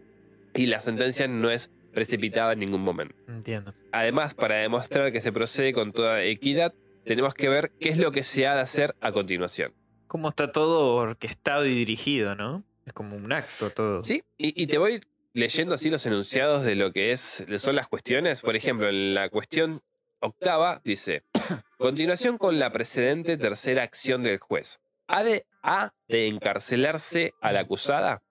Y 0.54 0.66
la 0.66 0.80
sentencia 0.80 1.26
no 1.28 1.50
es 1.50 1.70
precipitada 1.92 2.52
en 2.52 2.60
ningún 2.60 2.82
momento. 2.82 3.14
entiendo. 3.26 3.74
Además, 3.92 4.34
para 4.34 4.56
demostrar 4.56 5.12
que 5.12 5.20
se 5.20 5.32
procede 5.32 5.72
con 5.72 5.92
toda 5.92 6.22
equidad, 6.22 6.72
tenemos 7.04 7.32
que 7.34 7.48
ver 7.48 7.72
qué 7.80 7.88
es 7.88 7.98
lo 7.98 8.12
que 8.12 8.22
se 8.22 8.46
ha 8.46 8.54
de 8.54 8.60
hacer 8.60 8.94
a 9.00 9.12
continuación. 9.12 9.72
Cómo 10.06 10.28
está 10.28 10.52
todo 10.52 10.94
orquestado 10.94 11.64
y 11.66 11.74
dirigido, 11.74 12.34
¿no? 12.34 12.64
Es 12.86 12.92
como 12.92 13.16
un 13.16 13.32
acto 13.32 13.70
todo. 13.70 14.02
Sí, 14.04 14.22
y, 14.38 14.62
y 14.62 14.66
te 14.66 14.78
voy 14.78 15.00
leyendo 15.32 15.74
así 15.74 15.90
los 15.90 16.04
enunciados 16.06 16.64
de 16.64 16.74
lo 16.74 16.92
que 16.92 17.12
es, 17.12 17.44
son 17.58 17.76
las 17.76 17.88
cuestiones. 17.88 18.42
Por 18.42 18.56
ejemplo, 18.56 18.88
en 18.88 19.14
la 19.14 19.28
cuestión 19.28 19.80
octava 20.20 20.80
dice, 20.84 21.22
continuación 21.78 22.38
con 22.38 22.58
la 22.58 22.72
precedente 22.72 23.36
tercera 23.36 23.82
acción 23.82 24.22
del 24.22 24.38
juez. 24.38 24.80
¿Ha 25.06 25.24
de, 25.24 25.46
ha 25.62 25.92
de 26.08 26.26
encarcelarse 26.28 27.32
a 27.40 27.52
la 27.52 27.60
acusada? 27.60 28.22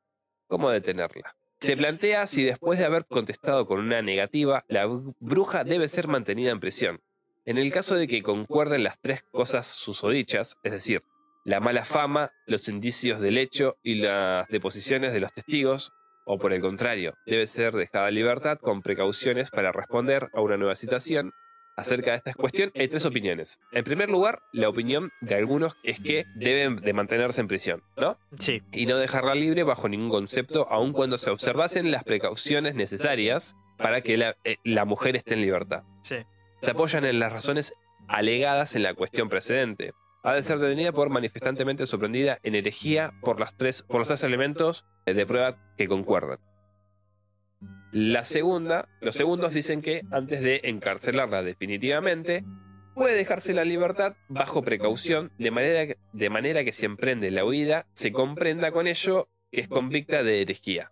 ¿Cómo 0.48 0.70
detenerla? 0.70 1.36
Se 1.60 1.76
plantea 1.76 2.28
si 2.28 2.43
después 2.43 2.78
de 2.78 2.86
haber 2.86 3.06
contestado 3.06 3.66
con 3.66 3.80
una 3.80 4.02
negativa, 4.04 4.64
la 4.68 4.86
br- 4.86 5.16
bruja 5.20 5.64
debe 5.64 5.88
ser 5.88 6.08
mantenida 6.08 6.52
en 6.52 6.60
prisión. 6.60 7.02
En 7.45 7.58
el 7.58 7.72
caso 7.72 7.95
de 7.95 8.08
que 8.08 8.22
concuerden 8.22 8.84
las 8.84 9.00
tres 9.00 9.24
cosas 9.24 9.66
susodichas, 9.66 10.56
es 10.64 10.72
decir, 10.72 11.02
la 11.45 11.60
mala 11.60 11.84
fama, 11.86 12.32
los 12.45 12.68
indicios 12.68 13.20
del 13.22 13.38
hecho 13.38 13.78
y 13.82 13.95
las 13.95 14.48
deposiciones 14.50 15.14
de 15.14 15.22
los 15.22 15.34
testigos, 15.34 15.93
o 16.28 16.38
por 16.38 16.53
el 16.53 16.61
contrario, 16.61 17.15
debe 17.25 17.47
ser 17.47 17.73
dejada 17.73 18.09
en 18.09 18.15
libertad 18.15 18.59
con 18.59 18.82
precauciones 18.82 19.49
para 19.49 19.71
responder 19.71 20.30
a 20.34 20.41
una 20.41 20.57
nueva 20.57 20.75
citación. 20.75 21.32
Acerca 21.78 22.11
de 22.11 22.17
esta 22.17 22.34
cuestión 22.34 22.71
hay 22.75 22.88
tres 22.88 23.05
opiniones. 23.05 23.59
En 23.71 23.84
primer 23.84 24.09
lugar, 24.09 24.39
la 24.51 24.67
opinión 24.67 25.11
de 25.21 25.36
algunos 25.36 25.75
es 25.84 25.99
que 25.99 26.25
deben 26.36 26.78
de 26.78 26.91
mantenerse 26.91 27.39
en 27.39 27.47
prisión, 27.47 27.84
¿no? 27.95 28.17
Sí, 28.39 28.61
y 28.71 28.88
no 28.88 28.97
dejarla 28.97 29.36
libre 29.36 29.63
bajo 29.63 29.88
ningún 29.88 30.09
concepto, 30.09 30.67
aun 30.69 30.91
cuando 30.91 31.17
se 31.17 31.30
observasen 31.30 31.91
las 31.91 32.03
precauciones 32.03 32.75
necesarias 32.75 33.55
para 33.78 34.01
que 34.01 34.17
la, 34.17 34.36
eh, 34.43 34.57
la 34.63 34.86
mujer 34.86 35.15
esté 35.15 35.36
en 35.36 35.41
libertad. 35.41 35.84
sí. 36.03 36.17
Se 36.59 36.71
apoyan 36.71 37.05
en 37.05 37.19
las 37.19 37.32
razones 37.32 37.71
alegadas 38.07 38.75
en 38.75 38.82
la 38.82 38.95
cuestión 38.95 39.30
precedente. 39.30 39.93
Ha 40.28 40.34
de 40.34 40.43
ser 40.43 40.59
detenida 40.59 40.91
por 40.91 41.09
manifestantemente 41.09 41.86
sorprendida 41.86 42.38
en 42.43 42.53
herejía 42.53 43.13
por, 43.21 43.39
las 43.39 43.55
tres, 43.55 43.84
por 43.84 43.99
los 43.99 44.09
tres 44.09 44.25
elementos 44.25 44.86
de 45.05 45.25
prueba 45.25 45.57
que 45.78 45.88
concuerdan. 45.88 46.39
La 47.93 48.25
segunda, 48.25 48.89
los 48.99 49.15
segundos 49.15 49.53
dicen 49.53 49.82
que 49.82 50.01
antes 50.11 50.41
de 50.41 50.59
encarcelarla 50.65 51.43
definitivamente, 51.43 52.43
puede 52.93 53.15
dejarse 53.15 53.53
la 53.53 53.63
libertad 53.63 54.17
bajo 54.28 54.61
precaución, 54.63 55.32
de 55.39 55.49
manera, 55.49 55.88
que- 55.88 55.97
de 56.11 56.30
manera 56.30 56.65
que 56.65 56.73
si 56.73 56.86
emprende 56.86 57.32
la 57.32 57.45
huida, 57.45 57.88
se 57.93 58.11
comprenda 58.11 58.73
con 58.73 58.88
ello 58.88 59.30
que 59.49 59.61
es 59.61 59.69
convicta 59.69 60.23
de 60.23 60.41
herejía. 60.41 60.91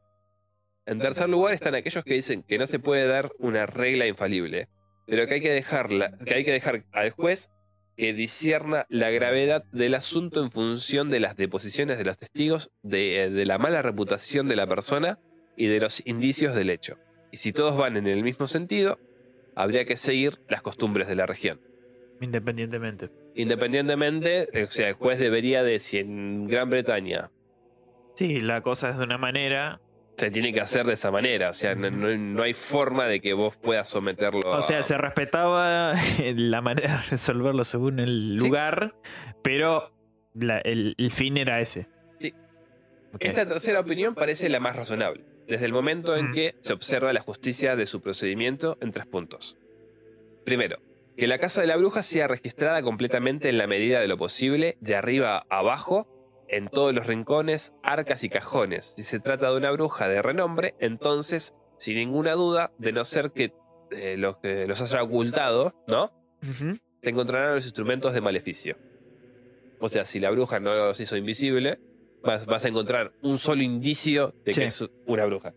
En 0.86 1.00
tercer 1.00 1.28
lugar 1.28 1.54
están 1.54 1.76
aquellos 1.76 2.06
que 2.06 2.14
dicen 2.14 2.42
que 2.42 2.58
no 2.58 2.68
se 2.68 2.80
puede 2.80 3.06
dar 3.06 3.34
una 3.38 3.66
regla 3.66 4.08
infalible, 4.08 4.70
pero 5.08 5.28
que 5.28 5.34
hay 5.34 5.42
que, 5.42 5.52
dejarla, 5.52 6.18
que 6.26 6.36
hay 6.36 6.46
que 6.46 6.54
dejar 6.54 6.86
al 6.94 7.10
juez 7.10 7.50
que 7.96 8.14
discierna 8.14 8.86
la 8.90 9.10
gravedad 9.10 9.64
del 9.72 9.96
asunto 9.96 10.44
en 10.44 10.52
función 10.52 11.10
de 11.10 11.20
las 11.20 11.36
deposiciones 11.36 11.98
de 11.98 12.06
los 12.06 12.18
testigos, 12.18 12.72
de, 12.84 13.30
de 13.30 13.46
la 13.46 13.58
mala 13.58 13.82
reputación 13.82 14.48
de 14.48 14.56
la 14.56 14.68
persona 14.68 15.20
y 15.56 15.68
de 15.68 15.80
los 15.80 16.06
indicios 16.06 16.56
del 16.56 16.70
hecho. 16.70 16.98
Y 17.32 17.38
si 17.38 17.54
todos 17.54 17.78
van 17.78 17.98
en 17.98 18.08
el 18.08 18.24
mismo 18.24 18.48
sentido, 18.48 19.00
habría 19.56 19.86
que 19.86 19.96
seguir 19.96 20.40
las 20.50 20.62
costumbres 20.62 21.08
de 21.08 21.16
la 21.16 21.26
región. 21.26 21.62
Independientemente. 22.22 23.10
Independientemente, 23.36 24.48
o 24.64 24.72
sea, 24.72 24.90
el 24.90 24.94
juez 24.96 25.20
debería 25.20 25.64
de, 25.64 25.80
si 25.80 25.98
en 25.98 26.48
Gran 26.48 26.70
Bretaña 26.70 27.32
Sí, 28.16 28.40
la 28.40 28.62
cosa 28.62 28.90
es 28.90 28.98
de 28.98 29.04
una 29.04 29.18
manera. 29.18 29.82
Se 30.18 30.32
tiene 30.32 30.54
que 30.54 30.62
hacer 30.62 30.86
de 30.86 30.94
esa 30.94 31.12
manera, 31.12 31.50
o 31.50 31.54
sea, 31.54 31.76
no, 31.76 31.90
no- 31.92 32.44
hay 32.44 32.54
forma 32.54 33.06
de 33.08 33.20
que 33.20 33.34
vos 33.34 33.56
puedas 33.58 33.88
someterlo 33.90 34.40
O 34.50 34.62
sea, 34.62 34.82
se 34.84 34.98
respetaba 34.98 35.94
la 36.36 36.62
manera 36.62 36.98
de 36.98 37.10
resolverlo 37.12 37.64
según 37.64 38.00
el 38.00 38.38
Sí. 38.40 38.46
lugar, 38.48 38.96
pero 39.42 39.92
la- 40.34 40.60
el, 40.60 40.96
el 40.98 41.12
fin 41.12 41.38
era 41.38 41.60
ese. 41.60 41.88
Sí. 42.20 42.34
Esta 43.20 43.46
tercera 43.46 43.80
opinión 43.82 44.16
parece 44.16 44.48
la 44.50 44.60
más 44.60 44.76
razonable, 44.76 45.26
desde 45.48 45.66
el 45.66 45.74
momento 45.74 46.16
en 46.16 46.30
Mm. 46.30 46.34
que 46.34 46.56
se 46.62 46.74
observa 46.74 47.12
la 47.14 47.22
justicia 47.22 47.76
de 47.76 47.86
su 47.86 48.02
procedimiento 48.02 48.78
en 48.82 48.92
tres 48.92 49.06
puntos. 49.06 49.58
Primero, 50.46 50.78
que 51.18 51.28
la 51.28 51.40
casa 51.40 51.62
de 51.62 51.68
la 51.68 51.78
bruja 51.78 52.04
sea 52.04 52.28
registrada 52.28 52.82
completamente 52.84 53.50
en 53.50 53.58
la 53.58 53.68
medida 53.68 54.00
de 54.00 54.08
lo 54.08 54.18
posible, 54.18 54.78
de 54.82 54.96
arriba 54.96 55.46
a 55.50 55.60
abajo, 55.60 56.08
en 56.48 56.68
todos 56.68 56.94
los 56.94 57.08
rincones, 57.08 57.74
arcas 57.84 58.24
y 58.24 58.30
cajones. 58.30 58.94
Si 58.96 59.04
se 59.04 59.20
trata 59.20 59.52
de 59.52 59.58
una 59.58 59.72
bruja 59.72 60.08
de 60.08 60.22
renombre, 60.22 60.76
entonces, 60.80 61.54
sin 61.78 61.96
ninguna 61.98 62.34
duda, 62.34 62.72
de 62.78 62.92
no 62.94 63.04
ser 63.06 63.32
que 63.32 63.54
eh, 63.92 64.16
los 64.18 64.38
que 64.38 64.66
los 64.68 64.82
haya 64.82 65.04
ocultado, 65.04 65.74
¿no? 65.88 66.12
Ujú. 66.44 66.78
se 67.02 67.10
encontrarán 67.10 67.56
los 67.56 67.66
instrumentos 67.66 68.14
de 68.14 68.22
maleficio. 68.22 68.78
O 69.80 69.90
sea, 69.90 70.06
si 70.06 70.20
la 70.20 70.32
bruja 70.32 70.60
no 70.60 70.74
los 70.74 71.00
hizo 71.00 71.16
invisible, 71.18 71.80
vas, 72.24 72.46
vas 72.48 72.66
a 72.66 72.70
encontrar 72.70 73.14
un 73.22 73.38
solo 73.38 73.62
indicio 73.62 74.34
de 74.44 74.54
Sí. 74.54 74.60
que 74.62 74.66
es 74.66 74.86
una 75.06 75.26
bruja. 75.26 75.54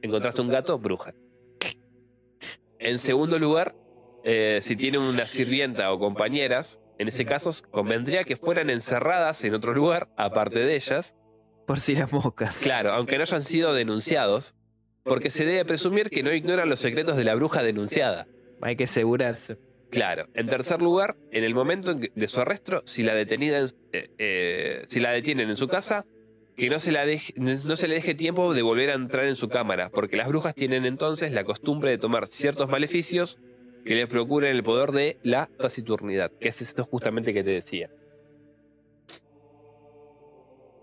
Encontraste 0.00 0.40
un 0.42 0.48
gato, 0.48 0.78
bruja. 0.80 1.14
En 2.80 2.98
segundo 2.98 3.38
lugar, 3.38 3.76
eh, 4.24 4.58
si 4.60 4.74
tiene 4.76 4.98
una 4.98 5.26
sirvienta 5.28 5.92
o 5.92 5.98
compañeras, 6.00 6.81
en 7.02 7.08
ese 7.08 7.24
caso 7.26 7.50
convendría 7.70 8.24
que 8.24 8.36
fueran 8.36 8.70
encerradas 8.70 9.44
en 9.44 9.54
otro 9.54 9.74
lugar, 9.74 10.08
aparte 10.16 10.60
de 10.60 10.74
ellas, 10.74 11.14
Por 11.66 11.78
si 11.80 11.94
las 11.94 12.12
moscas. 12.12 12.60
claro, 12.60 12.92
aunque 12.92 13.16
no 13.18 13.22
hayan 13.22 13.42
sido 13.42 13.74
denunciados, 13.74 14.54
porque 15.04 15.30
se 15.30 15.44
debe 15.44 15.64
presumir 15.64 16.08
que 16.10 16.22
no 16.22 16.32
ignoran 16.32 16.68
los 16.68 16.80
secretos 16.80 17.16
de 17.16 17.24
la 17.24 17.34
bruja 17.34 17.62
denunciada. 17.62 18.26
Hay 18.60 18.76
que 18.76 18.84
asegurarse. 18.84 19.58
Claro. 19.90 20.26
En 20.34 20.46
tercer 20.46 20.80
lugar, 20.80 21.16
en 21.32 21.44
el 21.44 21.54
momento 21.54 21.94
de 21.94 22.26
su 22.26 22.40
arresto, 22.40 22.82
si 22.86 23.02
la 23.02 23.14
detenida, 23.14 23.58
en- 23.58 23.66
eh, 23.92 24.10
eh, 24.18 24.84
si 24.88 25.00
la 25.00 25.10
detienen 25.10 25.50
en 25.50 25.56
su 25.56 25.68
casa, 25.68 26.06
que 26.56 26.70
no 26.70 26.78
se, 26.80 26.92
la 26.92 27.04
deje- 27.04 27.34
no 27.36 27.76
se 27.76 27.88
le 27.88 27.94
deje 27.96 28.14
tiempo 28.14 28.54
de 28.54 28.62
volver 28.62 28.90
a 28.90 28.94
entrar 28.94 29.24
en 29.26 29.36
su 29.36 29.48
cámara, 29.48 29.90
porque 29.90 30.16
las 30.16 30.28
brujas 30.28 30.54
tienen 30.54 30.86
entonces 30.86 31.32
la 31.32 31.44
costumbre 31.44 31.90
de 31.90 31.98
tomar 31.98 32.26
ciertos 32.28 32.68
maleficios 32.70 33.38
que 33.84 33.94
les 33.94 34.06
procuren 34.06 34.54
el 34.54 34.62
poder 34.62 34.90
de 34.90 35.18
la 35.22 35.46
taciturnidad, 35.46 36.30
que 36.40 36.48
es 36.48 36.62
esto 36.62 36.84
justamente 36.84 37.34
que 37.34 37.44
te 37.44 37.50
decía. 37.50 37.90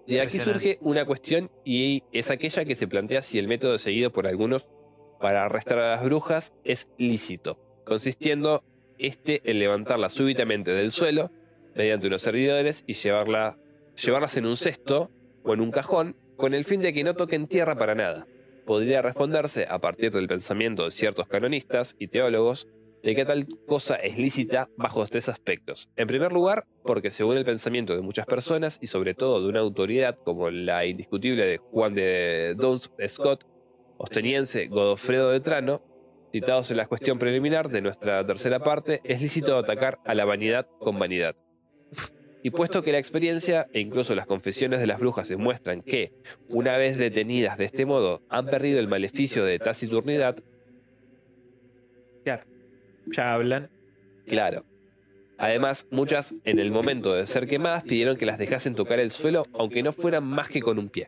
De 0.07 0.21
aquí 0.21 0.39
surge 0.39 0.79
una 0.81 1.05
cuestión 1.05 1.51
y 1.63 2.03
es 2.11 2.31
aquella 2.31 2.65
que 2.65 2.75
se 2.75 2.87
plantea 2.87 3.21
si 3.21 3.37
el 3.37 3.47
método 3.47 3.77
seguido 3.77 4.11
por 4.11 4.25
algunos 4.25 4.67
para 5.19 5.45
arrestar 5.45 5.77
a 5.77 5.91
las 5.91 6.03
brujas 6.03 6.53
es 6.63 6.89
lícito, 6.97 7.59
consistiendo 7.85 8.63
este 8.97 9.41
en 9.49 9.59
levantarlas 9.59 10.13
súbitamente 10.13 10.71
del 10.71 10.91
suelo 10.91 11.31
mediante 11.75 12.07
unos 12.07 12.23
servidores 12.23 12.83
y 12.87 12.93
llevarla, 12.93 13.57
llevarlas 14.03 14.35
en 14.37 14.47
un 14.47 14.57
cesto 14.57 15.11
o 15.43 15.53
en 15.53 15.61
un 15.61 15.71
cajón 15.71 16.15
con 16.37 16.53
el 16.53 16.65
fin 16.65 16.81
de 16.81 16.91
que 16.91 17.03
no 17.03 17.13
toquen 17.13 17.47
tierra 17.47 17.77
para 17.77 17.93
nada. 17.95 18.25
Podría 18.65 19.01
responderse, 19.01 19.65
a 19.69 19.79
partir 19.79 20.11
del 20.11 20.27
pensamiento 20.27 20.85
de 20.85 20.91
ciertos 20.91 21.27
canonistas 21.27 21.95
y 21.99 22.07
teólogos, 22.07 22.67
de 23.03 23.15
que 23.15 23.25
tal 23.25 23.47
cosa 23.65 23.95
es 23.95 24.17
lícita 24.17 24.69
bajo 24.77 25.05
tres 25.07 25.29
aspectos. 25.29 25.89
En 25.95 26.07
primer 26.07 26.31
lugar, 26.31 26.65
porque 26.83 27.11
según 27.11 27.37
el 27.37 27.45
pensamiento 27.45 27.95
de 27.95 28.01
muchas 28.01 28.25
personas 28.25 28.77
y 28.81 28.87
sobre 28.87 29.13
todo 29.13 29.41
de 29.41 29.49
una 29.49 29.59
autoridad 29.59 30.17
como 30.23 30.49
la 30.49 30.85
indiscutible 30.85 31.45
de 31.45 31.57
Juan 31.57 31.93
de 31.93 32.55
Downes 32.57 32.91
Scott, 33.07 33.45
osteniense 33.97 34.67
Godofredo 34.67 35.31
de 35.31 35.39
Trano, 35.39 35.81
citados 36.31 36.69
en 36.71 36.77
la 36.77 36.87
cuestión 36.87 37.19
preliminar 37.19 37.69
de 37.69 37.81
nuestra 37.81 38.25
tercera 38.25 38.59
parte, 38.59 39.01
es 39.03 39.21
lícito 39.21 39.57
atacar 39.57 39.99
a 40.05 40.13
la 40.13 40.25
vanidad 40.25 40.67
con 40.79 40.99
vanidad. 40.99 41.35
Y 42.41 42.51
puesto 42.51 42.83
que 42.83 42.93
la 42.93 42.99
experiencia 42.99 43.67
e 43.73 43.81
incluso 43.81 44.15
las 44.15 44.25
confesiones 44.25 44.79
de 44.79 44.87
las 44.87 44.99
brujas 44.99 45.27
demuestran 45.27 45.81
que, 45.81 46.13
una 46.47 46.77
vez 46.77 46.97
detenidas 46.97 47.57
de 47.57 47.65
este 47.65 47.85
modo, 47.85 48.21
han 48.29 48.45
perdido 48.45 48.79
el 48.79 48.87
maleficio 48.87 49.43
de 49.43 49.59
taciturnidad, 49.59 50.37
Ya, 53.07 53.33
hablan. 53.33 53.69
claro. 54.27 54.65
Además, 55.37 55.87
muchas, 55.89 56.35
en 56.43 56.59
el 56.59 56.69
momento 56.69 57.13
de 57.13 57.25
ser 57.25 57.47
quemadas, 57.47 57.83
pidieron 57.83 58.17
que 58.17 58.25
las 58.25 58.37
dejasen 58.37 58.75
tocar 58.75 58.99
el 58.99 59.09
suelo, 59.09 59.45
aunque 59.53 59.81
no 59.81 59.93
fueran 59.93 60.25
más 60.25 60.49
que 60.49 60.61
con 60.61 60.77
un 60.77 60.89
pie. 60.89 61.07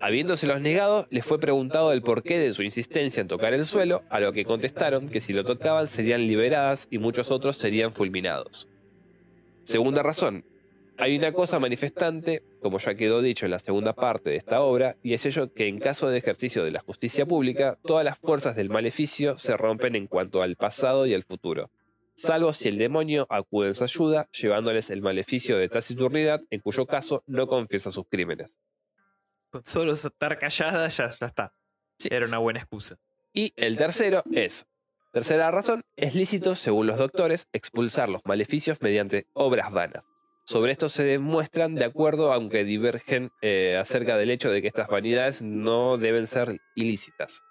Habiéndoselos 0.00 0.60
negado, 0.60 1.06
les 1.10 1.26
fue 1.26 1.38
preguntado 1.38 1.92
el 1.92 2.00
porqué 2.00 2.38
de 2.38 2.52
su 2.52 2.62
insistencia 2.62 3.20
en 3.20 3.28
tocar 3.28 3.52
el 3.52 3.66
suelo, 3.66 4.02
a 4.08 4.18
lo 4.18 4.32
que 4.32 4.46
contestaron 4.46 5.10
que 5.10 5.20
si 5.20 5.34
lo 5.34 5.44
tocaban 5.44 5.88
serían 5.88 6.26
liberadas 6.26 6.88
y 6.90 6.96
muchos 6.96 7.30
otros 7.30 7.56
serían 7.56 7.92
fulminados. 7.92 8.66
Segunda 9.64 10.02
razón. 10.02 10.44
Hay 10.96 11.18
una 11.18 11.32
cosa 11.32 11.58
manifestante, 11.58 12.42
como 12.60 12.78
ya 12.78 12.94
quedó 12.94 13.22
dicho 13.22 13.44
en 13.44 13.52
la 13.52 13.58
segunda 13.58 13.92
parte 13.92 14.30
de 14.30 14.36
esta 14.36 14.60
obra, 14.60 14.96
y 15.02 15.14
es 15.14 15.24
ello 15.26 15.52
que 15.52 15.68
en 15.68 15.78
caso 15.78 16.08
de 16.08 16.18
ejercicio 16.18 16.64
de 16.64 16.70
la 16.70 16.80
justicia 16.80 17.26
pública, 17.26 17.78
todas 17.84 18.04
las 18.04 18.18
fuerzas 18.18 18.56
del 18.56 18.70
maleficio 18.70 19.36
se 19.36 19.56
rompen 19.56 19.94
en 19.94 20.06
cuanto 20.06 20.42
al 20.42 20.56
pasado 20.56 21.06
y 21.06 21.14
al 21.14 21.24
futuro, 21.24 21.70
salvo 22.14 22.52
si 22.52 22.68
el 22.68 22.78
demonio 22.78 23.26
acude 23.30 23.68
en 23.68 23.74
su 23.74 23.84
ayuda, 23.84 24.28
llevándoles 24.32 24.90
el 24.90 25.02
maleficio 25.02 25.56
de 25.56 25.68
taciturnidad, 25.68 26.40
en 26.50 26.60
cuyo 26.60 26.86
caso 26.86 27.22
no 27.26 27.46
confiesa 27.46 27.90
sus 27.90 28.06
crímenes. 28.08 28.56
Con 29.50 29.64
solo 29.64 29.92
estar 29.92 30.38
callada 30.38 30.88
ya, 30.88 31.10
ya 31.10 31.26
está. 31.26 31.52
Era 32.10 32.26
una 32.26 32.38
buena 32.38 32.60
excusa. 32.60 32.96
Y 33.32 33.52
el 33.56 33.76
tercero 33.76 34.22
es, 34.32 34.66
tercera 35.12 35.50
razón, 35.50 35.84
es 35.96 36.14
lícito, 36.14 36.54
según 36.54 36.86
los 36.86 36.98
doctores, 36.98 37.46
expulsar 37.52 38.08
los 38.08 38.22
maleficios 38.24 38.82
mediante 38.82 39.26
obras 39.32 39.70
vanas. 39.70 40.04
Sobre 40.48 40.72
esto 40.72 40.88
se 40.88 41.04
demuestran 41.04 41.74
de 41.74 41.84
acuerdo, 41.84 42.32
aunque 42.32 42.64
divergen 42.64 43.30
eh, 43.42 43.76
acerca 43.78 44.16
del 44.16 44.30
hecho 44.30 44.50
de 44.50 44.62
que 44.62 44.68
estas 44.68 44.88
vanidades 44.88 45.42
no 45.42 45.98
deben 45.98 46.26
ser 46.26 46.58
ilícitas. 46.74 47.42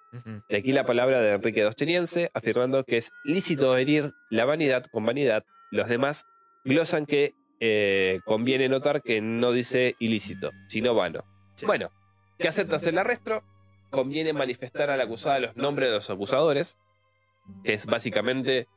De 0.49 0.57
aquí 0.57 0.71
la 0.71 0.83
palabra 0.83 1.21
de 1.21 1.31
Enrique 1.31 1.61
Dosteniense, 1.61 2.31
afirmando 2.33 2.83
que 2.83 2.97
es 2.97 3.11
lícito 3.23 3.77
herir 3.77 4.13
la 4.31 4.45
vanidad 4.45 4.83
con 4.91 5.05
vanidad. 5.05 5.45
Los 5.69 5.89
demás 5.89 6.25
glosan 6.65 7.05
que 7.05 7.35
eh, 7.59 8.17
conviene 8.25 8.67
notar 8.67 9.03
que 9.03 9.21
no 9.21 9.51
dice 9.51 9.95
ilícito, 9.99 10.49
sino 10.67 10.95
vano. 10.95 11.23
Sí. 11.53 11.67
Bueno, 11.67 11.91
que 12.39 12.47
aceptas 12.47 12.87
el 12.87 12.97
arresto, 12.97 13.43
conviene 13.91 14.33
manifestar 14.33 14.89
al 14.89 15.01
acusado 15.01 15.39
los 15.41 15.55
nombres 15.55 15.89
de 15.89 15.93
los 15.93 16.09
acusadores, 16.09 16.79
que 17.63 17.73
es 17.73 17.85
básicamente, 17.85 18.67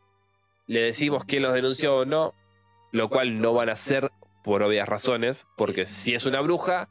le 0.66 0.82
decimos 0.82 1.24
quién 1.24 1.42
los 1.42 1.54
denunció 1.54 1.96
o 1.96 2.04
no, 2.04 2.34
lo 2.93 3.09
cual 3.09 3.41
no 3.41 3.55
van 3.55 3.68
a 3.68 3.72
hacer 3.72 4.11
por 4.43 4.62
obvias 4.62 4.88
razones, 4.88 5.47
porque 5.57 5.86
si 5.86 6.14
es 6.14 6.26
una 6.26 6.41
bruja, 6.41 6.88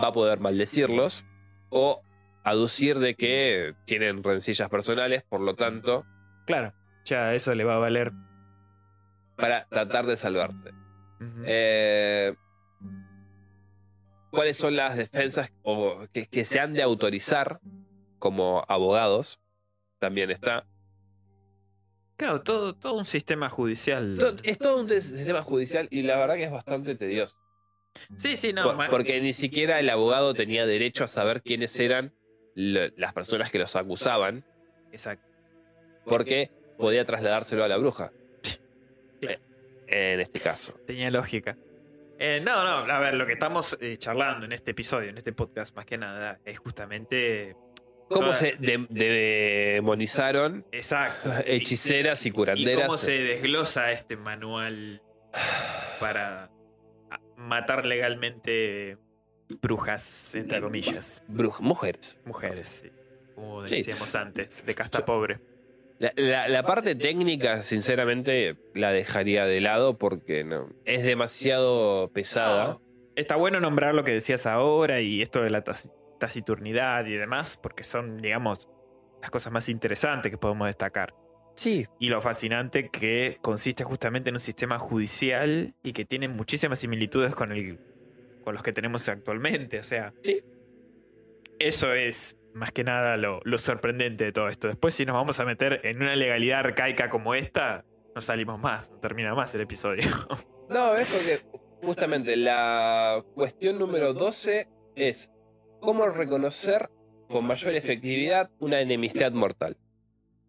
va 0.00 0.08
a 0.08 0.12
poder 0.12 0.40
maldecirlos 0.40 1.24
o 1.70 2.00
aducir 2.44 2.98
de 2.98 3.14
que 3.14 3.74
tienen 3.84 4.22
rencillas 4.22 4.68
personales, 4.68 5.22
por 5.24 5.40
lo 5.40 5.54
tanto, 5.54 6.04
Claro, 6.46 6.74
ya 7.04 7.32
eso 7.34 7.54
le 7.54 7.64
va 7.64 7.76
a 7.76 7.78
valer. 7.78 8.12
para 9.36 9.66
tratar 9.66 10.06
de 10.06 10.16
salvarse. 10.16 10.70
Eh, 11.46 12.34
¿Cuáles 14.30 14.56
son 14.56 14.76
las 14.76 14.96
defensas 14.96 15.52
o 15.62 16.06
que, 16.12 16.26
que 16.26 16.44
se 16.44 16.60
han 16.60 16.74
de 16.74 16.82
autorizar 16.82 17.60
como 18.18 18.64
abogados? 18.68 19.40
También 20.00 20.30
está. 20.30 20.66
Claro, 22.16 22.40
todo, 22.42 22.74
todo 22.74 22.94
un 22.94 23.04
sistema 23.04 23.50
judicial. 23.50 24.16
Es 24.44 24.58
todo 24.58 24.78
un 24.82 24.88
sistema 24.88 25.42
judicial 25.42 25.88
y 25.90 26.02
la 26.02 26.16
verdad 26.16 26.36
que 26.36 26.44
es 26.44 26.50
bastante 26.52 26.94
tedioso. 26.94 27.38
Sí, 28.16 28.36
sí, 28.36 28.52
no. 28.52 28.76
Por- 28.76 28.88
porque 28.88 29.20
ni 29.20 29.32
siquiera 29.32 29.80
el 29.80 29.88
abogado 29.90 30.34
tenía 30.34 30.66
derecho 30.66 31.04
a 31.04 31.08
saber 31.08 31.42
quiénes 31.42 31.78
eran 31.80 32.12
lo- 32.54 32.88
las 32.96 33.12
personas 33.14 33.50
que 33.50 33.58
los 33.58 33.74
acusaban, 33.76 34.44
Exacto. 34.92 35.26
porque 36.04 36.50
podía 36.78 37.04
trasladárselo 37.04 37.64
a 37.64 37.68
la 37.68 37.76
bruja. 37.78 38.12
Claro. 39.20 39.40
En 39.86 40.20
este 40.20 40.40
caso. 40.40 40.72
Tenía 40.86 41.10
lógica. 41.10 41.56
Eh, 42.18 42.40
no, 42.44 42.62
no, 42.64 42.92
a 42.92 42.98
ver, 43.00 43.14
lo 43.14 43.26
que 43.26 43.32
estamos 43.32 43.76
eh, 43.80 43.96
charlando 43.96 44.46
en 44.46 44.52
este 44.52 44.70
episodio, 44.70 45.10
en 45.10 45.18
este 45.18 45.32
podcast, 45.32 45.74
más 45.74 45.84
que 45.84 45.98
nada, 45.98 46.38
es 46.44 46.58
justamente. 46.58 47.56
¿Cómo 48.08 48.26
Toda- 48.26 48.34
se 48.34 48.56
de- 48.58 48.86
demonizaron 49.74 50.66
Exacto. 50.72 51.30
hechiceras 51.46 52.24
y 52.26 52.28
Y 52.28 52.32
curanderas? 52.32 52.86
cómo 52.86 52.98
se 52.98 53.12
desglosa 53.12 53.92
este 53.92 54.16
manual 54.16 55.02
para 56.00 56.50
matar 57.36 57.84
legalmente 57.86 58.98
brujas, 59.62 60.34
entre 60.34 60.60
comillas. 60.60 61.22
Brujas, 61.28 61.60
mujeres. 61.60 62.20
Mujeres, 62.24 62.68
sí. 62.82 62.90
Como 63.34 63.66
Sí. 63.66 63.76
decíamos 63.76 64.14
antes, 64.14 64.64
de 64.64 64.74
casta 64.74 65.00
Yo- 65.00 65.04
pobre. 65.06 65.40
La, 65.98 66.12
la- 66.16 66.48
la 66.48 66.62
parte 66.64 66.94
técnica, 66.96 67.62
sinceramente, 67.62 68.56
la 68.74 68.90
dejaría 68.90 69.46
de 69.46 69.60
lado 69.60 69.96
porque 69.96 70.44
no, 70.44 70.68
es 70.84 71.02
demasiado 71.04 72.10
pesada. 72.12 72.64
No, 72.74 72.82
Está 73.16 73.36
bueno 73.36 73.60
nombrar 73.60 73.94
lo 73.94 74.02
que 74.02 74.10
decías 74.10 74.44
ahora 74.44 75.00
y 75.00 75.22
esto 75.22 75.40
de 75.42 75.50
la 75.50 75.62
taciturnidad 76.26 77.04
y 77.06 77.14
demás, 77.16 77.58
porque 77.62 77.84
son, 77.84 78.18
digamos, 78.18 78.68
las 79.20 79.30
cosas 79.30 79.52
más 79.52 79.68
interesantes 79.68 80.30
que 80.30 80.38
podemos 80.38 80.66
destacar. 80.66 81.14
Sí, 81.56 81.86
Y 82.00 82.08
lo 82.08 82.20
fascinante 82.20 82.88
que 82.90 83.38
consiste 83.40 83.84
justamente 83.84 84.28
en 84.30 84.34
un 84.36 84.40
sistema 84.40 84.78
judicial 84.80 85.74
y 85.84 85.92
que 85.92 86.04
tiene 86.04 86.26
muchísimas 86.28 86.80
similitudes 86.80 87.34
con 87.34 87.52
el 87.52 87.78
con 88.42 88.54
los 88.54 88.62
que 88.62 88.72
tenemos 88.72 89.08
actualmente. 89.08 89.78
O 89.78 89.82
sea, 89.84 90.12
Sí. 90.22 90.42
eso 91.58 91.94
es 91.94 92.36
más 92.54 92.72
que 92.72 92.84
nada 92.84 93.16
lo, 93.16 93.40
lo 93.44 93.58
sorprendente 93.58 94.24
de 94.24 94.32
todo 94.32 94.48
esto. 94.48 94.66
Después, 94.68 94.94
si 94.94 95.04
nos 95.06 95.14
vamos 95.14 95.38
a 95.40 95.44
meter 95.44 95.80
en 95.84 96.02
una 96.02 96.14
legalidad 96.16 96.60
arcaica 96.60 97.08
como 97.08 97.34
esta, 97.34 97.84
no 98.14 98.20
salimos 98.20 98.58
más, 98.60 98.90
no 98.90 98.98
termina 98.98 99.34
más 99.34 99.54
el 99.54 99.60
episodio. 99.62 100.04
No, 100.68 100.94
es 100.96 101.08
porque 101.12 101.40
justamente 101.82 102.36
la 102.36 103.22
cuestión 103.34 103.78
número 103.78 104.12
12 104.14 104.66
es 104.96 105.30
cómo 105.84 106.08
reconocer 106.08 106.88
con 107.28 107.46
mayor 107.46 107.74
efectividad 107.74 108.50
una 108.58 108.80
enemistad 108.80 109.32
mortal. 109.32 109.76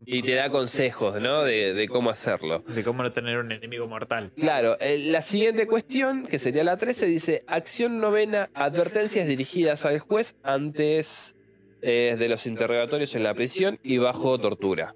Y 0.08 0.22
te 0.22 0.34
da 0.36 0.50
consejos, 0.52 1.20
¿no? 1.22 1.44
De, 1.44 1.74
de 1.74 1.88
cómo 1.88 2.12
hacerlo. 2.12 2.60
De 2.68 2.84
cómo 2.84 3.02
no 3.02 3.12
tener 3.12 3.38
un 3.40 3.52
enemigo 3.52 3.88
mortal. 3.88 4.32
Claro, 4.38 4.78
la 4.80 5.22
siguiente 5.22 5.66
cuestión, 5.66 6.28
que 6.28 6.38
sería 6.38 6.64
la 6.64 6.78
13, 6.78 7.06
dice, 7.08 7.42
acción 7.48 8.00
novena, 8.00 8.50
advertencias 8.54 9.26
dirigidas 9.28 9.84
al 9.86 9.98
juez 10.00 10.36
antes 10.44 11.36
eh, 11.82 12.18
de 12.20 12.30
los 12.30 12.46
interrogatorios 12.46 13.16
en 13.16 13.24
la 13.24 13.34
prisión 13.34 13.80
y 13.82 13.98
bajo 13.98 14.38
tortura. 14.38 14.94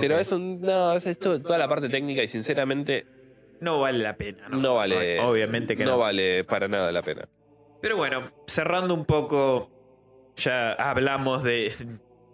Pero 0.00 0.14
Ok. 0.14 0.20
es 0.22 0.32
un... 0.32 0.60
No, 0.62 0.94
es 0.94 1.04
esto, 1.04 1.42
toda 1.42 1.58
la 1.58 1.68
parte 1.68 1.90
técnica 1.90 2.22
y 2.22 2.28
sinceramente 2.28 3.04
No 3.60 3.80
vale 3.80 3.98
la 3.98 4.16
pena, 4.16 4.48
¿no? 4.48 4.56
no 4.58 4.74
vale... 4.76 5.20
Obviamente 5.20 5.76
que 5.76 5.84
no. 5.84 5.92
no 5.92 5.98
vale 5.98 6.44
para 6.44 6.68
nada 6.68 6.90
la 6.90 7.02
pena. 7.02 7.28
Pero 7.82 7.96
bueno, 7.96 8.22
cerrando 8.46 8.94
un 8.94 9.04
poco, 9.04 9.70
ya 10.36 10.72
hablamos 10.72 11.42
de, 11.42 11.72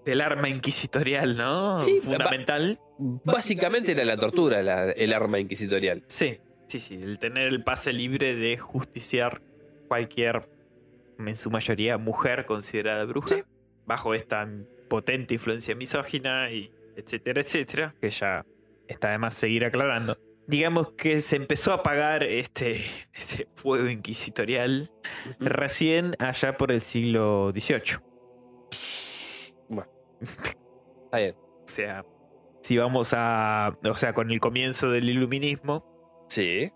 del 0.05 0.21
arma 0.21 0.49
inquisitorial, 0.49 1.37
¿no? 1.37 1.81
Sí, 1.81 2.01
Fundamental. 2.03 2.79
Básicamente 3.25 3.93
era 3.93 4.05
la 4.05 4.17
tortura 4.17 4.63
la- 4.63 4.91
el 4.93 5.13
arma 5.13 5.39
inquisitorial. 5.41 6.05
Sí, 6.09 6.39
sí, 6.69 6.79
sí. 6.81 6.95
El 7.03 7.19
tener 7.19 7.49
el 7.49 7.65
pase 7.65 7.93
libre 7.93 8.35
de 8.37 8.59
justiciar 8.59 9.41
cualquier, 9.89 10.49
en 11.19 11.37
su 11.37 11.51
mayoría, 11.51 11.97
mujer 11.99 12.45
considerada 12.45 13.05
bruja, 13.05 13.37
Sí. 13.37 13.43
bajo 13.87 14.15
esta 14.15 14.47
potente 14.89 15.35
influencia 15.35 15.75
misógina 15.75 16.51
y 16.51 16.71
etcétera, 16.97 17.41
etcétera, 17.41 17.95
que 18.01 18.11
ya 18.11 18.45
está 18.87 19.11
de 19.11 19.19
más 19.19 19.35
seguir 19.35 19.65
aclarando. 19.65 20.19
Digamos 20.49 20.93
que 20.93 21.21
se 21.21 21.37
empezó 21.37 21.73
a 21.73 21.77
apagar 21.77 22.25
este, 22.25 22.87
este 23.15 23.47
fuego 23.55 23.89
inquisitorial 23.89 24.91
recién 25.39 26.17
allá 26.19 26.57
por 26.57 26.73
el 26.73 26.81
siglo 26.81 27.53
XVIII. 27.53 27.99
Está 31.05 31.19
bien. 31.19 31.35
O 31.37 31.69
sea, 31.69 32.05
si 32.63 32.77
vamos 32.77 33.11
a. 33.13 33.77
O 33.85 33.95
sea, 33.97 34.13
con 34.15 34.31
el 34.31 34.41
comienzo 34.41 34.91
del 34.91 35.09
iluminismo, 35.11 35.85
Sí. 36.29 36.73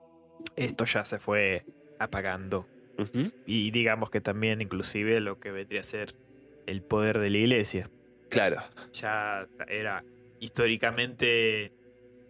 esto 0.57 0.85
ya 0.85 1.05
se 1.05 1.18
fue 1.18 1.64
apagando. 1.99 2.66
Y 3.47 3.70
digamos 3.73 4.11
que 4.11 4.20
también, 4.20 4.61
inclusive, 4.61 5.18
lo 5.20 5.41
que 5.41 5.51
vendría 5.51 5.81
a 5.81 5.85
ser 5.85 6.14
el 6.66 6.83
poder 6.83 7.18
de 7.18 7.31
la 7.31 7.39
iglesia. 7.39 7.91
Claro. 8.31 8.59
Ya 8.93 9.49
era 9.66 10.05
históricamente 10.39 11.73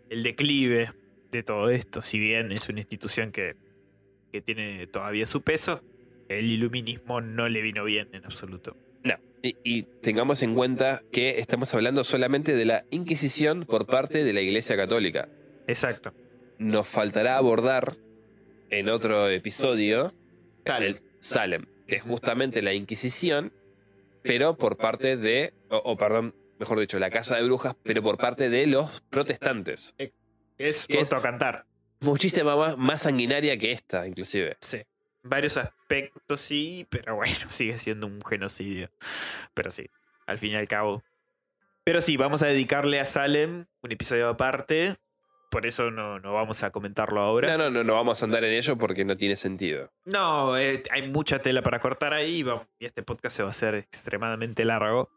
el 0.09 0.23
declive 0.23 0.93
de 1.33 1.43
todo 1.43 1.71
esto, 1.71 2.03
si 2.03 2.19
bien 2.19 2.53
es 2.53 2.69
una 2.69 2.81
institución 2.81 3.33
que, 3.33 3.57
que 4.31 4.43
tiene 4.43 4.87
todavía 4.87 5.27
su 5.27 5.41
peso, 5.41 5.83
el 6.29 6.51
iluminismo 6.51 7.21
no 7.21 7.49
le 7.49 7.63
vino 7.63 7.85
bien 7.85 8.09
en 8.13 8.25
absoluto. 8.27 8.77
No. 9.03 9.15
Y, 9.43 9.57
y 9.65 9.83
tengamos 9.83 10.43
en 10.43 10.55
cuenta 10.55 11.03
que 11.11 11.39
estamos 11.39 11.75
hablando 11.75 12.05
solamente 12.05 12.55
de 12.55 12.65
la 12.67 12.85
Inquisición 12.91 13.65
por 13.65 13.87
parte 13.87 14.23
de 14.23 14.33
la 14.33 14.43
Iglesia 14.43 14.77
Católica. 14.77 15.29
Exacto. 15.67 16.13
Nos 16.59 16.87
faltará 16.87 17.39
abordar 17.39 17.97
en 18.71 18.89
otro 18.89 19.29
episodio 19.29 20.13
el 20.79 20.99
Salem, 21.19 21.65
que 21.89 21.97
es 21.97 22.03
justamente 22.03 22.63
la 22.63 22.75
Inquisición, 22.75 23.53
pero 24.23 24.57
por 24.57 24.77
parte 24.77 25.17
de, 25.17 25.55
o, 25.71 25.79
o 25.79 25.97
perdón, 25.97 26.35
mejor 26.61 26.79
dicho, 26.79 26.99
la 26.99 27.11
Casa 27.11 27.37
de 27.37 27.45
Brujas, 27.45 27.75
pero 27.83 28.03
por 28.03 28.19
parte 28.19 28.51
de 28.51 28.67
los 28.67 29.01
protestantes. 29.11 29.95
Es 30.63 30.87
¿Qué 30.87 31.01
es? 31.01 31.09
otro 31.09 31.23
cantar. 31.23 31.67
Muchísima 32.01 32.57
más, 32.57 32.77
más 32.77 33.03
sanguinaria 33.03 33.57
que 33.57 33.73
esta, 33.73 34.07
inclusive. 34.07 34.57
Sí. 34.61 34.83
Varios 35.23 35.57
aspectos 35.57 36.41
sí, 36.41 36.87
pero 36.91 37.17
bueno, 37.17 37.37
sigue 37.51 37.79
siendo 37.79 38.07
un 38.07 38.21
genocidio. 38.23 38.91
Pero 39.55 39.71
sí, 39.71 39.87
al 40.27 40.39
fin 40.39 40.53
y 40.53 40.57
al 40.57 40.69
cabo. 40.69 41.03
Pero 41.85 42.01
sí, 42.01 42.17
vamos 42.17 42.43
a 42.43 42.47
dedicarle 42.47 43.01
a 43.01 43.07
Salem 43.07 43.67
un 43.83 43.93
episodio 43.93 44.29
aparte. 44.29 44.97
Por 45.51 45.67
eso 45.67 45.91
no, 45.91 46.19
no 46.19 46.33
vamos 46.33 46.63
a 46.63 46.71
comentarlo 46.71 47.21
ahora. 47.21 47.57
No, 47.57 47.65
no, 47.65 47.71
no, 47.71 47.85
no 47.85 47.95
vamos 47.95 48.23
a 48.23 48.25
andar 48.25 48.43
en 48.45 48.55
ello 48.55 48.79
porque 48.79 49.05
no 49.05 49.17
tiene 49.17 49.37
sentido. 49.37 49.93
No, 50.05 50.57
eh, 50.57 50.83
hay 50.91 51.09
mucha 51.11 51.41
tela 51.41 51.61
para 51.63 51.79
cortar 51.79 52.15
ahí 52.15 52.45
y 52.79 52.87
este 52.87 53.03
podcast 53.03 53.37
se 53.37 53.43
va 53.43 53.49
a 53.49 53.53
hacer 53.53 53.75
extremadamente 53.75 54.65
largo 54.65 55.11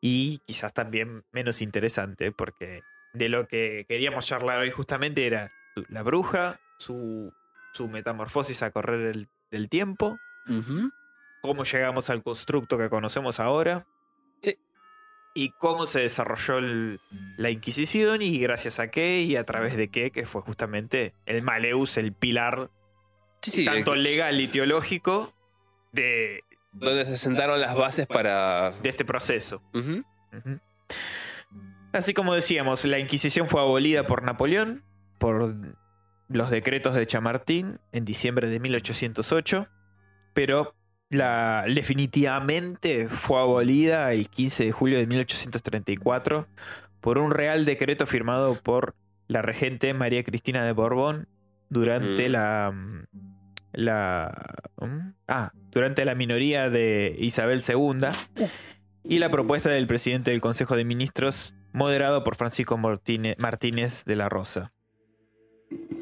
y 0.00 0.40
quizás 0.46 0.74
también 0.74 1.24
menos 1.30 1.62
interesante 1.62 2.32
porque 2.32 2.82
de 3.16 3.28
lo 3.28 3.46
que 3.48 3.84
queríamos 3.88 4.26
charlar 4.26 4.58
hoy 4.58 4.70
justamente 4.70 5.26
era 5.26 5.50
la 5.88 6.02
bruja, 6.02 6.58
su, 6.78 7.32
su 7.72 7.88
metamorfosis 7.88 8.62
a 8.62 8.70
correr 8.70 9.00
el, 9.14 9.28
del 9.50 9.68
tiempo, 9.68 10.18
cómo 11.42 11.64
llegamos 11.64 12.10
al 12.10 12.22
constructo 12.22 12.78
que 12.78 12.88
conocemos 12.88 13.40
ahora. 13.40 13.86
Sí. 14.42 14.56
Y 15.34 15.50
cómo 15.50 15.86
se 15.86 16.00
desarrolló 16.00 16.58
el- 16.58 16.98
la 17.36 17.50
Inquisición 17.50 18.22
y 18.22 18.38
gracias 18.38 18.78
a 18.80 18.90
qué 18.90 19.20
y 19.22 19.36
a 19.36 19.44
través 19.44 19.76
de 19.76 19.88
qué, 19.88 20.10
que 20.10 20.24
fue 20.26 20.40
justamente 20.42 21.14
el 21.26 21.42
Maleus, 21.42 21.96
el 21.98 22.12
pilar 22.12 22.70
Sí, 23.42 23.50
sí, 23.50 23.64
tanto 23.64 23.94
legal 23.94 24.40
y 24.40 24.48
teológico 24.48 25.32
de, 25.92 26.42
donde 26.72 27.04
se 27.04 27.16
sentaron 27.16 27.60
las 27.60 27.76
bases 27.76 28.06
para... 28.06 28.72
de 28.82 28.88
este 28.88 29.04
proceso. 29.04 29.62
Así 31.96 32.12
como 32.12 32.34
decíamos, 32.34 32.84
la 32.84 32.98
Inquisición 32.98 33.48
fue 33.48 33.62
abolida 33.62 34.06
por 34.06 34.22
Napoleón, 34.22 34.82
por 35.18 35.56
los 36.28 36.50
decretos 36.50 36.94
de 36.94 37.06
Chamartín 37.06 37.80
en 37.90 38.04
diciembre 38.04 38.48
de 38.48 38.60
1808, 38.60 39.68
pero 40.34 40.74
la, 41.08 41.64
definitivamente 41.66 43.08
fue 43.08 43.40
abolida 43.40 44.12
el 44.12 44.28
15 44.28 44.66
de 44.66 44.72
julio 44.72 44.98
de 44.98 45.06
1834 45.06 46.46
por 47.00 47.16
un 47.16 47.30
real 47.30 47.64
decreto 47.64 48.04
firmado 48.04 48.60
por 48.62 48.94
la 49.26 49.40
regente 49.40 49.94
María 49.94 50.22
Cristina 50.22 50.64
de 50.66 50.72
Borbón 50.72 51.28
durante 51.70 52.28
la 52.28 52.74
la 53.72 54.54
ah, 55.28 55.52
durante 55.70 56.04
la 56.04 56.14
minoría 56.14 56.68
de 56.68 57.16
Isabel 57.18 57.62
II 57.66 58.08
y 59.04 59.18
la 59.18 59.30
propuesta 59.30 59.70
del 59.70 59.86
presidente 59.86 60.30
del 60.30 60.40
Consejo 60.40 60.76
de 60.76 60.84
Ministros 60.84 61.54
moderado 61.76 62.24
por 62.24 62.36
Francisco 62.36 62.78
Martínez, 62.78 63.36
Martínez 63.38 64.04
de 64.06 64.16
la 64.16 64.28
Rosa. 64.30 64.72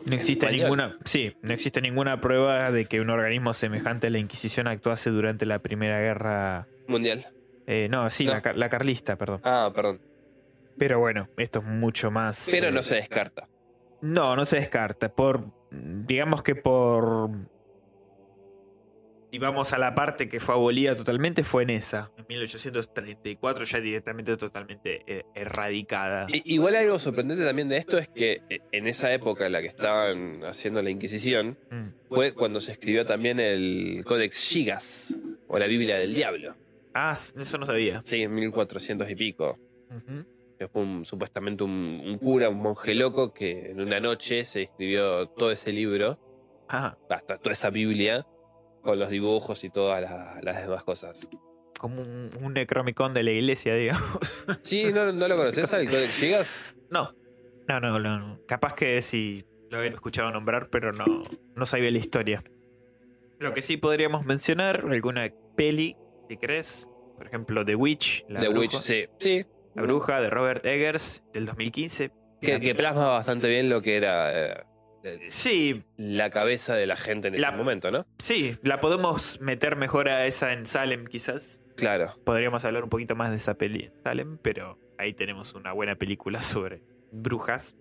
No 0.07 0.15
existe 0.15 0.47
Español. 0.47 0.61
ninguna, 0.63 0.99
sí, 1.05 1.37
no 1.43 1.53
existe 1.53 1.81
ninguna 1.81 2.21
prueba 2.21 2.71
de 2.71 2.85
que 2.85 3.01
un 3.01 3.11
organismo 3.11 3.55
semejante 3.55 4.07
a 4.07 4.11
la 4.11 4.19
Inquisición 4.19 4.69
actuase 4.69 5.11
durante 5.11 5.47
la 5.47 5.59
Primera 5.59 5.99
Guerra. 6.01 6.67
Mundial. 6.87 7.27
eh, 7.67 7.89
no, 7.91 8.09
sí, 8.11 8.25
No. 8.27 8.33
La, 8.35 8.41
car- 8.43 8.57
la 8.57 8.69
carlista, 8.69 9.17
perdón. 9.17 9.41
Ah, 9.43 9.73
perdón. 9.75 10.01
Pero 10.79 11.01
bueno, 11.01 11.29
esto 11.39 11.61
es 11.61 11.65
mucho 11.65 12.11
más. 12.11 12.47
Pero 12.51 12.69
eh, 12.69 12.73
no 12.73 12.83
se 12.83 12.95
descarta. 12.97 13.49
No, 14.03 14.37
no 14.37 14.45
se 14.45 14.57
descarta. 14.57 15.09
Por. 15.09 15.45
Digamos 15.71 16.43
que 16.43 16.55
por. 16.55 17.31
Si 19.35 19.41
vamos 19.41 19.73
a 19.73 19.79
la 19.79 19.97
parte 19.97 20.29
que 20.29 20.39
fue 20.39 20.55
abolida 20.55 20.95
totalmente, 20.95 21.43
fue 21.43 21.65
en 21.65 21.71
esa. 21.71 22.13
En 22.17 22.25
1834 22.29 23.65
ya 23.65 23.81
directamente 23.81 24.37
totalmente 24.37 25.03
eh, 25.09 25.25
erradicada. 25.35 26.29
Igual 26.31 26.77
algo 26.77 27.01
sorprendente 27.01 27.45
también 27.45 27.69
de 27.69 27.79
esto 27.79 27.99
es 27.99 28.07
que 28.07 28.43
eh, 28.49 28.61
en 28.71 28.87
esa 28.87 29.13
época 29.13 29.47
en 29.47 29.51
la 29.51 29.61
que 29.61 29.67
estaban 29.67 30.45
haciendo 30.45 30.81
la 30.83 30.91
Inquisición 30.91 31.59
Mm. 31.69 31.89
fue 32.15 32.33
cuando 32.33 32.61
se 32.61 32.71
escribió 32.71 33.05
también 33.07 33.41
el 33.41 34.05
Codex 34.07 34.37
Gigas 34.51 35.17
o 35.49 35.59
la 35.59 35.67
Biblia 35.67 35.99
del 35.99 36.15
Diablo. 36.15 36.55
Ah, 36.95 37.19
eso 37.37 37.59
no 37.59 37.67
sabía. 37.67 38.03
Sí, 38.05 38.23
en 38.23 38.33
1400 38.37 39.11
y 39.11 39.17
pico. 39.17 39.59
Que 40.61 40.69
fue 40.69 40.81
un- 40.83 41.05
supuestamente 41.05 41.65
un, 41.65 41.73
un 42.07 42.19
cura, 42.19 42.49
un 42.51 42.63
monje 42.63 42.95
loco 42.95 43.35
que 43.35 43.73
en 43.73 43.81
una 43.81 43.99
noche 43.99 44.45
se 44.45 44.63
escribió 44.63 45.27
todo 45.31 45.51
ese 45.51 45.73
libro, 45.73 46.21
Ah, 46.69 46.97
hasta 47.11 47.37
toda 47.37 47.53
esa 47.53 47.71
Biblia, 47.71 48.25
con 48.85 48.99
los 48.99 49.09
dibujos 49.11 49.65
y 49.65 49.71
todas 49.71 50.01
la- 50.03 50.39
las 50.43 50.63
demás 50.63 50.85
cosas. 50.85 51.29
como 51.79 52.01
un, 52.03 52.31
un 52.41 52.53
Necromicon 52.55 53.13
de 53.15 53.23
la 53.25 53.31
iglesia, 53.33 53.75
digamos. 53.75 54.19
Sí, 54.63 54.93
¿no, 54.93 55.13
no 55.13 55.27
lo 55.29 55.37
conoces 55.37 55.73
al 55.75 55.89
Codex 55.89 56.15
Gigas? 56.19 56.61
No. 56.91 57.13
No, 57.69 57.81
no, 57.81 57.99
no, 57.99 58.19
no. 58.19 58.39
Capaz 58.47 58.75
que 58.75 59.01
sí 59.03 59.45
lo 59.71 59.79
habían 59.79 59.95
escuchado 59.95 60.31
nombrar, 60.31 60.69
pero 60.71 60.93
no, 60.93 61.05
no 61.57 61.67
sabía 61.67 61.91
la 61.91 61.99
historia. 61.99 62.45
Lo 63.39 63.53
que 63.53 63.63
sí 63.63 63.77
podríamos 63.77 64.25
mencionar, 64.25 64.85
alguna 64.89 65.29
peli, 65.57 65.97
si 66.29 66.37
crees. 66.37 66.87
Por 67.17 67.27
ejemplo, 67.27 67.65
The 67.65 67.75
Witch. 67.75 68.25
La 68.29 68.41
The 68.41 68.49
bruja, 68.49 68.61
Witch, 68.61 68.73
sí. 68.77 69.07
Sí, 69.19 69.45
La 69.75 69.83
bruja 69.83 70.21
de 70.21 70.31
Robert 70.31 70.65
Eggers 70.65 71.23
del 71.33 71.47
2015. 71.47 72.11
que, 72.41 72.61
que 72.61 72.75
plasma 72.75 73.09
bastante 73.09 73.49
bien 73.49 73.69
lo 73.69 73.83
que 73.83 73.97
era 73.97 74.31
eh, 74.61 74.63
Sí, 75.29 75.83
la 75.97 76.31
cabeza 76.31 76.75
de 76.77 76.87
la 76.87 76.97
gente 76.97 77.29
en 77.29 77.35
ese 77.35 77.51
momento, 77.53 77.91
¿no? 77.91 78.07
sí, 78.19 78.57
la 78.63 78.79
podemos 78.81 79.41
meter 79.41 79.77
mejor 79.77 80.09
a 80.09 80.27
esa 80.27 80.53
en 80.53 80.67
Salem 80.67 81.07
quizás. 81.07 81.61
Claro. 81.77 82.15
Podríamos 82.25 82.65
hablar 82.65 82.85
un 82.85 82.91
poquito 82.91 83.17
más 83.17 83.31
de 83.31 83.37
esa 83.37 83.55
peli 83.55 83.85
en 83.85 83.93
Salem, 84.03 84.39
pero 84.39 84.79
ahí 84.99 85.13
tenemos 85.13 85.55
una 85.55 85.73
buena 85.73 85.97
película 85.97 86.43
sobre 86.43 86.83
brujas. 87.13 87.77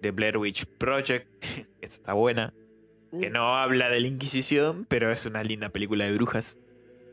The 0.00 0.12
Blair 0.12 0.36
Witch 0.38 0.66
Project, 0.66 1.26
esa 1.80 1.94
está 1.96 2.12
buena. 2.12 2.54
Que 3.18 3.30
no 3.30 3.56
habla 3.56 3.88
de 3.88 4.00
la 4.00 4.06
Inquisición, 4.06 4.84
pero 4.88 5.10
es 5.10 5.24
una 5.26 5.42
linda 5.42 5.70
película 5.70 6.04
de 6.04 6.12
brujas. 6.12 6.56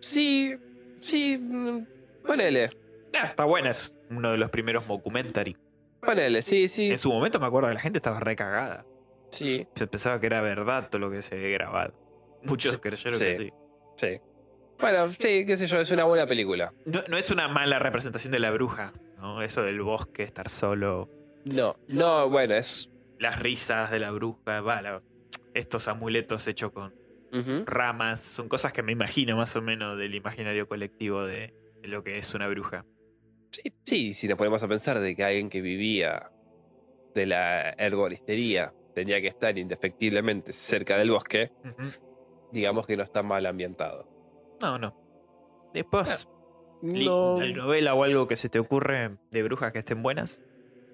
Sí, 0.01 0.55
sí, 0.99 1.37
mm, 1.37 1.79
ponele, 2.27 2.69
Ah, 3.17 3.27
está 3.27 3.45
buena, 3.45 3.71
es 3.71 3.95
uno 4.09 4.31
de 4.31 4.37
los 4.37 4.49
primeros 4.51 4.85
mockumentary. 4.87 5.55
ponele, 6.01 6.41
sí, 6.41 6.67
sí, 6.67 6.91
En 6.91 6.97
su 6.97 7.11
momento 7.11 7.39
me 7.39 7.45
acuerdo 7.47 7.69
que 7.69 7.75
la 7.75 7.79
gente 7.79 7.97
estaba 7.99 8.19
recagada. 8.19 8.85
Sí, 9.29 9.67
Se 9.75 9.87
pensaba 9.87 10.19
que 10.19 10.27
era 10.27 10.41
verdad 10.41 10.89
todo 10.89 10.99
lo 10.99 11.09
que 11.11 11.21
se 11.21 11.35
había 11.35 11.49
grabado. 11.49 11.93
Muchos 12.43 12.73
Sí, 12.73 12.77
creyeron 12.79 13.19
sí. 13.19 13.25
que 13.25 13.35
sí. 13.37 13.49
sí. 13.97 14.19
Bueno, 14.79 15.07
sí, 15.09 15.45
qué 15.45 15.55
sé 15.55 15.67
yo, 15.67 15.79
es 15.79 15.89
una 15.91 16.03
buena 16.03 16.27
película. 16.27 16.73
No, 16.85 17.01
no 17.07 17.17
es 17.17 17.31
una 17.31 17.47
mala 17.47 17.79
representación 17.79 18.31
de 18.31 18.39
la 18.39 18.51
bruja, 18.51 18.93
¿no? 19.17 19.41
Eso 19.41 19.63
del 19.63 19.81
bosque, 19.81 20.23
estar 20.23 20.49
solo, 20.49 21.09
No, 21.45 21.75
no, 21.87 22.29
bueno, 22.29 22.55
es... 22.55 22.89
las 23.17 23.39
risas 23.39 23.89
de 23.91 23.99
la 23.99 24.11
bruja, 24.11 24.61
va, 24.61 24.81
la- 24.81 25.01
estos 25.53 25.87
amuletos 25.87 26.45
hechos 26.47 26.71
con 26.73 26.93
ramas, 27.65 28.21
son 28.21 28.47
cosas 28.49 28.71
que 28.73 28.81
me 28.83 28.91
imagino 28.93 29.35
más 29.37 29.55
o 29.55 29.61
menos 29.61 29.97
del 29.97 30.15
imaginario 30.15 30.67
colectivo 30.67 31.23
de, 31.25 31.53
de 31.81 31.87
lo 31.87 32.03
que 32.03 32.17
es 32.17 32.33
una 32.33 32.47
bruja. 32.47 32.85
Sí, 33.51 33.73
sí, 33.85 34.13
si 34.13 34.27
nos 34.27 34.37
ponemos 34.37 34.61
a 34.63 34.67
pensar 34.67 34.99
de 34.99 35.15
que 35.15 35.23
alguien 35.23 35.49
que 35.49 35.61
vivía 35.61 36.29
de 37.13 37.25
la 37.25 37.71
herboristería 37.77 38.73
tenía 38.95 39.21
que 39.21 39.27
estar 39.27 39.55
indefectiblemente 39.57 40.53
cerca 40.53 40.97
del 40.97 41.11
bosque, 41.11 41.51
digamos 42.51 42.87
que 42.87 42.97
no 42.97 43.03
está 43.03 43.21
mal 43.21 43.45
ambientado. 43.45 44.07
No, 44.61 44.79
no. 44.79 44.95
Después, 45.73 46.27
li- 46.81 47.05
No, 47.05 47.37
¿la 47.39 47.47
novela 47.53 47.93
o 47.93 48.03
algo 48.03 48.27
que 48.27 48.35
se 48.37 48.49
te 48.49 48.57
ocurre 48.57 49.17
de 49.31 49.43
brujas 49.43 49.71
que 49.73 49.79
estén 49.79 50.01
buenas? 50.01 50.41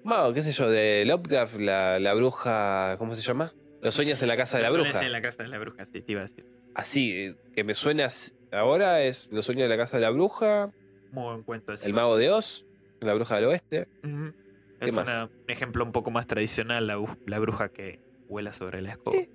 bueno, 0.04 0.32
qué 0.34 0.42
sé 0.42 0.50
yo, 0.50 0.68
de 0.68 1.04
Lovecraft, 1.04 1.60
la, 1.60 2.00
la 2.00 2.12
bruja, 2.14 2.96
¿cómo 2.98 3.14
se 3.14 3.22
llama? 3.22 3.54
Los 3.80 3.94
sueños 3.94 4.20
en 4.22 4.28
la 4.28 4.36
casa 4.36 4.56
de 4.56 4.64
la 4.64 4.68
Los 4.70 4.76
sueños 4.78 4.92
bruja. 4.94 5.06
En 5.06 5.12
la 5.12 5.22
casa 5.22 5.42
de 5.44 5.48
la 5.48 5.58
bruja, 5.60 5.86
sí, 5.86 6.02
te 6.02 6.12
iba 6.12 6.22
a 6.22 6.24
decir. 6.24 6.44
Así, 6.74 7.12
eh, 7.12 7.36
que 7.54 7.62
me 7.62 7.72
suena 7.74 8.08
ahora 8.50 9.02
es 9.02 9.28
Los 9.30 9.44
sueños 9.44 9.62
de 9.62 9.68
la 9.68 9.76
casa 9.76 9.98
de 9.98 10.02
la 10.02 10.10
bruja, 10.10 10.72
Muy 11.12 11.22
buen 11.24 11.42
cuento 11.44 11.72
ese. 11.72 11.86
El 11.86 11.94
mago 11.94 12.16
de 12.16 12.30
Oz, 12.32 12.66
La 13.00 13.14
bruja 13.14 13.36
del 13.36 13.44
oeste. 13.44 13.86
Ujú. 14.02 14.32
¿Qué 14.32 14.41
Es 14.86 14.92
más? 14.94 15.08
una- 15.08 15.24
un 15.26 15.50
ejemplo 15.50 15.84
un 15.84 15.92
poco 15.92 16.10
más 16.10 16.26
tradicional, 16.26 16.86
la, 16.86 17.02
la 17.26 17.38
bruja 17.38 17.68
que 17.70 18.00
vuela 18.28 18.52
sobre 18.52 18.82
la 18.82 18.92
escoba. 18.92 19.16
Sí. 19.18 19.28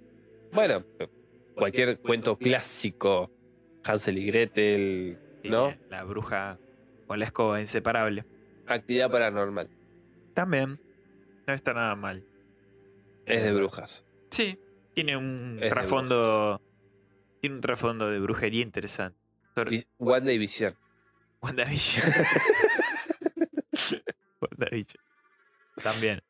Bueno, 0.53 0.83
cualquier 1.55 1.99
cuento 1.99 2.37
clásico, 2.37 3.31
Hansel 3.83 4.17
y 4.17 4.25
Gretel, 4.27 5.17
Sí, 5.43 5.49
¿no? 5.49 5.73
La 5.89 6.03
bruja 6.03 6.57
con 7.05 7.19
la 7.19 7.25
escoba 7.25 7.61
inseparable. 7.61 8.25
Actividad 8.65 9.09
paranormal. 9.11 9.69
También. 10.33 10.79
No 11.45 11.53
está 11.53 11.73
nada 11.73 11.95
mal. 11.95 12.23
Es 13.25 13.43
de 13.43 13.53
brujas. 13.53 14.05
Sí. 14.31 14.59
Tiene 14.93 15.15
un 15.15 15.55
Es 15.57 15.65
de 15.65 15.69
trasfondo. 15.69 16.61
Tiene 17.39 17.55
un 17.57 17.61
trasfondo 17.61 18.09
de 18.09 18.19
brujería 18.19 18.61
interesante. 18.63 19.17
Sobre 19.55 19.87
Wanda 19.99 20.33
y 20.33 20.37
Visión. 20.37 20.75
WandaVision. 21.41 22.05
WandaVision. 24.41 25.01
También. 25.83 26.21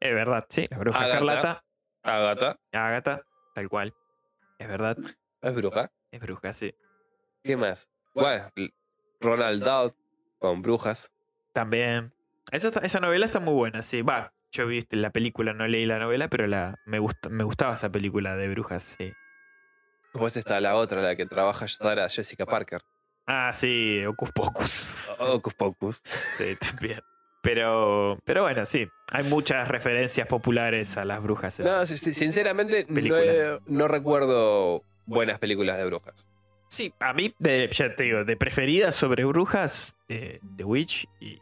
Es 0.00 0.14
verdad, 0.14 0.46
sí. 0.48 0.66
La 0.70 0.78
bruja 0.78 1.04
escarlata. 1.06 1.64
Agatha. 2.02 2.58
Agatha. 2.72 3.22
Tal 3.54 3.68
cual. 3.68 3.94
Es 4.58 4.68
verdad. 4.68 4.96
Es 5.42 5.54
bruja. 5.54 5.90
Es 6.10 6.20
bruja, 6.20 6.52
sí. 6.52 6.74
¿Qué 7.42 7.56
más? 7.56 7.90
Bueno, 8.14 8.50
Ronald 9.20 9.62
Dahl 9.62 9.94
con 10.38 10.62
brujas. 10.62 11.12
También. 11.52 12.12
Esa, 12.50 12.68
esa 12.80 13.00
novela 13.00 13.26
está 13.26 13.40
muy 13.40 13.54
buena, 13.54 13.82
sí. 13.82 14.02
Va, 14.02 14.32
yo 14.52 14.66
vi 14.66 14.86
la 14.90 15.10
película, 15.10 15.52
no 15.52 15.66
leí 15.66 15.84
la 15.86 15.98
novela, 15.98 16.28
pero 16.28 16.46
la, 16.46 16.78
me, 16.86 17.00
gust- 17.00 17.28
me 17.28 17.44
gustaba 17.44 17.74
esa 17.74 17.90
película 17.90 18.36
de 18.36 18.48
brujas, 18.48 18.82
sí. 18.82 19.12
Después 20.12 20.36
está 20.36 20.60
la 20.60 20.76
otra, 20.76 21.02
la 21.02 21.16
que 21.16 21.26
trabaja 21.26 21.66
Sarah 21.68 22.08
Jessica 22.08 22.46
Parker. 22.46 22.80
Ah, 23.26 23.52
sí, 23.52 24.04
Ocus 24.06 24.30
Pocus. 24.32 24.86
Ocus 25.18 25.54
Pocus. 25.54 26.00
Sí, 26.38 26.56
también. 26.56 27.00
Pero, 27.46 28.18
pero 28.24 28.42
bueno, 28.42 28.64
sí. 28.66 28.88
Hay 29.12 29.22
muchas 29.22 29.68
referencias 29.68 30.26
populares 30.26 30.96
a 30.96 31.04
las 31.04 31.22
brujas. 31.22 31.60
No, 31.60 31.86
sinceramente 31.86 32.86
no, 32.88 33.16
he- 33.16 33.60
no 33.66 33.86
recuerdo 33.86 34.82
buenas 35.06 35.38
películas 35.38 35.78
de 35.78 35.84
brujas. 35.86 36.28
Sí, 36.68 36.92
a 36.98 37.12
mí, 37.12 37.32
de, 37.38 37.70
ya 37.72 37.94
te 37.94 38.02
digo, 38.02 38.24
de 38.24 38.36
preferidas 38.36 38.96
sobre 38.96 39.24
brujas, 39.24 39.94
eh, 40.08 40.40
The 40.56 40.64
Witch 40.64 41.06
y. 41.20 41.38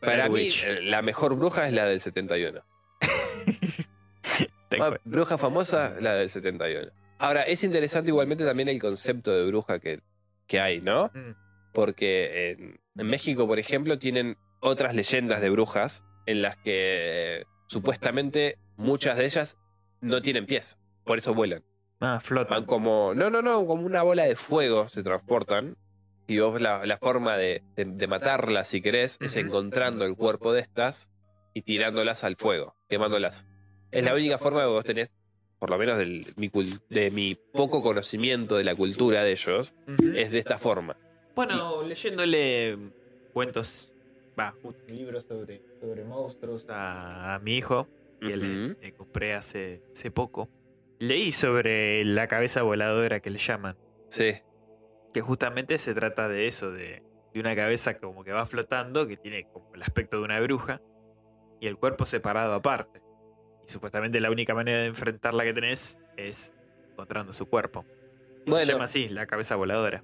Para 0.00 0.28
mí, 0.28 0.34
Witch. 0.34 0.62
eh, 0.62 0.82
la 0.84 1.02
mejor 1.02 1.34
bruja 1.36 1.66
es 1.66 1.72
la 1.72 1.86
del 1.86 1.98
71. 2.00 2.62
Tal 4.68 4.80
Ah, 4.82 5.00
bruja 5.04 5.38
famosa, 5.38 5.96
la 6.00 6.14
del 6.14 6.28
71. 6.28 6.92
Ahora, 7.18 7.42
es 7.42 7.64
interesante 7.64 8.10
igualmente 8.10 8.44
también 8.44 8.68
el 8.68 8.80
concepto 8.80 9.32
de 9.36 9.44
bruja 9.46 9.80
que, 9.80 9.98
que 10.46 10.60
hay, 10.60 10.80
¿no? 10.80 11.10
Mm. 11.14 11.32
Porque 11.72 12.50
en, 12.52 12.80
en 12.96 13.06
México, 13.08 13.48
por 13.48 13.58
ejemplo, 13.58 13.98
tienen 13.98 14.36
otras 14.60 14.94
leyendas 14.94 15.40
de 15.40 15.50
brujas 15.50 16.04
en 16.26 16.42
las 16.42 16.56
que 16.56 17.40
eh, 17.40 17.44
supuestamente 17.66 18.58
muchas 18.76 19.16
de 19.16 19.24
ellas 19.26 19.56
no 20.00 20.20
tienen 20.22 20.46
pies, 20.46 20.78
por 21.04 21.18
eso 21.18 21.34
vuelan. 21.34 21.62
Ah, 22.00 22.20
flota. 22.20 22.54
Van 22.54 22.64
como, 22.66 23.12
no, 23.14 23.30
no, 23.30 23.42
no, 23.42 23.66
como 23.66 23.84
una 23.86 24.02
bola 24.02 24.24
de 24.24 24.36
fuego 24.36 24.88
se 24.88 25.02
transportan. 25.02 25.76
Y 26.30 26.38
vos 26.40 26.60
la, 26.60 26.84
la 26.84 26.98
forma 26.98 27.36
de, 27.38 27.62
de, 27.74 27.86
de 27.86 28.06
matarlas, 28.06 28.68
si 28.68 28.82
querés, 28.82 29.16
es 29.20 29.36
encontrando 29.36 30.04
el 30.04 30.14
cuerpo 30.14 30.52
de 30.52 30.60
estas 30.60 31.10
y 31.54 31.62
tirándolas 31.62 32.22
al 32.22 32.36
fuego, 32.36 32.76
quemándolas. 32.88 33.46
Es 33.90 34.04
la 34.04 34.14
única 34.14 34.36
forma 34.36 34.60
que 34.60 34.66
vos 34.66 34.84
tenés, 34.84 35.10
por 35.58 35.70
lo 35.70 35.78
menos 35.78 35.96
del- 35.96 36.26
mi 36.36 36.50
de 36.90 37.10
mi 37.10 37.34
poco 37.54 37.82
conocimiento 37.82 38.56
de 38.58 38.64
la 38.64 38.74
cultura 38.76 39.24
de 39.24 39.32
ellos, 39.32 39.72
es 40.14 40.30
de 40.30 40.38
esta 40.38 40.58
forma. 40.58 40.98
Bueno, 41.34 41.82
leyéndole 41.82 42.76
cuentos, 43.32 43.90
va, 44.38 44.54
un 44.62 44.74
libro 44.88 45.20
sobre, 45.20 45.62
sobre 45.80 46.04
monstruos 46.04 46.66
a, 46.68 47.34
a 47.34 47.38
mi 47.40 47.56
hijo, 47.56 47.88
que 48.20 48.36
le, 48.36 48.92
compré 48.94 49.34
hace, 49.34 49.82
hace 49.92 50.10
poco. 50.10 50.48
Leí 50.98 51.32
sobre 51.32 52.04
la 52.04 52.26
cabeza 52.26 52.62
voladora 52.62 53.20
que 53.20 53.30
le 53.30 53.38
llaman, 53.38 53.76
Sí, 54.08 54.34
que 55.12 55.20
justamente 55.20 55.78
se 55.78 55.94
trata 55.94 56.28
de 56.28 56.48
eso, 56.48 56.70
de, 56.72 57.02
de 57.32 57.40
una 57.40 57.54
cabeza 57.54 57.98
como 57.98 58.24
que 58.24 58.32
va 58.32 58.46
flotando, 58.46 59.06
que 59.06 59.16
tiene 59.16 59.44
como 59.52 59.74
el 59.74 59.82
aspecto 59.82 60.18
de 60.18 60.24
una 60.24 60.40
bruja, 60.40 60.80
y 61.60 61.66
el 61.66 61.76
cuerpo 61.76 62.06
separado 62.06 62.54
aparte. 62.54 63.00
Y 63.66 63.70
supuestamente 63.70 64.20
la 64.20 64.30
única 64.30 64.54
manera 64.54 64.78
de 64.80 64.86
enfrentarla 64.86 65.44
que 65.44 65.52
tenés 65.52 65.98
es 66.16 66.52
encontrando 66.92 67.32
su 67.32 67.46
cuerpo. 67.46 67.84
Y 68.46 68.50
Bueno. 68.50 68.66
se 68.66 68.72
llama 68.72 68.84
así, 68.84 69.08
la 69.08 69.26
cabeza 69.26 69.56
voladora. 69.56 70.02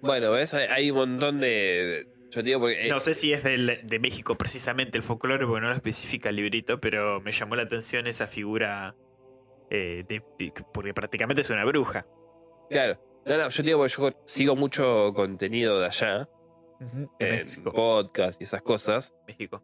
bueno, 0.00 0.32
¿ves? 0.32 0.54
Hay 0.54 0.90
un 0.90 0.96
montón 0.96 1.40
de... 1.40 2.08
de- 2.36 2.40
yo 2.40 2.42
te 2.42 2.48
digo 2.48 2.60
porque... 2.60 2.86
eh, 2.86 2.90
No 2.90 3.00
sé 3.00 3.14
si 3.14 3.32
es 3.32 3.42
del- 3.44 3.70
de 3.88 3.98
México 3.98 4.34
precisamente 4.36 4.96
el 4.96 5.02
folclore, 5.02 5.46
porque 5.46 5.60
no 5.62 5.68
lo 5.68 5.74
especifica 5.74 6.28
el 6.28 6.36
librito, 6.36 6.80
pero 6.80 7.20
me 7.20 7.32
llamó 7.32 7.56
la 7.56 7.62
atención 7.62 8.06
esa 8.06 8.26
figura 8.26 8.94
eh, 9.70 10.04
de- 10.08 10.22
porque 10.72 10.94
prácticamente 10.94 11.42
es 11.42 11.50
una 11.50 11.64
bruja. 11.64 12.06
Claro. 12.70 12.98
No, 13.24 13.36
no, 13.36 13.48
yo 13.48 13.62
digo 13.64 13.78
porque 13.78 13.94
yo 13.98 14.22
sigo 14.24 14.54
mucho 14.54 15.12
contenido 15.14 15.80
de 15.80 15.86
allá, 15.86 16.28
México. 17.18 17.72
podcast 17.72 18.40
y 18.40 18.44
esas 18.44 18.62
cosas. 18.62 19.14
México. 19.26 19.62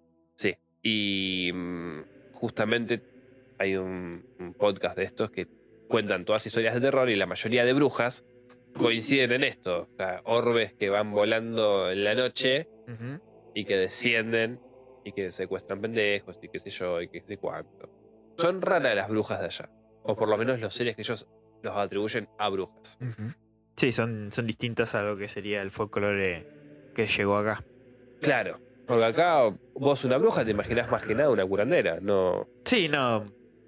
Y 0.84 1.50
mm, 1.54 2.00
justamente 2.32 3.02
hay 3.58 3.76
un, 3.76 4.26
un 4.40 4.52
podcast 4.54 4.96
de 4.96 5.04
estos 5.04 5.30
que 5.30 5.46
cuentan 5.88 6.24
todas 6.24 6.44
historias 6.44 6.74
de 6.74 6.80
terror 6.80 7.08
y 7.08 7.14
la 7.14 7.26
mayoría 7.26 7.64
de 7.64 7.72
brujas 7.72 8.24
coinciden 8.76 9.32
en 9.32 9.44
esto. 9.44 9.88
O 9.92 9.96
sea, 9.96 10.22
orbes 10.24 10.74
que 10.74 10.90
van 10.90 11.10
volando 11.12 11.90
en 11.90 12.04
la 12.04 12.14
noche 12.14 12.68
y 13.54 13.64
que 13.64 13.76
descienden 13.76 14.60
y 15.04 15.12
que 15.12 15.30
secuestran 15.30 15.80
pendejos 15.80 16.38
y 16.42 16.48
qué 16.48 16.58
sé 16.58 16.70
yo 16.70 17.00
y 17.00 17.08
qué 17.08 17.22
sé 17.22 17.36
cuánto. 17.36 17.90
Son 18.36 18.62
raras 18.62 18.94
las 18.94 19.08
brujas 19.08 19.40
de 19.40 19.46
allá. 19.46 19.70
O 20.04 20.16
por 20.16 20.28
lo 20.28 20.36
menos 20.36 20.60
los 20.60 20.74
seres 20.74 20.96
que 20.96 21.02
ellos 21.02 21.28
los 21.62 21.76
atribuyen 21.76 22.28
a 22.38 22.48
brujas. 22.48 22.98
Sí, 23.76 23.92
son, 23.92 24.30
son 24.32 24.46
distintas 24.46 24.94
a 24.94 25.02
lo 25.02 25.16
que 25.16 25.28
sería 25.28 25.62
el 25.62 25.70
folclore 25.70 26.46
que 26.94 27.06
llegó 27.06 27.36
acá. 27.36 27.64
Claro. 28.20 28.60
Porque 28.86 29.04
acá 29.04 29.54
vos 29.74 30.04
una 30.04 30.18
bruja 30.18 30.44
te 30.44 30.50
imaginás 30.50 30.90
más 30.90 31.04
que 31.04 31.14
nada 31.14 31.30
una 31.30 31.46
curandera, 31.46 31.98
no. 32.00 32.48
Sí, 32.64 32.88
no. 32.88 33.22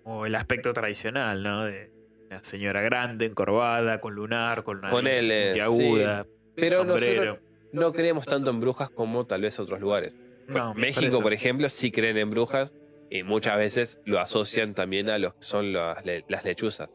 O 0.04 0.26
el 0.26 0.34
aspecto 0.34 0.72
tradicional, 0.72 1.42
¿no? 1.42 1.64
De 1.64 1.93
una 2.34 2.44
señora 2.44 2.80
grande, 2.82 3.26
encorvada, 3.26 4.00
con 4.00 4.14
lunar, 4.14 4.62
con 4.64 4.78
una 4.78 4.90
Ponele, 4.90 5.46
puntiaguda, 5.46 6.26
Pero 6.54 6.78
sombrero. 6.78 7.24
nosotros 7.24 7.48
no 7.72 7.92
creemos 7.92 8.26
tanto 8.26 8.50
en 8.50 8.60
brujas 8.60 8.90
como 8.90 9.26
tal 9.26 9.42
vez 9.42 9.58
otros 9.58 9.80
lugares. 9.80 10.16
No, 10.48 10.74
México, 10.74 11.20
por 11.22 11.32
ejemplo, 11.32 11.68
sí 11.68 11.90
creen 11.90 12.18
en 12.18 12.30
brujas 12.30 12.74
y 13.10 13.22
muchas 13.22 13.56
veces 13.58 14.00
lo 14.04 14.20
asocian 14.20 14.74
también 14.74 15.08
a 15.10 15.18
los 15.18 15.34
que 15.34 15.42
son 15.42 15.72
las, 15.72 16.04
le- 16.04 16.24
las 16.28 16.44
lechuzas. 16.44 16.88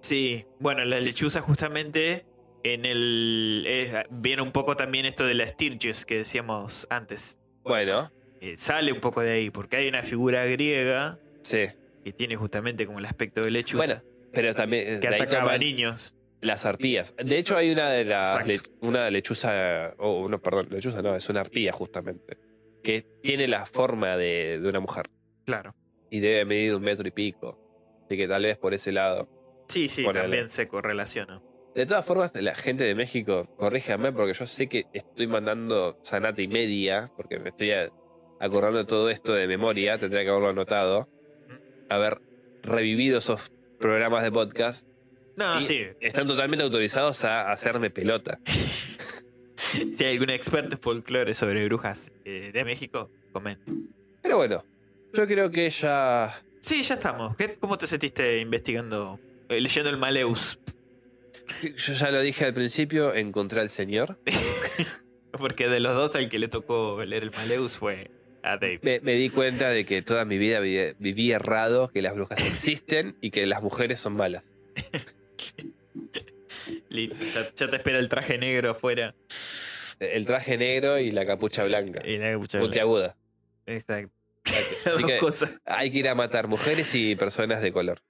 Sí, 0.00 0.44
bueno, 0.58 0.84
la 0.84 0.98
lechuza 1.00 1.40
justamente 1.40 2.26
en 2.64 2.84
el... 2.84 3.64
eh, 3.66 4.04
viene 4.10 4.42
un 4.42 4.50
poco 4.52 4.76
también 4.76 5.06
esto 5.06 5.24
de 5.24 5.34
la 5.34 5.46
Stirges 5.46 6.04
que 6.04 6.18
decíamos 6.18 6.86
antes. 6.90 7.38
Bueno, 7.62 8.10
Eh, 8.40 8.56
sale 8.58 8.92
un 8.92 9.00
poco 9.00 9.20
de 9.20 9.30
ahí, 9.32 9.50
porque 9.50 9.76
hay 9.76 9.88
una 9.88 10.02
figura 10.02 10.44
griega 10.46 11.18
sí. 11.42 11.66
que 12.04 12.12
tiene 12.12 12.34
justamente 12.34 12.84
como 12.86 12.98
el 12.98 13.06
aspecto 13.06 13.42
de 13.42 13.52
lechuza. 13.52 13.76
Bueno, 13.86 14.02
pero 14.32 14.54
también 14.54 15.00
que 15.00 15.08
de 15.08 15.14
ahí 15.14 15.20
atacaba 15.22 15.42
a 15.42 15.54
toman 15.54 15.60
niños. 15.60 16.14
las 16.40 16.64
arpías. 16.66 17.14
De 17.16 17.38
hecho, 17.38 17.56
hay 17.56 17.70
una 17.70 17.90
de 17.90 18.04
las 18.04 18.46
le- 18.46 18.60
una 18.80 19.10
lechuza, 19.10 19.94
o 19.98 20.28
no, 20.28 20.40
perdón, 20.40 20.68
lechuza 20.70 21.02
no, 21.02 21.14
es 21.14 21.28
una 21.28 21.40
arpía 21.40 21.72
justamente, 21.72 22.36
que 22.82 23.06
tiene 23.22 23.46
la 23.48 23.66
forma 23.66 24.16
de, 24.16 24.58
de 24.60 24.68
una 24.68 24.80
mujer 24.80 25.06
Claro. 25.44 25.74
y 26.10 26.20
debe 26.20 26.44
medir 26.44 26.74
un 26.74 26.82
metro 26.82 27.06
y 27.06 27.10
pico. 27.12 27.58
Así 28.06 28.16
que 28.16 28.26
tal 28.28 28.42
vez 28.42 28.58
por 28.58 28.74
ese 28.74 28.92
lado. 28.92 29.28
Sí, 29.68 29.88
sí, 29.88 30.02
Ponele. 30.02 30.22
también 30.24 30.50
se 30.50 30.68
correlaciona. 30.68 31.40
De 31.74 31.86
todas 31.86 32.04
formas, 32.04 32.34
la 32.34 32.54
gente 32.54 32.84
de 32.84 32.94
México, 32.94 33.46
corríjame, 33.56 34.12
porque 34.12 34.34
yo 34.34 34.46
sé 34.46 34.68
que 34.68 34.84
estoy 34.92 35.26
mandando 35.26 35.98
sanata 36.02 36.42
y 36.42 36.48
media, 36.48 37.10
porque 37.16 37.38
me 37.38 37.48
estoy 37.48 37.70
acordando 38.40 38.80
de 38.80 38.84
todo 38.84 39.08
esto 39.08 39.32
de 39.32 39.46
memoria, 39.46 39.96
tendría 39.98 40.22
que 40.24 40.28
haberlo 40.28 40.50
anotado. 40.50 41.08
Haber 41.88 42.20
revivido 42.62 43.18
esos 43.18 43.50
programas 43.82 44.22
de 44.22 44.32
podcast. 44.32 44.88
No, 45.36 45.58
Y- 45.60 45.62
sí. 45.64 45.86
Están 46.00 46.26
totalmente 46.26 46.64
autorizados 46.64 47.24
a 47.24 47.52
hacerme 47.52 47.90
pelota. 47.90 48.38
Si 49.56 50.04
hay 50.04 50.14
algún 50.14 50.30
experto 50.30 50.74
en 50.74 50.80
folclore 50.80 51.34
sobre 51.34 51.64
brujas 51.66 52.10
eh, 52.24 52.50
de 52.52 52.64
México, 52.64 53.10
comenta. 53.32 53.72
Pero 54.20 54.36
bueno, 54.36 54.64
yo 55.14 55.26
creo 55.26 55.50
que 55.50 55.70
ya. 55.70 56.34
Sí, 56.60 56.82
ya 56.82 56.94
estamos. 56.94 57.36
¿Qué- 57.36 57.56
¿Cómo 57.60 57.78
te 57.78 57.86
sentiste 57.86 58.38
investigando, 58.40 59.18
eh, 59.48 59.60
leyendo 59.60 59.88
el 59.88 59.96
Maleus? 59.98 60.58
Yo 61.62 61.92
ya 61.94 62.10
lo 62.10 62.20
dije 62.20 62.44
al 62.44 62.52
principio, 62.54 63.14
encontré 63.14 63.60
al 63.60 63.70
señor. 63.70 64.18
Porque 65.32 65.68
de 65.68 65.80
los 65.80 65.94
dos, 65.94 66.16
al 66.16 66.28
que 66.28 66.38
le 66.38 66.48
tocó 66.48 67.02
leer 67.04 67.22
el 67.22 67.30
Maleus 67.30 67.78
fue 67.78 68.10
a 68.42 68.56
Dave. 68.56 68.80
Me, 68.82 69.00
me 69.00 69.14
di 69.14 69.30
cuenta 69.30 69.70
de 69.70 69.84
que 69.84 70.02
toda 70.02 70.24
mi 70.24 70.38
vida 70.38 70.60
viví, 70.60 70.94
viví 70.98 71.32
errado, 71.32 71.88
que 71.88 72.02
las 72.02 72.14
brujas 72.14 72.38
existen 72.40 73.16
y 73.20 73.30
que 73.30 73.46
las 73.46 73.62
mujeres 73.62 74.00
son 74.00 74.14
malas. 74.14 74.44
Listo, 76.88 77.16
ya, 77.34 77.50
ya 77.54 77.68
te 77.70 77.76
espera 77.76 77.98
el 77.98 78.08
traje 78.08 78.38
negro 78.38 78.70
afuera. 78.70 79.14
El 79.98 80.26
traje 80.26 80.56
negro 80.58 80.98
y 80.98 81.10
la 81.10 81.26
capucha 81.26 81.64
blanca. 81.64 82.02
Y 82.06 82.18
la 82.18 82.32
capucha 82.32 82.58
Puntiaguda. 82.60 83.16
Exacto. 83.66 84.12
Así 84.84 85.04
que 85.04 85.18
cosas. 85.18 85.50
hay 85.64 85.90
que 85.90 85.98
ir 85.98 86.08
a 86.08 86.14
matar 86.14 86.48
mujeres 86.48 86.94
y 86.94 87.14
personas 87.16 87.62
de 87.62 87.72
color. 87.72 88.00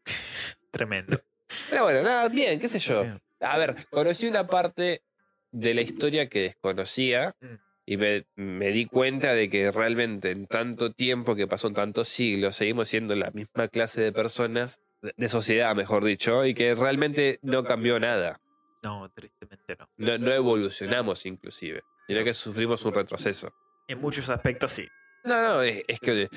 Tremendo. 0.70 1.20
Pero 1.68 1.84
bueno, 1.84 2.02
nada, 2.02 2.28
bien, 2.28 2.58
qué 2.58 2.68
sé 2.68 2.78
yo. 2.78 3.04
A 3.40 3.58
ver, 3.58 3.74
conocí 3.90 4.26
una 4.26 4.46
parte 4.46 5.02
de 5.50 5.74
la 5.74 5.82
historia 5.82 6.28
que 6.28 6.40
desconocía, 6.42 7.34
Mm. 7.40 7.54
Y 7.84 7.96
me, 7.96 8.26
me 8.36 8.70
di 8.70 8.86
cuenta 8.86 9.34
de 9.34 9.50
que 9.50 9.70
realmente 9.70 10.30
en 10.30 10.46
tanto 10.46 10.92
tiempo 10.92 11.34
que 11.34 11.48
pasó, 11.48 11.68
en 11.68 11.74
tantos 11.74 12.08
siglos, 12.08 12.54
seguimos 12.54 12.88
siendo 12.88 13.14
la 13.16 13.30
misma 13.32 13.68
clase 13.68 14.00
de 14.00 14.12
personas, 14.12 14.80
de, 15.00 15.12
de 15.16 15.28
sociedad, 15.28 15.74
mejor 15.74 16.04
dicho, 16.04 16.44
y 16.46 16.54
que 16.54 16.74
realmente 16.74 17.40
no 17.42 17.64
cambió 17.64 17.98
nada. 17.98 18.40
No, 18.84 19.08
tristemente 19.10 19.76
no. 19.78 19.88
No, 19.96 20.18
no 20.18 20.32
evolucionamos 20.32 21.24
inclusive, 21.26 21.82
sino 22.06 22.24
que 22.24 22.32
sufrimos 22.32 22.84
un 22.84 22.94
retroceso. 22.94 23.52
En 23.88 24.00
muchos 24.00 24.28
aspectos 24.28 24.72
sí. 24.72 24.86
No, 25.24 25.40
no, 25.40 25.62
es, 25.62 25.84
es 25.86 26.00
que 26.00 26.28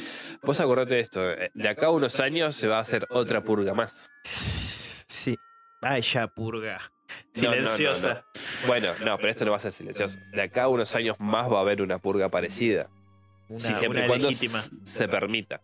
vos 0.43 0.59
acordate 0.59 0.95
de 0.95 0.99
esto, 0.99 1.31
eh, 1.31 1.49
de 1.53 1.69
acá 1.69 1.87
a 1.87 1.91
unos 1.91 2.19
años 2.19 2.55
se 2.55 2.67
va 2.67 2.77
a 2.77 2.81
hacer 2.81 3.07
otra 3.09 3.43
purga 3.43 3.73
más. 3.73 4.11
Sí. 4.23 5.35
Ay, 5.81 6.01
ya, 6.01 6.27
purga. 6.27 6.79
No, 7.35 7.41
no, 7.43 7.49
no, 7.49 7.55
Silenciosa. 7.55 8.25
no. 8.33 8.67
Bueno, 8.67 8.93
no, 9.05 9.17
pero 9.17 9.29
esto 9.29 9.45
no 9.45 9.51
va 9.51 9.57
a 9.57 9.59
ser 9.59 9.71
silencioso. 9.71 10.19
De 10.31 10.41
acá 10.41 10.63
a 10.63 10.67
unos 10.67 10.95
años 10.95 11.19
más 11.19 11.51
va 11.51 11.57
a 11.57 11.61
haber 11.61 11.81
una 11.81 11.99
purga 11.99 12.29
parecida. 12.29 12.89
Una, 13.47 13.59
si 13.59 13.75
siempre 13.75 13.99
una 13.99 14.05
y 14.05 14.07
cuando 14.07 14.27
legítima. 14.27 14.61
se 14.83 15.07
permita. 15.07 15.61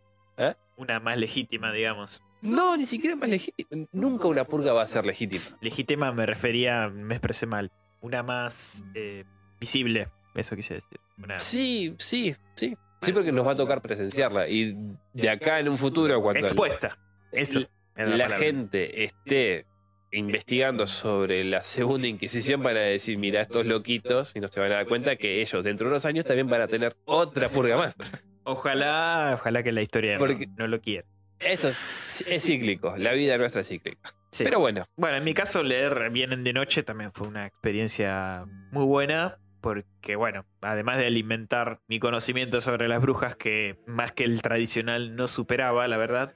Una 0.78 1.00
más 1.00 1.18
legítima, 1.18 1.72
digamos. 1.72 2.24
No, 2.42 2.76
ni 2.76 2.86
siquiera 2.86 3.16
más 3.16 3.30
legítima. 3.30 3.86
Nunca 3.92 4.28
una 4.28 4.46
purga 4.46 4.74
va 4.74 4.82
a 4.82 4.88
ser 4.88 5.06
legítima. 5.06 5.44
Legítima 5.62 6.12
me 6.12 6.26
refería, 6.26 6.90
me 6.90 7.16
expresé 7.16 7.46
mal. 7.46 7.72
Una 8.02 8.24
más 8.24 8.84
eh, 8.96 9.26
visible. 9.60 10.10
Eso 10.34 10.56
quise 10.56 10.76
decir. 10.76 11.00
Una, 11.18 11.40
Sí, 11.40 11.94
sí, 12.00 12.36
sí. 12.56 12.76
Sí, 13.04 13.14
porque 13.14 13.32
nos 13.32 13.46
va 13.46 13.52
a 13.52 13.56
tocar 13.56 13.82
presenciarla. 13.82 14.48
Y 14.48 14.76
de 15.14 15.30
acá 15.30 15.60
en 15.60 15.70
un 15.70 15.78
futuro, 15.78 16.22
cuando 16.22 16.48
expuesta. 16.48 16.98
Es 17.32 17.56
la, 17.96 18.30
gente 18.30 19.04
esté 19.04 19.66
investigando 20.12 20.88
sobre 20.88 21.44
la 21.44 21.62
segunda 21.62 22.08
Inquisición 22.08 22.62
van 22.64 22.78
a 22.78 22.82
decir, 22.82 23.18
mira, 23.18 23.42
estos 23.42 23.66
loquitos, 23.66 24.36
y 24.36 24.40
no 24.40 24.48
se 24.48 24.60
van 24.60 24.72
a 24.72 24.76
dar 24.76 24.88
cuenta 24.88 25.16
que 25.16 25.42
ellos 25.42 25.64
dentro 25.64 25.88
de 25.88 25.92
unos 25.92 26.06
años 26.06 26.26
también 26.26 26.48
van 26.50 26.62
a 26.62 26.68
tener 26.68 26.96
otra 27.06 27.50
purga 27.50 27.78
más. 27.78 27.96
Ojalá, 28.44 29.32
ojalá 29.36 29.64
que 29.64 29.72
la 29.72 29.82
historia 29.82 30.14
no- 30.14 30.20
Porque- 30.20 30.48
no, 30.58 30.68
lo 30.68 30.82
quiera. 30.82 31.06
Esto 31.40 31.70
es, 31.70 32.24
es 32.28 32.44
cíclico, 32.44 32.96
la 32.98 33.14
vida 33.14 33.38
nuestra 33.38 33.62
es 33.62 33.68
cíclica. 33.68 34.14
Sí. 34.32 34.44
Pero 34.44 34.60
bueno, 34.60 34.86
Bueno, 34.96 35.18
en 35.18 35.24
mi 35.24 35.34
caso, 35.34 35.62
leer 35.64 36.10
Vienen 36.12 36.44
de 36.44 36.54
Noche 36.54 36.84
también 36.84 37.12
fue 37.12 37.28
una 37.28 37.46
experiencia 37.48 38.46
muy 38.72 38.86
buena, 38.86 39.38
porque, 39.60 40.16
bueno, 40.16 40.46
además 40.62 40.98
de 41.00 41.06
alimentar 41.08 41.80
mi 41.88 42.00
conocimiento 42.00 42.62
sobre 42.62 42.88
las 42.88 43.02
brujas, 43.02 43.36
que 43.36 43.78
más 43.88 44.12
que 44.12 44.24
el 44.24 44.42
tradicional 44.42 45.16
no 45.16 45.28
superaba, 45.28 45.88
la 45.88 45.98
verdad, 45.98 46.34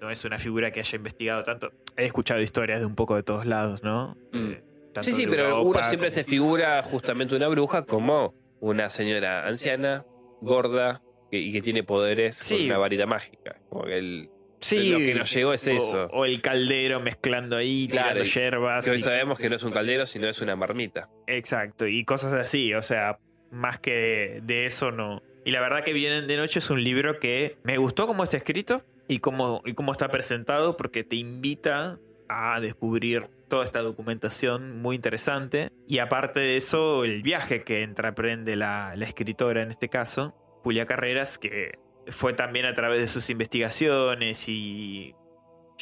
no 0.00 0.10
es 0.10 0.24
una 0.24 0.38
figura 0.38 0.70
que 0.70 0.80
haya 0.80 0.96
investigado 0.96 1.42
tanto. 1.44 1.72
He 1.96 2.06
escuchado 2.06 2.40
historias 2.40 2.80
de 2.80 2.86
un 2.86 2.94
poco 2.94 3.16
de 3.16 3.22
todos 3.22 3.46
lados, 3.46 3.82
¿no? 3.82 4.16
Mm. 4.32 4.50
Eh, 4.52 4.62
tanto 4.94 5.02
sí, 5.04 5.12
sí, 5.12 5.24
de 5.26 5.30
pero 5.30 5.44
Europa 5.48 5.68
uno 5.80 5.82
siempre 5.88 6.08
como- 6.08 6.14
se 6.14 6.24
figura 6.24 6.82
justamente 6.82 7.36
una 7.36 7.48
bruja 7.48 7.84
como 7.84 8.34
una 8.60 8.90
señora 8.90 9.46
anciana, 9.46 10.04
gorda, 10.40 11.02
que- 11.30 11.38
y 11.38 11.52
que 11.52 11.62
tiene 11.62 11.82
poderes 11.82 12.38
con 12.38 12.58
Sí. 12.58 12.66
una 12.66 12.78
varita 12.78 13.06
mágica. 13.06 13.56
Como 13.68 13.84
que 13.84 13.98
el- 13.98 14.30
Sí, 14.60 14.90
lo 14.90 14.98
que 14.98 15.14
nos 15.14 15.32
llegó 15.32 15.54
es 15.54 15.66
o- 15.68 15.70
eso. 15.70 16.06
O, 16.12 16.24
el 16.26 16.42
caldero 16.42 17.00
mezclando 17.00 17.56
ahí, 17.56 17.88
Claro, 17.88 18.08
tirando 18.08 18.24
y- 18.24 18.30
hierbas. 18.30 18.84
que 18.84 18.90
hoy 18.90 18.98
y- 18.98 19.02
sabemos 19.02 19.38
que 19.38 19.48
no 19.48 19.56
es 19.56 19.62
un 19.62 19.72
caldero, 19.72 20.04
sino 20.04 20.28
es 20.28 20.40
una 20.42 20.54
marmita. 20.56 21.08
Exacto, 21.26 21.86
y 21.86 22.04
cosas 22.04 22.32
así, 22.34 22.74
o 22.74 22.82
sea, 22.82 23.18
más 23.50 23.78
que 23.80 24.40
de 24.42 24.66
eso 24.66 24.90
no. 24.90 25.22
Y 25.46 25.52
la 25.52 25.60
verdad 25.60 25.82
que 25.82 25.94
Vienen 25.94 26.26
de 26.26 26.36
Noche 26.36 26.58
es 26.58 26.68
un 26.68 26.84
libro 26.84 27.18
que 27.18 27.56
me 27.62 27.78
gustó 27.78 28.06
cómo 28.06 28.22
está 28.24 28.36
escrito 28.36 28.82
y 29.10 29.18
cómo, 29.18 29.60
y 29.64 29.74
cómo 29.74 29.92
está 29.92 30.08
presentado 30.08 30.76
porque 30.76 31.04
te 31.04 31.16
invita 31.16 31.98
a 32.28 32.60
descubrir 32.60 33.26
toda 33.48 33.64
esta 33.64 33.80
documentación 33.80 34.80
muy 34.80 34.94
interesante. 34.96 35.70
Y 35.88 35.98
aparte 35.98 36.38
de 36.40 36.56
eso, 36.56 37.04
el 37.04 37.22
viaje 37.22 37.64
que 37.64 37.82
entreprende 37.82 38.54
la, 38.54 38.94
la 38.94 39.04
escritora 39.04 39.62
en 39.62 39.70
este 39.72 39.88
caso, 39.88 40.34
Julia 40.62 40.86
Carreras, 40.86 41.38
que 41.38 41.78
fue 42.06 42.32
también 42.32 42.66
a 42.66 42.74
través 42.74 43.00
de 43.00 43.08
sus 43.08 43.28
investigaciones 43.30 44.44
y 44.48 45.14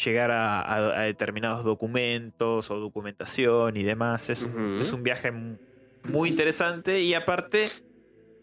llegar 0.03 0.31
a, 0.31 0.61
a- 0.63 1.01
a 1.01 1.03
determinados 1.03 1.65
documentos 1.65 2.71
o 2.71 2.77
documentación 2.79 3.77
y 3.77 3.83
demás. 3.83 4.31
Es, 4.31 4.43
un 4.93 5.03
viaje 5.03 5.31
muy 6.05 6.31
interesante 6.31 7.01
y 7.03 7.13
aparte, 7.15 7.67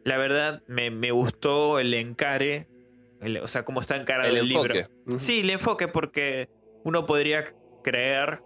la 0.04 0.18
verdad, 0.18 0.62
me, 0.68 0.92
me 0.92 1.10
gustó 1.12 1.80
el 1.80 1.94
encare, 1.96 2.68
el- 3.22 3.38
o 3.38 3.48
sea, 3.48 3.64
cómo 3.66 3.82
está 3.82 3.96
encarado 3.98 4.30
el, 4.30 4.38
El 4.38 4.52
enfoque. 4.52 4.88
libro. 5.06 5.20
Sí, 5.20 5.42
el 5.42 5.50
enfoque, 5.50 5.88
porque 5.88 6.50
uno 6.84 7.06
podría 7.06 7.46
creer 7.84 8.42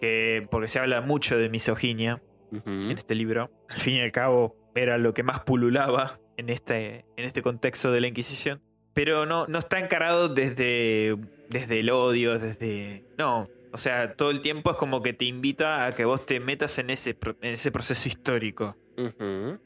que, 0.00 0.46
porque 0.50 0.68
se 0.68 0.78
habla 0.78 1.00
mucho 1.00 1.36
de 1.38 1.48
misoginia 1.48 2.22
en 2.66 2.90
este 2.92 3.14
libro, 3.14 3.50
al 3.68 3.80
fin 3.80 3.94
y 3.94 4.00
al 4.00 4.12
cabo 4.12 4.56
era 4.76 4.96
lo 4.98 5.12
que 5.14 5.22
más 5.24 5.40
pululaba 5.40 6.20
en 6.36 6.50
este, 6.50 7.04
en 7.16 7.24
este 7.24 7.42
contexto 7.42 7.90
de 7.90 8.00
la 8.00 8.06
Inquisición. 8.08 8.60
Pero 8.92 9.26
no, 9.26 9.46
no 9.48 9.58
está 9.58 9.80
encarado 9.80 10.28
desde, 10.32 11.16
desde 11.50 11.80
el 11.80 11.90
odio, 11.90 12.38
desde... 12.38 13.04
No, 13.18 13.48
o 13.72 13.78
sea, 13.78 14.14
todo 14.14 14.30
el 14.30 14.40
tiempo 14.40 14.70
es 14.70 14.76
como 14.76 15.02
que 15.02 15.12
te 15.12 15.24
invita 15.24 15.84
a 15.86 15.96
que 15.96 16.04
vos 16.04 16.26
te 16.26 16.38
metas 16.38 16.78
en 16.78 16.90
ese, 16.90 17.16
en 17.40 17.52
ese 17.54 17.72
proceso 17.72 18.08
histórico. 18.08 18.76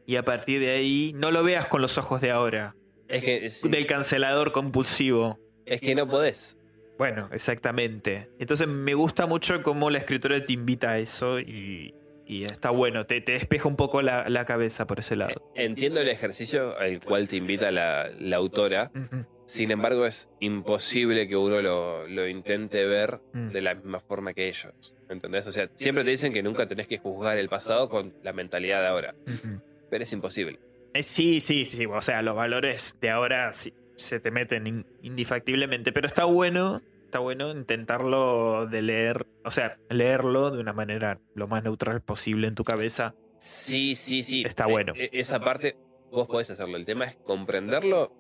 Y 0.06 0.16
a 0.16 0.22
partir 0.22 0.60
de 0.60 0.70
ahí 0.70 1.12
no 1.14 1.30
lo 1.30 1.42
veas 1.42 1.66
con 1.66 1.82
los 1.82 1.98
ojos 1.98 2.22
de 2.22 2.30
ahora, 2.30 2.74
Es 3.08 3.62
que, 3.62 3.68
del 3.68 3.86
cancelador 3.86 4.52
compulsivo. 4.52 5.38
es 5.66 5.80
que 5.80 5.94
no 5.94 6.06
podés. 6.08 6.58
Bueno, 6.98 7.28
exactamente. 7.32 8.28
Entonces 8.38 8.66
me 8.68 8.94
gusta 8.94 9.26
mucho 9.26 9.62
cómo 9.62 9.88
la 9.90 9.98
escritora 9.98 10.44
te 10.44 10.52
invita 10.52 10.90
a 10.90 10.98
eso 10.98 11.38
y, 11.38 11.94
y 12.26 12.44
está 12.44 12.70
bueno, 12.70 13.06
te, 13.06 13.20
te 13.20 13.32
despeja 13.32 13.68
un 13.68 13.76
poco 13.76 14.02
la, 14.02 14.28
la 14.28 14.44
cabeza 14.44 14.86
por 14.86 14.98
ese 14.98 15.14
lado. 15.16 15.50
Entiendo 15.54 16.00
el 16.00 16.08
ejercicio 16.08 16.76
al 16.78 17.00
cual 17.00 17.28
te 17.28 17.36
invita 17.36 17.70
la, 17.70 18.10
la 18.18 18.36
autora. 18.36 18.90
Ujú. 18.94 19.24
Sin 19.46 19.70
embargo, 19.70 20.04
es 20.06 20.28
imposible 20.40 21.26
que 21.28 21.36
uno 21.36 21.62
lo, 21.62 22.06
lo 22.08 22.28
intente 22.28 22.84
ver 22.84 23.20
Mm. 23.32 23.50
de 23.52 23.60
la 23.62 23.74
misma 23.74 24.00
forma 24.00 24.34
que 24.34 24.48
ellos. 24.48 24.94
¿Entendés? 25.08 25.46
O 25.46 25.52
sea, 25.52 25.70
siempre 25.74 26.04
te 26.04 26.10
dicen 26.10 26.32
que 26.34 26.42
nunca 26.42 26.66
tenés 26.66 26.86
que 26.86 26.98
juzgar 26.98 27.38
el 27.38 27.48
pasado 27.48 27.88
con 27.88 28.12
la 28.22 28.32
mentalidad 28.34 28.82
de 28.82 28.86
ahora. 28.88 29.14
Ujú. 29.26 29.60
Pero 29.88 30.02
es 30.02 30.12
imposible. 30.12 30.58
Eh, 30.98 31.02
sí, 31.02 31.40
sí, 31.40 31.64
sí. 31.64 31.86
O 31.86 32.02
sea, 32.02 32.22
los 32.22 32.34
valores 32.36 32.96
de 33.00 33.10
ahora 33.10 33.52
sí, 33.52 33.72
se 33.96 34.20
te 34.20 34.30
meten 34.30 34.66
in- 34.66 34.86
indefactiblemente. 35.02 35.92
Pero 35.92 36.06
está 36.06 36.24
bueno, 36.24 36.80
está 37.04 37.18
bueno 37.18 37.50
intentarlo 37.50 38.66
de 38.66 38.82
leer, 38.82 39.26
o 39.44 39.50
sea, 39.50 39.78
leerlo 39.90 40.50
de 40.50 40.60
una 40.60 40.72
manera 40.72 41.18
lo 41.34 41.48
más 41.48 41.62
neutral 41.64 42.00
posible 42.02 42.48
en 42.48 42.54
tu 42.54 42.64
cabeza. 42.64 43.14
Sí, 43.38 43.94
sí, 43.94 44.22
sí. 44.22 44.42
Está 44.46 44.66
bueno. 44.66 44.92
eh, 44.96 45.10
Esa 45.12 45.40
parte 45.40 45.76
vos 46.10 46.26
podés 46.26 46.50
hacerlo. 46.50 46.76
El 46.76 46.84
tema 46.84 47.04
es 47.04 47.16
comprenderlo. 47.16 48.12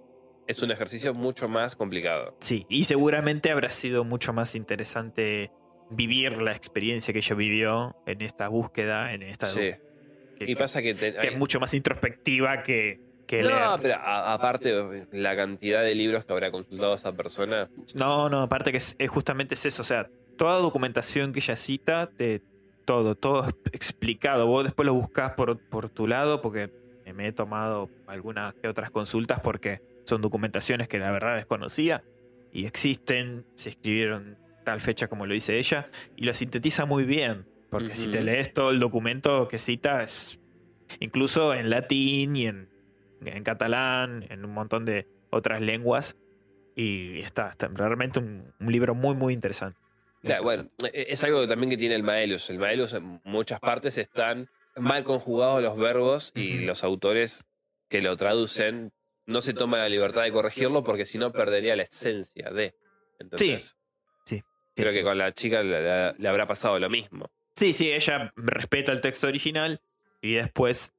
Es 0.46 0.62
un 0.62 0.70
ejercicio 0.70 1.12
mucho 1.12 1.48
más 1.48 1.76
complicado. 1.76 2.36
Sí, 2.40 2.64
y 2.70 2.84
seguramente 2.84 3.50
habrá 3.50 3.70
sido 3.70 4.04
mucho 4.04 4.32
más 4.32 4.54
interesante 4.54 5.50
vivir 5.90 6.40
la 6.40 6.52
experiencia 6.52 7.12
que 7.12 7.18
ella 7.18 7.34
vivió 7.34 7.96
en 8.06 8.22
esta 8.22 8.48
búsqueda, 8.48 9.12
en 9.12 9.22
esta 9.22 9.46
Sí. 9.46 9.72
Que, 10.38 10.50
Y 10.50 10.54
pasa 10.54 10.80
que... 10.82 10.94
te- 10.94 11.14
que 11.14 11.28
es 11.28 11.36
mucho 11.36 11.58
más 11.60 11.74
introspectiva 11.74 12.62
que, 12.62 13.00
que 13.26 13.42
no, 13.42 13.48
leer. 13.48 13.60
pero 13.82 13.94
a- 13.96 14.32
aparte, 14.34 15.06
la 15.12 15.36
cantidad 15.36 15.82
de 15.82 15.94
libros 15.94 16.24
que 16.24 16.32
habrá 16.32 16.50
consultado 16.50 16.94
esa 16.94 17.12
persona. 17.12 17.68
No, 17.94 18.28
no, 18.28 18.42
aparte 18.42 18.70
que 18.72 18.78
es, 18.78 18.94
es 18.98 19.10
justamente 19.10 19.54
es 19.54 19.66
eso, 19.66 19.82
o 19.82 19.84
sea, 19.84 20.08
toda 20.36 20.58
documentación 20.60 21.32
que 21.32 21.40
ella 21.40 21.56
cita, 21.56 22.06
de 22.16 22.40
todo, 22.84 23.14
todo 23.16 23.48
explicado. 23.72 24.46
Vos 24.46 24.64
después 24.64 24.86
lo 24.86 24.94
buscás 24.94 25.34
por, 25.34 25.58
por 25.68 25.88
tu 25.90 26.06
lado, 26.06 26.40
porque 26.40 26.70
me 27.14 27.26
he 27.28 27.32
tomado 27.32 27.88
algunas 28.06 28.54
que 28.54 28.68
otras 28.68 28.90
consultas 28.90 29.40
porque 29.40 29.80
son 30.04 30.20
documentaciones 30.22 30.88
que 30.88 30.98
la 30.98 31.10
verdad 31.10 31.36
desconocía 31.36 32.02
y 32.52 32.64
existen, 32.66 33.44
se 33.56 33.70
escribieron 33.70 34.36
tal 34.64 34.80
fecha 34.82 35.08
como 35.08 35.24
lo 35.26 35.32
dice 35.34 35.58
ella, 35.58 35.88
y 36.16 36.24
lo 36.24 36.34
sintetiza 36.34 36.84
muy 36.84 37.04
bien, 37.04 37.46
porque 37.70 37.94
si 37.96 38.10
te 38.10 38.22
lees 38.22 38.52
todo 38.52 38.70
el 38.70 38.80
documento 38.80 39.48
que 39.48 39.58
cita, 39.58 40.02
es 40.02 40.38
incluso 41.00 41.54
en 41.54 41.70
latín 41.70 42.36
y 42.36 42.46
en, 42.46 42.68
en 43.24 43.44
catalán, 43.44 44.24
en 44.30 44.44
un 44.44 44.52
montón 44.52 44.84
de 44.84 45.06
otras 45.30 45.60
lenguas, 45.60 46.16
y 46.74 47.20
está, 47.20 47.48
está 47.48 47.68
realmente 47.68 48.18
un, 48.20 48.52
un 48.58 48.72
libro 48.72 48.94
muy, 48.94 49.14
muy 49.14 49.34
interesante. 49.34 49.78
Claro, 50.22 50.42
bueno, 50.44 50.70
es 50.92 51.22
algo 51.24 51.46
también 51.46 51.70
que 51.70 51.76
tiene 51.76 51.94
el 51.94 52.02
Maelus. 52.02 52.50
El 52.50 52.58
Maelus 52.58 52.92
en 52.92 53.20
muchas 53.24 53.60
partes 53.60 53.98
están 53.98 54.48
mal 54.76 55.04
conjugados 55.04 55.62
los 55.62 55.76
verbos 55.76 56.32
y 56.34 56.58
los 56.58 56.84
autores 56.84 57.46
que 57.88 58.00
lo 58.02 58.16
traducen 58.16 58.92
no 59.26 59.40
se 59.40 59.52
toman 59.54 59.80
la 59.80 59.88
libertad 59.88 60.22
de 60.22 60.32
corregirlo 60.32 60.82
porque 60.84 61.04
si 61.04 61.18
no 61.18 61.32
perdería 61.32 61.76
la 61.76 61.82
esencia 61.82 62.50
de. 62.50 62.74
Entonces, 63.18 63.76
Sí, 64.24 64.42
creo 64.74 64.90
sí. 64.90 64.98
que 64.98 65.04
con 65.04 65.18
la 65.18 65.32
chica 65.32 65.62
le 65.62 66.28
habrá 66.28 66.46
pasado 66.46 66.78
lo 66.78 66.88
mismo. 66.90 67.30
Sí, 67.58 67.72
sí, 67.72 67.90
ella 67.90 68.32
respeta 68.36 68.92
el 68.92 69.00
texto 69.00 69.26
original 69.26 69.80
y 70.22 70.34
después 70.34 70.92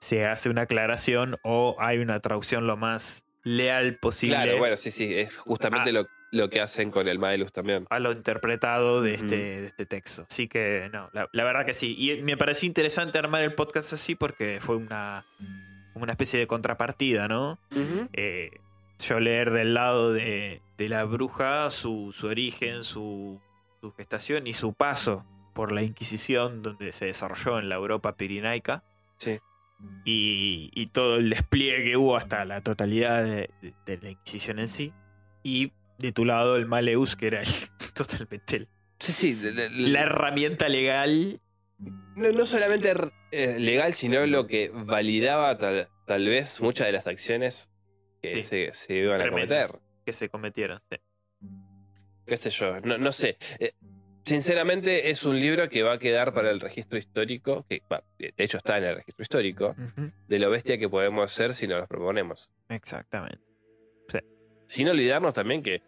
se 0.00 0.24
hace 0.24 0.48
una 0.48 0.62
aclaración 0.62 1.36
o 1.42 1.76
hay 1.78 1.98
una 1.98 2.20
traducción 2.20 2.66
lo 2.66 2.78
más 2.78 3.26
leal 3.44 3.96
posible 3.96 4.34
Claro, 4.34 4.56
bueno, 4.56 4.76
sí, 4.78 4.90
sí, 4.90 5.12
es 5.14 5.36
justamente 5.36 5.92
lo, 5.92 6.06
lo 6.32 6.48
que 6.48 6.62
hacen 6.62 6.90
con 6.90 7.06
el 7.06 7.18
Maelus 7.18 7.52
también. 7.52 7.86
a 7.90 7.98
lo 7.98 8.12
interpretado 8.12 9.02
de, 9.02 9.12
este, 9.12 9.36
de 9.36 9.66
este 9.66 9.84
texto. 9.84 10.26
Así 10.30 10.48
que 10.48 10.88
no, 10.90 11.10
la, 11.12 11.28
la 11.32 11.44
verdad 11.44 11.66
que 11.66 11.74
sí. 11.74 11.94
Y 11.98 12.22
me 12.22 12.38
pareció 12.38 12.66
interesante 12.66 13.18
armar 13.18 13.42
el 13.42 13.52
podcast 13.52 13.92
así 13.92 14.14
porque 14.14 14.58
fue 14.62 14.76
una, 14.76 15.22
una 15.92 16.12
especie 16.12 16.40
de 16.40 16.46
contrapartida, 16.46 17.28
¿no? 17.28 17.58
Eh, 18.14 18.52
yo 19.00 19.20
leer 19.20 19.50
del 19.50 19.74
lado 19.74 20.14
de, 20.14 20.62
de 20.78 20.88
la 20.88 21.04
bruja 21.04 21.70
su, 21.70 22.14
su 22.16 22.26
origen, 22.28 22.84
su, 22.84 23.38
su 23.82 23.92
gestación 23.92 24.46
y 24.46 24.54
su 24.54 24.72
paso 24.72 25.26
por 25.56 25.72
la 25.72 25.82
Inquisición, 25.82 26.62
donde 26.62 26.92
se 26.92 27.06
desarrolló 27.06 27.58
en 27.58 27.68
la 27.68 27.74
Europa 27.74 28.14
pirinaica. 28.16 28.84
Sí. 29.16 29.40
Y, 30.04 30.70
y 30.74 30.86
todo 30.88 31.16
el 31.16 31.30
despliegue 31.30 31.82
que 31.84 31.96
hubo 31.96 32.16
hasta 32.16 32.44
la 32.44 32.60
totalidad 32.60 33.24
de, 33.24 33.50
de- 33.60 33.74
de 33.84 33.98
la 33.98 34.10
Inquisición 34.10 34.58
en 34.60 34.68
sí. 34.68 34.92
Y 35.42 35.72
de 35.98 36.12
tu 36.12 36.24
lado 36.24 36.56
el 36.56 36.66
Maleus, 36.66 37.16
que 37.16 37.26
era 37.28 37.40
el- 37.42 37.48
totalmente 37.94 38.56
el- 38.56 38.68
Sí, 39.00 39.12
sí. 39.12 39.34
de- 39.34 39.68
la 39.70 40.00
herramienta 40.02 40.68
legal. 40.68 41.40
No, 42.14 42.30
no 42.32 42.46
solamente 42.46 42.94
eh, 43.32 43.58
legal, 43.58 43.92
sino 43.94 44.24
lo 44.26 44.46
que 44.46 44.70
validaba 44.72 45.58
tal, 45.58 45.88
tal 46.06 46.26
vez 46.26 46.60
muchas 46.62 46.86
de 46.86 46.92
las 46.92 47.06
acciones 47.06 47.70
que 48.22 48.36
Sí. 48.36 48.42
se, 48.42 48.72
se 48.72 48.94
iban 48.94 49.20
a 49.20 49.28
cometer. 49.28 49.66
Que 50.04 50.12
se 50.12 50.28
cometieron. 50.28 50.78
sí. 50.90 50.96
qué 52.26 52.36
sé 52.36 52.50
yo, 52.50 52.80
no, 52.80 52.96
no 52.98 53.12
sé. 53.12 53.36
Eh, 53.58 53.72
sinceramente 54.26 55.08
es 55.10 55.24
un 55.24 55.38
libro 55.38 55.68
que 55.68 55.82
va 55.82 55.94
a 55.94 55.98
quedar 55.98 56.34
para 56.34 56.50
el 56.50 56.60
registro 56.60 56.98
histórico, 56.98 57.64
que 57.68 57.82
de 58.18 58.32
hecho 58.36 58.58
está 58.58 58.76
en 58.78 58.84
el 58.84 58.96
registro 58.96 59.22
histórico, 59.22 59.74
de 60.28 60.38
lo 60.38 60.50
bestia 60.50 60.78
que 60.78 60.88
podemos 60.88 61.30
ser 61.30 61.54
si 61.54 61.66
nos 61.66 61.78
los 61.78 61.88
proponemos. 61.88 62.50
Exactamente. 62.68 63.38
Sin 64.68 64.88
olvidarnos 64.88 65.32
también 65.32 65.62
que 65.62 65.80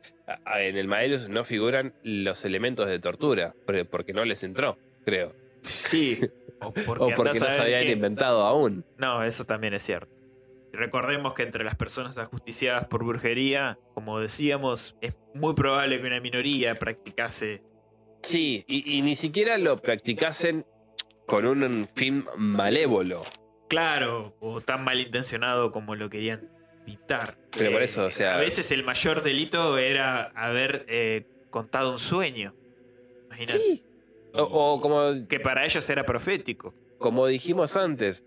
en 0.56 0.76
el 0.76 0.86
Maelus 0.86 1.28
no 1.28 1.42
figuran 1.42 1.94
los 2.04 2.44
elementos 2.44 2.88
de 2.88 3.00
tortura, 3.00 3.52
por- 3.66 3.86
porque 3.88 4.12
no 4.12 4.24
les 4.24 4.44
entró, 4.44 4.78
creo. 5.04 5.34
Sí. 5.64 6.20
O 6.60 6.72
porque, 6.72 7.04
O 7.04 7.10
porque 7.14 7.38
no 7.38 7.46
se 7.52 7.60
habían 7.60 7.86
inventado 7.88 8.42
aún. 8.44 8.84
No, 8.96 9.22
eso 9.22 9.44
también 9.44 9.74
es 9.74 9.82
cierto. 9.84 10.12
Y 10.72 10.76
Recordemos 10.76 11.32
que 11.34 11.44
entre 11.44 11.62
las 11.62 11.76
personas 11.76 12.18
ajusticiadas 12.18 12.88
por 12.88 13.04
brujería, 13.04 13.78
como 13.94 14.18
decíamos, 14.18 14.96
es 15.00 15.16
muy 15.34 15.54
probable 15.54 16.00
que 16.00 16.06
una 16.08 16.18
minoría 16.20 16.74
practicase. 16.74 17.62
Sí, 18.22 18.64
y, 18.66 18.96
y 18.98 19.02
ni 19.02 19.14
siquiera 19.14 19.58
lo 19.58 19.80
practicasen 19.80 20.66
con 21.26 21.46
un 21.46 21.86
fin 21.94 22.24
malévolo. 22.36 23.22
Claro, 23.68 24.34
o 24.40 24.60
tan 24.60 24.82
malintencionado 24.84 25.70
como 25.72 25.94
lo 25.94 26.08
querían 26.10 26.48
pintar. 26.86 27.36
Pero 27.56 27.72
por 27.72 27.82
eso, 27.82 28.06
o 28.06 28.10
sea- 28.10 28.34
A 28.36 28.38
veces 28.38 28.70
el 28.72 28.82
mayor 28.84 29.22
delito 29.22 29.76
era 29.78 30.24
haber 30.34 30.84
eh, 30.88 31.26
contado 31.50 31.92
un 31.92 31.98
sueño. 31.98 32.54
Imagínate. 33.26 33.58
Sí. 33.58 33.84
O, 34.32 34.42
o 34.42 34.80
como, 34.80 35.26
Que 35.28 35.38
para 35.40 35.64
ellos 35.64 35.88
era 35.90 36.04
profético. 36.04 36.74
como 36.98 37.26
dijimos 37.26 37.76
antes, 37.76 38.24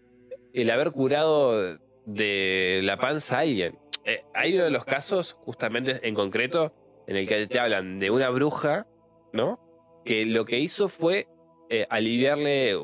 el 0.53 0.69
haber 0.69 0.91
curado 0.91 1.77
de 2.05 2.81
la 2.83 2.97
panza 2.97 3.37
a 3.37 3.39
alguien. 3.41 3.77
Eh, 4.05 4.23
hay 4.33 4.55
uno 4.55 4.63
de 4.65 4.71
los 4.71 4.85
casos, 4.85 5.33
justamente 5.33 6.07
en 6.07 6.15
concreto, 6.15 6.73
en 7.07 7.15
el 7.17 7.27
que 7.27 7.45
te 7.47 7.59
hablan 7.59 7.99
de 7.99 8.09
una 8.09 8.29
bruja, 8.29 8.87
¿no? 9.33 9.59
Que 10.05 10.25
lo 10.25 10.45
que 10.45 10.59
hizo 10.59 10.89
fue 10.89 11.27
eh, 11.69 11.85
aliviarle 11.89 12.75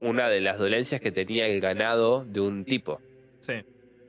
una 0.00 0.28
de 0.28 0.40
las 0.40 0.58
dolencias 0.58 1.00
que 1.00 1.12
tenía 1.12 1.46
el 1.46 1.60
ganado 1.60 2.24
de 2.24 2.40
un 2.40 2.64
tipo. 2.64 3.00
Sí. 3.40 3.54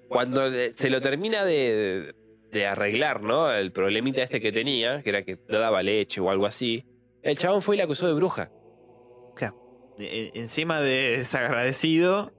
Cuando 0.08 0.48
eh, 0.48 0.72
se 0.76 0.90
lo 0.90 1.00
termina 1.02 1.46
de, 1.46 2.14
de 2.52 2.68
arreglar, 2.68 3.22
¿no? 3.24 3.52
El 3.52 3.72
problemita 3.72 4.22
este 4.22 4.42
que 4.42 4.52
tenía, 4.52 5.02
que 5.02 5.10
era 5.10 5.24
que 5.24 5.40
no 5.48 5.60
daba 5.60 5.82
leche 5.84 6.20
o 6.22 6.30
algo 6.30 6.46
así, 6.46 6.86
el 7.24 7.38
chabón 7.38 7.62
fue 7.62 7.76
y 7.76 7.78
la 7.78 7.86
acusó 7.86 8.08
de 8.08 8.14
bruja. 8.14 8.52
E- 10.00 10.32
encima 10.36 10.82
de 10.82 11.18
desagradecido. 11.20 12.32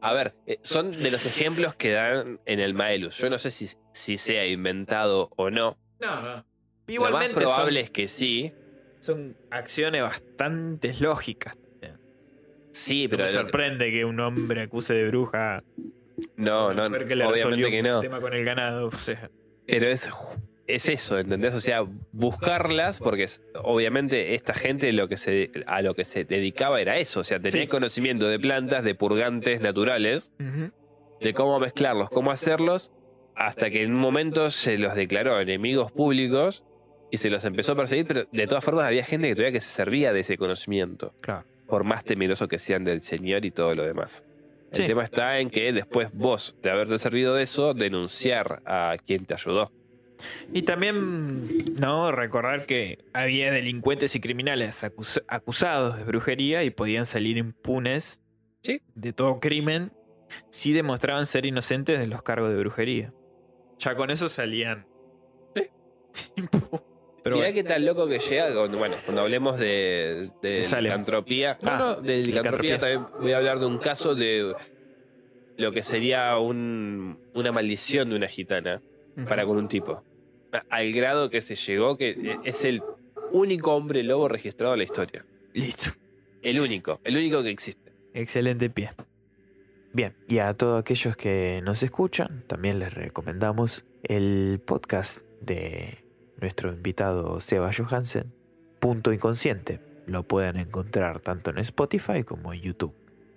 A 0.00 0.12
ver, 0.14 0.34
eh, 0.46 0.58
son 0.62 0.92
de 0.92 1.10
los 1.10 1.26
ejemplos 1.26 1.74
que 1.74 1.90
dan 1.90 2.40
en 2.46 2.60
el 2.60 2.72
Maelus. 2.74 3.18
Yo 3.18 3.28
no 3.28 3.38
sé 3.38 3.50
si, 3.50 3.68
si 3.92 4.16
sea 4.18 4.46
inventado 4.46 5.30
o 5.36 5.50
no. 5.50 5.76
No, 6.00 6.22
no. 6.22 6.28
Lo 6.28 6.34
más 6.34 6.44
Igualmente 6.88 7.34
probable 7.34 7.80
son- 7.80 7.84
es 7.84 7.90
que 7.90 8.08
sí. 8.08 8.52
Son 9.06 9.36
acciones 9.50 10.02
bastante 10.02 10.94
lógicas. 11.00 11.56
Sí, 12.72 13.04
No 13.04 13.10
pero 13.10 13.22
me 13.24 13.28
sorprende 13.30 13.90
que 13.90 14.04
un 14.04 14.20
hombre 14.20 14.62
acuse 14.62 14.92
de 14.94 15.08
bruja. 15.08 15.62
no, 16.36 16.74
no, 16.74 16.90
que 17.06 17.16
le 17.16 17.24
obviamente 17.24 17.70
que 17.70 17.82
no. 17.82 18.00
tema 18.00 18.20
con 18.20 18.34
el 18.34 18.44
ganado. 18.44 18.88
O 18.88 18.92
sea, 18.92 19.30
Pero 19.66 19.86
es, 19.86 20.10
es 20.66 20.88
eso, 20.90 21.18
¿entendés? 21.18 21.54
O 21.54 21.60
sea, 21.62 21.86
buscarlas, 22.12 22.98
porque 23.00 23.22
es- 23.22 23.42
obviamente 23.62 24.34
esta 24.34 24.52
gente 24.52 24.92
lo 24.92 25.08
que 25.08 25.16
se, 25.16 25.50
a 25.66 25.80
lo 25.80 25.94
que 25.94 26.04
se 26.04 26.24
dedicaba 26.24 26.80
era 26.80 26.98
eso. 26.98 27.20
O 27.20 27.24
sea, 27.24 27.40
tenía 27.40 27.62
Sí. 27.62 27.66
conocimiento 27.68 28.28
de 28.28 28.38
plantas, 28.38 28.84
de 28.84 28.94
purgantes 28.94 29.60
naturales, 29.62 30.32
de 31.20 31.32
cómo 31.34 31.58
mezclarlos, 31.58 32.10
cómo 32.10 32.30
hacerlos, 32.30 32.92
hasta 33.34 33.70
que 33.70 33.82
en 33.84 33.92
un 33.94 34.00
momento 34.00 34.50
se 34.50 34.76
los 34.76 34.94
declaró 34.94 35.40
enemigos 35.40 35.92
públicos 35.92 36.62
y 37.16 37.18
se 37.18 37.30
los 37.30 37.44
empezó 37.44 37.72
a 37.72 37.76
perseguir, 37.76 38.06
pero 38.06 38.24
de 38.30 38.46
todas 38.46 38.64
formas 38.64 38.84
había 38.86 39.04
gente 39.04 39.28
que 39.28 39.34
todavía 39.34 39.52
que 39.52 39.60
se 39.60 39.68
servía 39.70 40.12
de 40.12 40.20
ese 40.20 40.36
conocimiento, 40.36 41.14
claro. 41.20 41.44
por 41.66 41.82
más 41.84 42.04
temeroso 42.04 42.46
que 42.48 42.58
sean 42.58 42.84
del 42.84 43.00
Señor 43.02 43.44
y 43.44 43.50
todo 43.50 43.74
lo 43.74 43.84
demás. 43.84 44.24
El 44.72 44.86
tema 44.86 45.04
está 45.04 45.38
en 45.38 45.48
que 45.48 45.72
después 45.72 46.10
vos, 46.12 46.54
de 46.62 46.70
haberte 46.70 46.98
servido 46.98 47.34
de 47.34 47.44
eso, 47.44 47.72
denunciar 47.72 48.62
a 48.66 48.96
quien 49.06 49.24
te 49.24 49.32
ayudó. 49.34 49.72
Y 50.52 50.62
también, 50.62 51.74
no, 51.80 52.10
recordar 52.12 52.66
que 52.66 52.98
había 53.12 53.50
delincuentes 53.52 54.14
y 54.16 54.20
criminales 54.20 54.82
acus- 54.84 55.22
acusados 55.28 55.96
de 55.96 56.04
brujería 56.04 56.62
y 56.64 56.70
podían 56.70 57.06
salir 57.06 57.36
impunes 57.38 58.20
Sí. 58.62 58.80
de 58.94 59.12
todo 59.12 59.40
crimen 59.40 59.92
si 60.50 60.72
demostraban 60.72 61.26
ser 61.26 61.46
inocentes 61.46 61.98
de 61.98 62.06
los 62.06 62.22
cargos 62.22 62.50
de 62.50 62.56
brujería. 62.58 63.12
Ya 63.78 63.94
con 63.94 64.10
eso 64.10 64.28
salían. 64.28 64.86
Sí. 65.54 65.70
Pero 67.26 67.36
Mirá 67.38 67.48
bueno, 67.48 67.54
qué 67.56 67.64
tan 67.64 67.84
loco 67.84 68.06
que 68.06 68.20
llega, 68.20 68.54
cuando, 68.54 68.78
bueno, 68.78 68.94
cuando 69.04 69.22
hablemos 69.22 69.58
de, 69.58 70.30
de 70.42 70.64
Salem. 70.64 70.84
licantropía. 70.92 71.58
No, 71.60 71.70
Ah, 71.70 71.76
no, 71.78 71.94
de 72.00 72.18
licantropía 72.18 72.74
licantropía. 72.74 72.78
también 72.78 73.06
voy 73.20 73.32
a 73.32 73.38
hablar 73.38 73.58
de 73.58 73.66
un 73.66 73.78
caso 73.78 74.14
de 74.14 74.54
lo 75.56 75.72
que 75.72 75.82
sería 75.82 76.38
un- 76.38 77.18
una 77.34 77.50
maldición 77.50 78.10
de 78.10 78.16
una 78.16 78.28
gitana. 78.28 78.80
para 79.28 79.44
con 79.46 79.56
un 79.56 79.66
tipo. 79.66 80.04
Al 80.68 80.92
grado 80.92 81.30
que 81.30 81.40
se 81.40 81.54
llegó 81.56 81.96
que 81.96 82.36
es 82.44 82.64
el 82.64 82.82
único 83.32 83.74
hombre 83.74 84.02
lobo 84.02 84.28
registrado 84.28 84.74
en 84.74 84.78
la 84.78 84.84
historia. 84.84 85.24
listo. 85.54 85.90
El 86.42 86.60
único, 86.60 87.00
el 87.02 87.16
único 87.16 87.42
que 87.42 87.48
existe. 87.50 87.92
Excelente 88.14 88.70
pie. 88.70 88.90
Bien, 89.92 90.14
y 90.28 90.38
a 90.38 90.52
todos 90.54 90.78
aquellos 90.80 91.16
que 91.16 91.60
nos 91.64 91.82
escuchan, 91.82 92.44
también 92.46 92.78
les 92.78 92.92
recomendamos 92.94 93.84
el 94.04 94.60
podcast 94.64 95.24
de 95.40 96.04
nuestro 96.40 96.72
invitado 96.72 97.40
Seba 97.40 97.70
Johansen, 97.72 98.32
Punto 98.80 99.12
Inconsciente. 99.12 99.80
Lo 100.06 100.22
pueden 100.22 100.56
encontrar 100.58 101.20
tanto 101.20 101.50
en 101.50 101.58
Spotify 101.58 102.22
como 102.24 102.52
en 102.52 102.60
YouTube. 102.60 102.94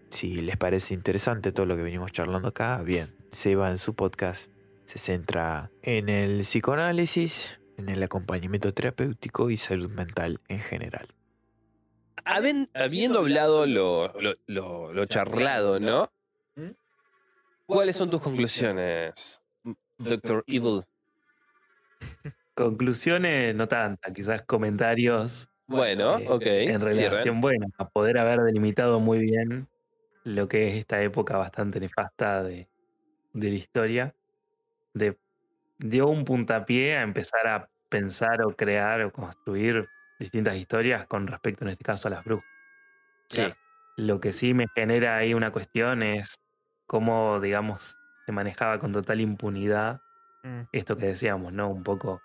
Si 0.09 0.41
les 0.41 0.57
parece 0.57 0.93
interesante 0.93 1.51
todo 1.51 1.65
lo 1.65 1.75
que 1.75 1.83
venimos 1.83 2.11
charlando 2.11 2.49
acá, 2.49 2.81
bien, 2.81 3.15
Seba 3.31 3.69
en 3.71 3.77
su 3.77 3.93
podcast 3.95 4.51
se 4.85 4.97
centra 4.99 5.71
en 5.83 6.09
el 6.09 6.41
psicoanálisis, 6.41 7.59
en 7.77 7.89
el 7.89 8.01
acompañamiento 8.03 8.73
terapéutico 8.73 9.49
y 9.49 9.57
salud 9.57 9.89
mental 9.89 10.41
en 10.47 10.59
general. 10.59 11.07
Haben- 12.25 12.69
habiendo 12.73 13.19
hablado 13.19 13.65
lo, 13.65 14.11
lo- 14.19 14.35
lo- 14.47 14.93
lo 14.93 15.05
charlado, 15.05 15.79
¿no? 15.79 16.11
¿Cuáles 17.65 17.95
son 17.95 18.09
tus 18.09 18.21
conclusiones, 18.21 19.41
Doctor 19.99 20.43
Evil? 20.47 20.83
Conclusiones 22.59 23.55
no 23.55 23.69
tantas, 23.69 24.11
quizás 24.11 24.41
comentarios 24.41 25.47
Bueno, 25.65 26.17
eh, 26.17 26.25
ok. 26.27 26.41
en 26.45 26.81
cierren. 26.81 26.81
relación, 26.81 27.39
bueno, 27.39 27.67
a 27.77 27.87
poder 27.87 28.17
haber 28.17 28.41
delimitado 28.41 28.99
muy 28.99 29.19
bien 29.19 29.69
lo 30.25 30.49
que 30.49 30.67
es 30.67 30.75
esta 30.75 31.01
época 31.01 31.37
bastante 31.37 31.79
nefasta 31.79 32.43
de, 32.43 32.67
de 33.31 33.49
la 33.49 33.55
historia, 33.55 34.15
de, 34.93 35.17
dio 35.77 36.07
un 36.09 36.25
puntapié 36.25 36.97
a 36.97 37.03
empezar 37.03 37.47
a 37.47 37.69
pensar 37.87 38.41
o 38.43 38.53
crear 38.57 39.01
o 39.03 39.13
construir 39.13 39.87
distintas 40.19 40.57
historias 40.57 41.07
con 41.07 41.27
respecto 41.27 41.63
en 41.63 41.69
este 41.69 41.85
caso 41.85 42.09
a 42.09 42.11
las 42.11 42.25
brujas. 42.25 42.45
Sí. 43.29 43.43
Lo 43.95 44.19
que 44.19 44.33
sí 44.33 44.53
me 44.53 44.67
genera 44.75 45.15
ahí 45.15 45.33
una 45.33 45.51
cuestión 45.53 46.03
es 46.03 46.35
cómo, 46.87 47.39
digamos, 47.39 47.95
se 48.25 48.33
manejaba 48.33 48.79
con 48.79 48.91
total 48.91 49.21
impunidad 49.21 50.01
Mm. 50.43 50.61
esto 50.71 50.95
que 50.95 51.05
decíamos, 51.07 51.51
¿no? 51.51 51.69
Un 51.69 51.83
poco 51.83 52.21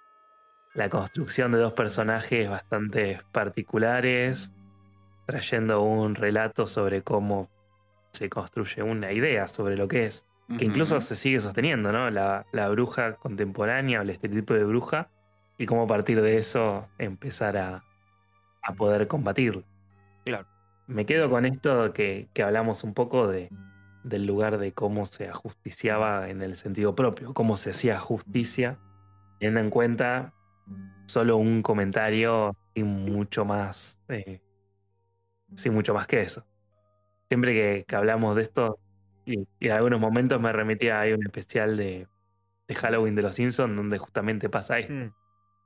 la 0.74 0.88
construcción 0.88 1.52
de 1.52 1.58
dos 1.58 1.72
personajes 1.72 2.50
bastante 2.50 3.20
particulares, 3.32 4.52
trayendo 5.26 5.82
un 5.82 6.14
relato 6.14 6.66
sobre 6.66 7.02
cómo 7.02 7.48
se 8.12 8.28
construye 8.28 8.82
una 8.82 9.12
idea 9.12 9.48
sobre 9.48 9.76
lo 9.76 9.88
que 9.88 10.06
es, 10.06 10.26
que 10.58 10.64
incluso 10.64 11.00
se 11.00 11.16
sigue 11.16 11.40
sosteniendo, 11.40 11.90
¿no? 11.90 12.10
La, 12.10 12.44
la 12.52 12.68
bruja 12.68 13.14
contemporánea 13.14 14.00
o 14.00 14.02
el 14.02 14.10
estereotipo 14.10 14.54
de 14.54 14.64
bruja, 14.64 15.08
y 15.56 15.66
cómo 15.66 15.84
a 15.84 15.86
partir 15.86 16.20
de 16.20 16.36
eso 16.38 16.88
empezar 16.98 17.56
a, 17.56 17.84
a 18.62 18.74
poder 18.74 19.06
combatirlo. 19.06 19.62
Claro. 20.24 20.46
Me 20.86 21.06
quedo 21.06 21.30
con 21.30 21.46
esto 21.46 21.92
que, 21.92 22.28
que 22.34 22.42
hablamos 22.42 22.84
un 22.84 22.92
poco 22.92 23.26
de, 23.28 23.48
del 24.02 24.26
lugar 24.26 24.58
de 24.58 24.72
cómo 24.72 25.06
se 25.06 25.28
ajusticiaba 25.28 26.28
en 26.28 26.42
el 26.42 26.56
sentido 26.56 26.94
propio, 26.94 27.32
cómo 27.32 27.56
se 27.56 27.70
hacía 27.70 27.98
justicia, 27.98 28.78
teniendo 29.38 29.60
en 29.60 29.70
cuenta 29.70 30.33
solo 31.06 31.36
un 31.36 31.62
comentario 31.62 32.56
y 32.74 32.82
mucho 32.82 33.44
más, 33.44 33.98
eh, 34.08 34.40
sin 35.54 35.74
mucho 35.74 35.94
más 35.94 36.06
que 36.06 36.20
eso. 36.20 36.46
Siempre 37.28 37.52
que, 37.52 37.84
que 37.86 37.96
hablamos 37.96 38.36
de 38.36 38.42
esto, 38.42 38.78
y, 39.26 39.40
y 39.58 39.66
en 39.66 39.72
algunos 39.72 40.00
momentos 40.00 40.40
me 40.40 40.52
remitía 40.52 41.00
a 41.02 41.04
un 41.14 41.24
especial 41.24 41.76
de, 41.76 42.06
de 42.68 42.74
Halloween 42.74 43.14
de 43.14 43.22
los 43.22 43.36
Simpsons 43.36 43.74
donde 43.76 43.98
justamente 43.98 44.48
pasa 44.48 44.78
esto. 44.78 44.92
Mm, 44.92 45.12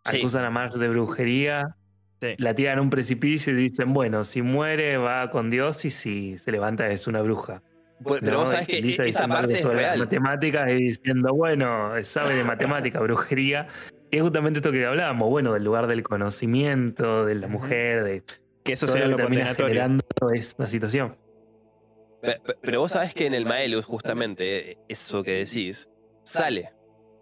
Sí. 0.05 0.18
Acusan 0.20 0.44
a 0.44 0.51
Marge 0.51 0.78
de 0.78 0.88
brujería, 0.88 1.76
sí. 2.20 2.28
la 2.38 2.55
tiran 2.55 2.78
a 2.78 2.82
un 2.82 2.88
precipicio 2.88 3.53
y 3.53 3.57
dicen, 3.57 3.92
bueno, 3.92 4.22
si 4.24 4.40
muere 4.42 4.96
va 4.96 5.28
con 5.28 5.51
Dios 5.51 5.84
y 5.84 5.90
si 5.90 6.38
se 6.38 6.51
levanta 6.53 6.88
es 6.88 7.09
una 7.09 7.20
bruja. 7.20 7.62
Bueno, 8.01 8.20
Pero 8.24 8.32
¿no? 8.36 8.40
vos 8.42 8.51
sabés 8.51 8.68
que 8.68 8.80
Lisa 8.80 9.05
esa 9.05 9.26
parte 9.26 9.55
es 9.55 9.61
sobre 9.61 9.78
real. 9.78 9.99
matemáticas 9.99 10.70
y 10.70 10.74
diciendo, 10.84 11.34
bueno, 11.34 11.92
sabe 12.05 12.36
de 12.36 12.44
matemática, 12.44 13.01
brujería. 13.01 13.66
Y 14.11 14.17
es 14.17 14.23
justamente 14.23 14.59
esto 14.61 14.73
que 14.73 14.85
hablábamos, 14.87 15.29
bueno, 15.29 15.53
del 15.53 15.65
lugar 15.65 15.87
del 15.87 16.03
conocimiento, 16.03 17.27
de 17.27 17.35
la 17.35 17.49
mujer, 17.49 18.05
de 18.05 18.23
Que 18.65 18.73
eso 18.73 18.87
sea 18.87 19.07
lo 19.07 19.17
que 19.17 19.23
termina 19.25 19.55
generando 19.55 20.05
esta 20.35 20.67
situación. 20.67 21.17
Pe- 22.23 22.41
pe- 22.45 22.57
Pero 22.61 22.81
vos 22.81 22.93
sabés 22.93 23.15
que 23.15 23.27
en 23.27 23.35
el 23.35 23.45
Maelus, 23.47 23.85
justamente, 23.85 24.79
eso 24.89 25.23
que 25.23 25.33
decís, 25.45 25.89
sale. 26.23 26.71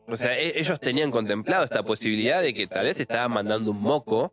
O 0.07 0.16
sea, 0.16 0.39
e- 0.39 0.59
ellos 0.59 0.78
tenían 0.80 1.11
contemplado 1.11 1.64
esta 1.64 1.82
posibilidad 1.82 2.41
de 2.41 2.55
que 2.55 2.66
tal 2.66 2.84
vez 2.87 3.01
estaban 3.01 3.32
mandando 3.32 3.72
un 3.72 3.80
moco, 3.82 4.32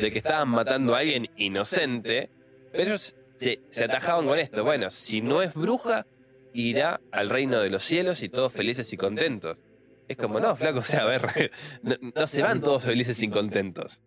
de 0.00 0.10
que 0.10 0.18
estaban 0.18 0.48
matando 0.48 0.94
a 0.94 0.98
alguien 0.98 1.30
inocente, 1.36 2.28
pero 2.72 2.84
ellos 2.84 3.14
se, 3.36 3.60
se 3.70 3.84
atajaban 3.84 4.26
con 4.26 4.38
esto. 4.38 4.64
Bueno, 4.64 4.90
si 4.90 5.22
no 5.22 5.40
es 5.42 5.54
bruja, 5.54 6.06
irá 6.52 7.00
al 7.12 7.30
reino 7.30 7.60
de 7.60 7.70
los 7.70 7.84
cielos 7.84 8.22
y 8.22 8.28
todos 8.28 8.52
felices 8.52 8.92
y 8.92 8.96
contentos. 8.96 9.56
Es 10.08 10.16
como, 10.16 10.38
no, 10.40 10.54
flaco, 10.54 10.80
o 10.80 10.82
sea, 10.82 11.02
a 11.02 11.06
ver, 11.06 11.50
no, 11.82 11.94
no 12.14 12.26
se 12.26 12.42
van 12.42 12.60
todos 12.60 12.84
felices 12.84 13.22
y 13.22 13.28
contentos. 13.28 14.02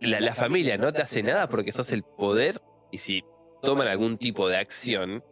La, 0.00 0.20
la 0.20 0.34
familia 0.34 0.76
no 0.78 0.92
te 0.92 1.02
hace 1.02 1.22
nada 1.22 1.48
porque 1.48 1.70
sos 1.70 1.92
el 1.92 2.02
poder 2.02 2.60
y 2.90 2.98
si 2.98 3.22
toman 3.62 3.86
algún 3.86 4.18
tipo 4.18 4.48
de 4.48 4.56
acción, 4.56 5.22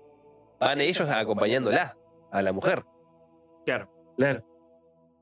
van 0.60 0.80
ellos 0.80 1.08
acompañándola, 1.08 1.96
a 2.30 2.42
la 2.42 2.52
mujer. 2.52 2.84
Claro. 3.66 3.90
Claro. 4.16 4.44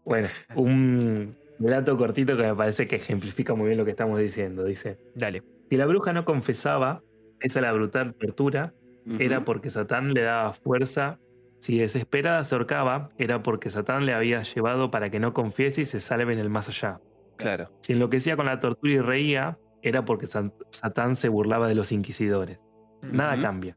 Bueno, 0.05 0.29
un 0.55 1.37
relato 1.59 1.97
cortito 1.97 2.37
que 2.37 2.43
me 2.43 2.55
parece 2.55 2.87
que 2.89 2.97
ejemplifica 2.97 3.55
muy 3.55 3.67
bien 3.67 3.79
lo 3.79 3.85
que 3.85 3.91
estamos 3.91 4.19
diciendo. 4.19 4.65
Dice, 4.65 4.99
Dale. 5.15 5.43
si 5.69 5.77
la 5.77 5.87
bruja 5.87 6.13
no 6.13 6.25
confesaba, 6.25 7.03
esa 7.41 7.61
la 7.61 7.73
brutal 7.73 8.15
tortura, 8.15 8.75
era 9.19 9.45
porque 9.45 9.71
Satán 9.71 10.13
le 10.13 10.23
daba 10.23 10.53
fuerza. 10.53 11.19
Si 11.61 11.79
desesperada 11.79 12.45
se 12.45 12.55
ahorcaba, 12.55 13.11
era 13.19 13.43
porque 13.43 13.71
Satán 13.71 14.07
le 14.07 14.15
había 14.15 14.43
llevado 14.43 14.91
para 14.91 15.11
que 15.11 15.21
no 15.21 15.33
confiese 15.35 15.83
y 15.83 15.85
se 15.85 16.01
salve 16.01 16.33
en 16.33 16.39
el 16.39 16.51
más 16.51 16.69
allá. 16.69 17.01
Claro. 17.37 17.71
Si 17.83 17.93
enloquecía 17.93 18.37
con 18.37 18.47
la 18.47 18.61
tortura 18.61 18.93
y 18.93 19.01
reía, 19.01 19.59
era 19.83 20.05
porque 20.05 20.27
Satán 20.27 21.17
se 21.17 21.29
burlaba 21.29 21.69
de 21.69 21.75
los 21.75 21.93
inquisidores. 21.93 22.59
Nada 23.03 23.41
cambia. 23.41 23.77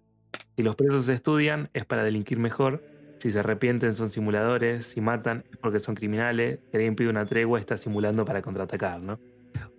Si 0.55 0.63
los 0.63 0.75
presos 0.75 1.07
estudian, 1.09 1.69
es 1.73 1.85
para 1.85 2.03
delinquir 2.03 2.39
mejor. 2.39 2.83
Si 3.19 3.31
se 3.31 3.39
arrepienten, 3.39 3.95
son 3.95 4.09
simuladores. 4.09 4.85
Si 4.85 5.01
matan, 5.01 5.43
es 5.51 5.57
porque 5.57 5.79
son 5.79 5.95
criminales. 5.95 6.59
Si 6.69 6.77
alguien 6.77 6.95
pide 6.95 7.09
una 7.09 7.25
tregua, 7.25 7.59
está 7.59 7.77
simulando 7.77 8.25
para 8.25 8.41
contraatacar, 8.41 8.99
¿no? 8.99 9.19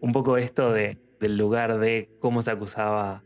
Un 0.01 0.13
poco 0.13 0.37
esto 0.37 0.73
de, 0.73 0.99
del 1.21 1.37
lugar 1.37 1.79
de 1.79 2.11
cómo 2.21 2.43
se 2.43 2.51
acusaba 2.51 3.25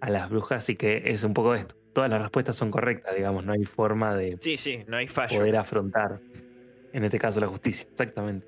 a 0.00 0.10
las 0.10 0.30
brujas 0.30 0.68
y 0.68 0.76
que 0.76 1.02
es 1.06 1.24
un 1.24 1.34
poco 1.34 1.54
esto. 1.54 1.76
Todas 1.92 2.08
las 2.10 2.22
respuestas 2.22 2.56
son 2.56 2.70
correctas, 2.70 3.14
digamos, 3.14 3.44
no 3.44 3.52
hay 3.52 3.64
forma 3.64 4.14
de 4.14 4.38
Sí, 4.40 4.56
sí, 4.56 4.84
no 4.86 4.96
hay 4.96 5.08
fallo. 5.08 5.38
poder 5.38 5.56
afrontar, 5.56 6.20
en 6.92 7.04
este 7.04 7.18
caso, 7.18 7.40
la 7.40 7.48
justicia. 7.48 7.86
Exactamente. 7.90 8.46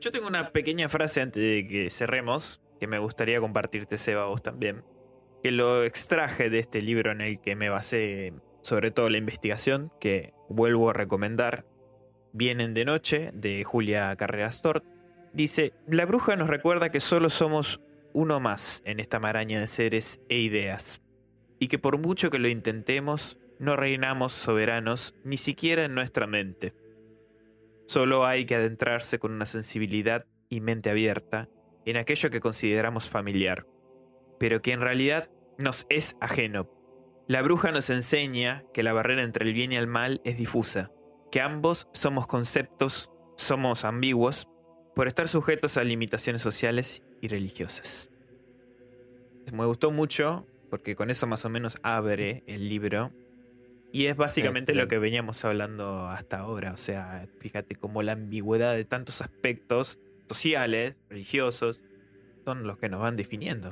Yo 0.00 0.10
tengo 0.10 0.26
una 0.26 0.50
pequeña 0.50 0.88
frase 0.88 1.20
antes 1.20 1.42
de 1.42 1.66
que 1.68 1.90
cerremos 1.90 2.60
que 2.80 2.86
me 2.86 2.98
gustaría 2.98 3.38
compartirte, 3.40 3.98
Seba, 3.98 4.24
vos 4.26 4.42
también. 4.42 4.82
Que 5.42 5.50
lo 5.50 5.84
extraje 5.84 6.50
de 6.50 6.58
este 6.58 6.80
libro 6.82 7.12
en 7.12 7.20
el 7.20 7.40
que 7.40 7.54
me 7.54 7.68
basé 7.68 8.32
sobre 8.62 8.90
todo 8.90 9.08
la 9.08 9.18
investigación, 9.18 9.92
que 10.00 10.32
vuelvo 10.48 10.90
a 10.90 10.92
recomendar. 10.92 11.64
Vienen 12.32 12.74
de 12.74 12.84
noche, 12.84 13.30
de 13.34 13.64
Julia 13.64 14.14
Carreras 14.16 14.62
Tort. 14.62 14.84
Dice, 15.32 15.72
la 15.86 16.06
bruja 16.06 16.36
nos 16.36 16.48
recuerda 16.48 16.90
que 16.90 17.00
solo 17.00 17.28
somos 17.30 17.80
uno 18.12 18.40
más 18.40 18.82
en 18.84 19.00
esta 19.00 19.18
maraña 19.18 19.60
de 19.60 19.66
seres 19.66 20.20
e 20.28 20.38
ideas, 20.38 21.00
y 21.60 21.68
que 21.68 21.78
por 21.78 21.98
mucho 21.98 22.30
que 22.30 22.40
lo 22.40 22.48
intentemos, 22.48 23.38
no 23.60 23.76
reinamos 23.76 24.32
soberanos 24.32 25.14
ni 25.22 25.36
siquiera 25.36 25.84
en 25.84 25.94
nuestra 25.94 26.26
mente. 26.26 26.74
Solo 27.86 28.26
hay 28.26 28.46
que 28.46 28.56
adentrarse 28.56 29.18
con 29.18 29.32
una 29.32 29.46
sensibilidad 29.46 30.26
y 30.48 30.60
mente 30.60 30.90
abierta 30.90 31.48
en 31.84 31.98
aquello 31.98 32.30
que 32.30 32.40
consideramos 32.40 33.08
familiar, 33.08 33.66
pero 34.38 34.62
que 34.62 34.72
en 34.72 34.80
realidad 34.80 35.30
nos 35.58 35.86
es 35.90 36.16
ajeno. 36.20 36.70
La 37.28 37.42
bruja 37.42 37.70
nos 37.70 37.90
enseña 37.90 38.64
que 38.72 38.82
la 38.82 38.92
barrera 38.94 39.22
entre 39.22 39.44
el 39.44 39.52
bien 39.52 39.72
y 39.72 39.76
el 39.76 39.86
mal 39.86 40.22
es 40.24 40.38
difusa, 40.38 40.90
que 41.30 41.42
ambos 41.42 41.88
somos 41.92 42.26
conceptos, 42.26 43.12
somos 43.36 43.84
ambiguos, 43.84 44.48
por 44.96 45.06
estar 45.06 45.28
sujetos 45.28 45.76
a 45.76 45.84
limitaciones 45.84 46.42
sociales 46.42 47.02
y 47.20 47.28
religiosas. 47.28 48.10
Me 49.52 49.64
gustó 49.66 49.90
mucho, 49.90 50.46
porque 50.70 50.96
con 50.96 51.10
eso 51.10 51.26
más 51.26 51.44
o 51.44 51.50
menos 51.50 51.76
abre 51.82 52.42
el 52.46 52.68
libro, 52.68 53.10
y 53.92 54.06
es 54.06 54.16
básicamente 54.16 54.72
lo 54.74 54.86
que 54.88 54.98
veníamos 54.98 55.44
hablando 55.44 56.08
hasta 56.08 56.38
ahora. 56.38 56.72
O 56.72 56.76
sea, 56.76 57.26
fíjate 57.40 57.74
cómo 57.74 58.02
la 58.02 58.12
ambigüedad 58.12 58.74
de 58.76 58.84
tantos 58.84 59.20
aspectos 59.20 59.98
sociales, 60.28 60.94
religiosos, 61.08 61.82
son 62.44 62.66
los 62.66 62.78
que 62.78 62.88
nos 62.88 63.00
van 63.00 63.16
definiendo. 63.16 63.70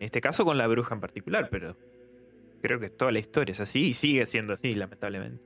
En 0.00 0.06
este 0.06 0.20
caso 0.22 0.44
con 0.44 0.56
la 0.56 0.66
bruja 0.66 0.94
en 0.94 1.00
particular, 1.02 1.48
pero 1.50 1.76
creo 2.62 2.80
que 2.80 2.88
toda 2.88 3.12
la 3.12 3.18
historia 3.18 3.52
es 3.52 3.60
así 3.60 3.88
y 3.88 3.94
sigue 3.94 4.24
siendo 4.24 4.54
así, 4.54 4.72
lamentablemente. 4.72 5.42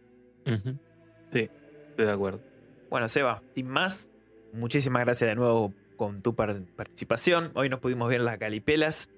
Sí, 1.32 1.50
estoy 1.90 2.06
de 2.06 2.12
acuerdo. 2.12 2.40
Bueno, 2.88 3.08
Seba, 3.08 3.42
sin 3.54 3.66
más, 3.68 4.08
muchísimas 4.52 5.04
gracias 5.04 5.28
de 5.28 5.34
nuevo 5.34 5.74
con 5.96 6.22
tu 6.22 6.34
par- 6.36 6.62
participación. 6.76 7.50
Hoy 7.54 7.68
nos 7.68 7.80
pudimos 7.80 8.08
ver 8.08 8.20
las 8.20 8.38
galipelas. 8.38 9.10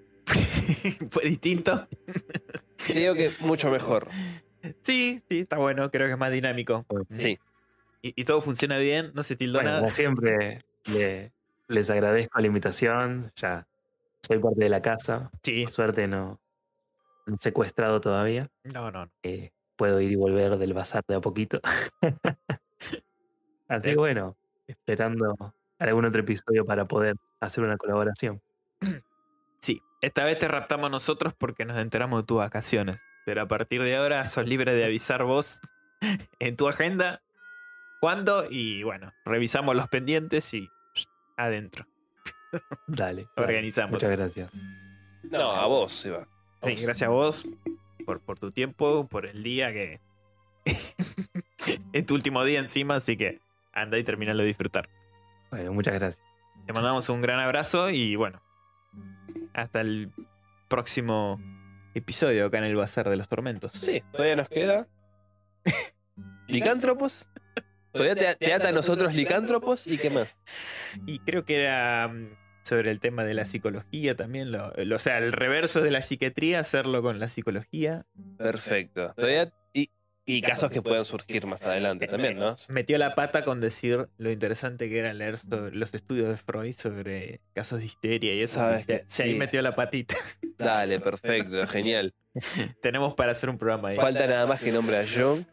Fue 1.10 1.24
distinto. 1.24 1.88
Creo 2.86 3.14
que 3.14 3.32
mucho 3.40 3.70
mejor. 3.70 4.08
Sí, 4.82 5.22
sí, 5.28 5.40
está 5.40 5.56
bueno, 5.58 5.90
creo 5.90 6.06
que 6.06 6.12
es 6.12 6.18
más 6.18 6.32
dinámico. 6.32 6.84
Sí. 7.10 7.38
Y, 8.02 8.20
y 8.20 8.24
todo 8.24 8.40
funciona 8.42 8.78
bien, 8.78 9.12
no 9.14 9.22
se 9.22 9.36
tildó 9.36 9.58
Bueno, 9.58 9.70
nada. 9.70 9.80
como 9.80 9.92
siempre, 9.92 10.64
le- 10.92 11.32
les 11.68 11.90
agradezco 11.90 12.40
la 12.40 12.46
invitación. 12.46 13.30
Ya 13.36 13.66
soy 14.22 14.38
parte 14.38 14.64
de 14.64 14.68
la 14.70 14.82
casa. 14.82 15.30
Sí, 15.42 15.62
Por 15.64 15.72
suerte 15.72 16.06
no, 16.08 16.40
no 17.26 17.34
he 17.34 17.38
secuestrado 17.38 18.00
todavía. 18.00 18.50
no, 18.64 18.90
no. 18.90 19.06
no. 19.06 19.10
Eh, 19.22 19.50
puedo 19.76 20.00
ir 20.00 20.10
y 20.12 20.16
volver 20.16 20.58
del 20.58 20.74
bazar 20.74 21.04
de 21.08 21.14
a 21.16 21.20
poquito. 21.20 21.60
Así 23.68 23.90
que 23.90 23.96
bueno, 23.96 24.36
esperando 24.66 25.36
algún 25.78 26.04
otro 26.06 26.20
episodio 26.20 26.64
para 26.64 26.86
poder 26.86 27.16
hacer 27.40 27.64
una 27.64 27.76
colaboración. 27.76 28.40
Sí, 29.60 29.82
esta 30.00 30.24
vez 30.24 30.38
te 30.38 30.48
raptamos 30.48 30.90
nosotros 30.90 31.34
porque 31.36 31.64
nos 31.64 31.78
enteramos 31.78 32.22
de 32.22 32.26
tus 32.26 32.38
vacaciones. 32.38 32.98
Pero 33.24 33.42
a 33.42 33.46
partir 33.48 33.82
de 33.82 33.96
ahora 33.96 34.24
sos 34.26 34.46
libre 34.46 34.74
de 34.74 34.84
avisar 34.84 35.24
vos 35.24 35.60
en 36.38 36.56
tu 36.56 36.68
agenda 36.68 37.20
cuándo 38.00 38.46
y 38.50 38.82
bueno, 38.82 39.12
revisamos 39.24 39.74
los 39.76 39.88
pendientes 39.88 40.52
y 40.54 40.68
adentro. 41.36 41.86
Dale. 42.52 42.62
dale. 42.86 43.28
Organizamos. 43.36 43.92
Muchas 43.92 44.10
gracias. 44.12 44.50
No, 45.24 45.50
a 45.52 45.66
vos, 45.66 45.92
Seba. 45.92 46.22
A 46.62 46.66
Sí, 46.66 46.72
vos. 46.72 46.82
gracias 46.82 47.08
a 47.08 47.10
vos 47.12 47.44
por, 48.06 48.20
por 48.20 48.38
tu 48.38 48.50
tiempo, 48.50 49.06
por 49.06 49.26
el 49.26 49.42
día 49.42 49.72
que 49.72 50.00
es 51.92 52.06
tu 52.06 52.14
último 52.14 52.44
día 52.44 52.60
encima, 52.60 52.96
así 52.96 53.16
que 53.16 53.40
anda 53.72 53.98
y 53.98 54.04
terminalo 54.04 54.40
de 54.40 54.46
disfrutar. 54.46 54.88
Bueno, 55.50 55.72
muchas 55.72 55.94
gracias. 55.94 56.24
Te 56.66 56.72
mandamos 56.72 57.08
un 57.10 57.20
gran 57.20 57.38
abrazo 57.40 57.90
y 57.90 58.16
bueno, 58.16 58.40
hasta 59.54 59.80
el 59.80 60.10
próximo 60.68 61.40
episodio 61.94 62.46
acá 62.46 62.58
en 62.58 62.64
el 62.64 62.76
Bazar 62.76 63.08
de 63.08 63.16
los 63.16 63.28
Tormentos. 63.28 63.72
Sí, 63.72 64.02
todavía 64.12 64.36
nos 64.36 64.48
queda. 64.48 64.86
¿Licántropos? 66.46 67.28
Todavía 67.92 68.14
te, 68.14 68.34
te 68.46 68.52
ata 68.54 68.68
a 68.68 68.72
nosotros 68.72 69.14
licántropos 69.14 69.86
y 69.86 69.98
qué 69.98 70.10
más. 70.10 70.36
Y 71.06 71.18
creo 71.20 71.44
que 71.44 71.62
era 71.62 72.08
mm, 72.08 72.28
sobre 72.62 72.90
el 72.90 73.00
tema 73.00 73.24
de 73.24 73.34
la 73.34 73.44
psicología 73.44 74.14
también, 74.14 74.52
lo, 74.52 74.72
lo- 74.76 74.96
o 74.96 74.98
sea, 74.98 75.18
el 75.18 75.32
reverso 75.32 75.80
de 75.80 75.90
la 75.90 76.02
psiquiatría, 76.02 76.60
hacerlo 76.60 77.02
con 77.02 77.18
la 77.18 77.28
psicología. 77.28 78.04
Perfecto. 78.36 79.14
Todavía, 79.16 79.52
y, 80.28 80.42
casos 80.42 80.70
que 80.70 80.82
puedan 80.82 81.04
surgir 81.06 81.46
más 81.46 81.62
adelante 81.62 82.06
también, 82.06 82.38
¿no? 82.38 82.54
Metió 82.68 82.98
la 82.98 83.14
pata 83.14 83.42
con 83.42 83.60
decir 83.60 84.08
lo 84.18 84.30
interesante 84.30 84.90
que 84.90 84.98
era 84.98 85.14
leer 85.14 85.38
sobre 85.38 85.74
los 85.74 85.94
estudios 85.94 86.28
de 86.28 86.36
Freud 86.36 86.74
sobre 86.74 87.40
casos 87.54 87.78
de 87.78 87.86
histeria 87.86 88.34
y 88.34 88.42
eso. 88.42 88.60
Sabes 88.60 88.84
que 88.84 89.04
sí, 89.06 89.22
ahí 89.22 89.34
metió 89.34 89.62
la 89.62 89.74
patita. 89.74 90.16
Dale, 90.58 91.00
perfecto, 91.00 91.66
genial. 91.66 92.12
Tenemos 92.82 93.14
para 93.14 93.32
hacer 93.32 93.48
un 93.48 93.56
programa 93.56 93.88
ahí. 93.88 93.96
Falta 93.96 94.26
nada 94.26 94.46
más 94.46 94.60
que 94.60 94.70
nombre 94.70 94.98
a 94.98 95.06
Jung. 95.06 95.44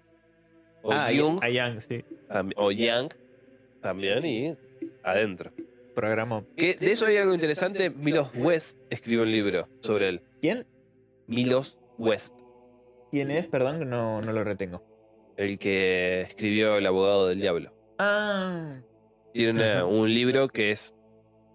O 0.84 0.92
ah, 0.92 1.10
Jung, 1.16 1.42
a 1.42 1.50
Young, 1.50 1.80
sí. 1.80 2.04
o 2.58 2.72
Yang 2.72 3.16
también 3.82 4.26
y 4.26 4.58
adentro. 5.04 5.52
Programó. 5.96 6.46
Que 6.58 6.76
de 6.76 6.92
eso 6.92 7.06
hay 7.06 7.18
algo 7.18 7.34
interesante. 7.34 7.90
Milos 7.90 8.30
West 8.36 8.78
escribió 8.90 9.24
un 9.24 9.32
libro 9.32 9.70
sobre 9.80 10.10
él. 10.10 10.22
¿Quién? 10.42 10.68
Milos 11.28 11.80
West, 11.98 12.34
¿Quién 13.16 13.32
es? 13.32 13.48
Perdón, 13.48 13.80
que 13.80 13.86
no, 13.86 14.20
no 14.22 14.34
lo 14.34 14.44
retengo. 14.44 14.84
el 15.38 15.58
que 15.58 16.20
escribió 16.24 16.76
El 16.76 16.86
abogado 16.86 17.30
del 17.30 17.40
diablo. 17.40 17.72
Ah. 17.98 18.82
Tiene 19.34 19.52
una- 19.52 19.86
un 19.86 20.14
libro 20.14 20.50
que 20.50 20.72
es 20.72 20.94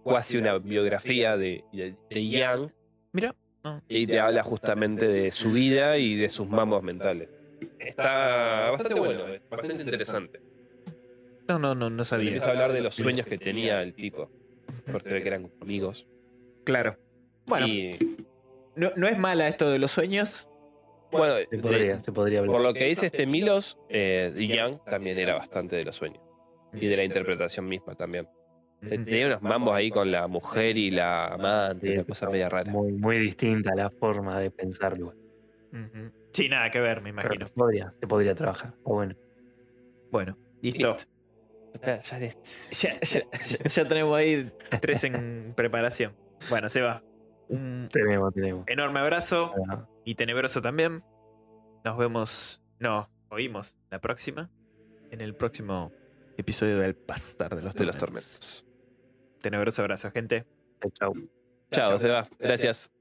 casi 0.06 0.38
una 0.38 0.56
biografía 0.56 1.36
de, 1.36 1.64
de, 1.70 1.96
de 2.08 2.28
Yang 2.28 2.72
Mira. 3.12 3.34
no. 3.62 3.82
y 3.88 4.06
te 4.06 4.18
habla 4.20 4.42
justamente 4.42 5.06
de 5.06 5.30
su 5.32 5.52
vida 5.52 5.98
y 5.98 6.14
de 6.16 6.30
sus 6.30 6.48
mambos 6.48 6.82
mentales. 6.82 7.28
Está 7.78 8.70
bastante 8.70 8.98
bueno, 8.98 9.28
eh, 9.28 9.42
bastante 9.50 9.82
interesante. 9.82 10.40
No, 11.46 11.58
no, 11.58 11.74
no, 11.74 11.90
no 11.90 12.04
sabía. 12.04 12.28
Empieza 12.28 12.48
a 12.48 12.50
hablar 12.52 12.72
de 12.72 12.80
los 12.80 12.94
sueños 12.94 13.26
que 13.26 13.36
tenía 13.36 13.82
el 13.82 13.92
tipo. 13.92 14.30
Por 14.90 15.02
se 15.02 15.12
ve 15.12 15.20
que 15.22 15.28
eran 15.28 15.50
amigos. 15.60 16.08
Claro. 16.64 16.96
Bueno, 17.44 17.66
Y 17.66 17.98
no, 18.76 18.92
no 18.96 19.06
es 19.08 19.18
mala 19.18 19.46
esto 19.46 19.68
de 19.68 19.78
los 19.78 19.90
sueños. 19.90 20.46
Bueno, 21.12 21.34
Se 21.50 21.56
de- 21.56 21.62
podría, 21.62 21.98
se 22.00 22.12
podría 22.12 22.38
hablar. 22.40 22.52
por 22.52 22.62
lo 22.62 22.72
que 22.72 22.86
dice 22.86 23.06
este 23.06 23.26
Milos, 23.26 23.78
eh, 23.88 24.32
Yang 24.36 24.84
también 24.84 25.18
era 25.18 25.34
bastante 25.34 25.76
de 25.76 25.84
los 25.84 25.96
sueños. 25.96 26.22
Y 26.72 26.86
de 26.86 26.96
la 26.96 27.04
interpretación 27.04 27.66
misma 27.68 27.94
también. 27.96 28.28
Tenía 28.80 29.26
unos 29.26 29.42
mambos 29.42 29.74
ahí 29.74 29.90
con 29.90 30.10
la 30.10 30.26
mujer 30.28 30.78
y 30.78 30.90
la 30.90 31.26
amante, 31.26 31.86
Sí, 31.88 31.92
una 31.94 32.04
cosa 32.04 32.30
media 32.30 32.48
rara. 32.48 32.70
Muy, 32.70 32.92
muy 32.92 33.18
distinta 33.18 33.74
la 33.74 33.90
forma 33.90 34.38
de 34.40 34.50
pensarlo. 34.50 35.12
Sí, 36.32 36.48
nada 36.48 36.70
que 36.70 36.80
ver, 36.80 37.00
me 37.02 37.10
imagino. 37.10 37.44
se 37.46 37.52
podría, 37.52 37.92
se 38.00 38.06
podría 38.06 38.34
trabajar. 38.34 38.74
O 38.84 38.94
bueno, 38.94 39.14
Bueno, 40.10 40.36
listo. 40.62 40.92
Listo. 40.94 41.08
Ya- 41.86 41.98
ya 42.00 42.18
de- 42.18 42.34
Ya, 42.72 43.00
ya- 43.00 43.20
ya- 43.38 43.64
ya 43.68 43.84
tenemos 43.88 44.16
ahí 44.16 44.50
tres 44.80 45.04
en 45.04 45.52
preparación. 45.56 46.16
Bueno, 46.48 46.68
se 46.68 46.80
va. 46.80 47.02
Un 47.50 47.88
tenemos, 47.92 48.32
tenemos. 48.32 48.64
enorme 48.68 49.00
abrazo 49.00 49.52
y 50.04 50.14
tenebroso 50.14 50.62
también. 50.62 51.02
Nos 51.84 51.98
vemos, 51.98 52.62
no, 52.78 53.10
oímos 53.28 53.76
la 53.90 54.00
próxima, 54.00 54.50
en 55.10 55.20
el 55.20 55.34
próximo 55.34 55.92
episodio 56.36 56.78
del 56.78 56.94
Pastar 56.94 57.56
de 57.56 57.62
los 57.62 57.74
de 57.74 57.84
los 57.86 57.96
Tormentos. 57.96 58.64
tormentos. 58.64 58.66
Tenebroso 59.42 59.82
abrazo, 59.82 60.10
gente. 60.10 60.46
Chau. 60.92 61.14
Chao, 61.72 61.98
se 61.98 62.08
va. 62.08 62.28
Gracias. 62.38 62.92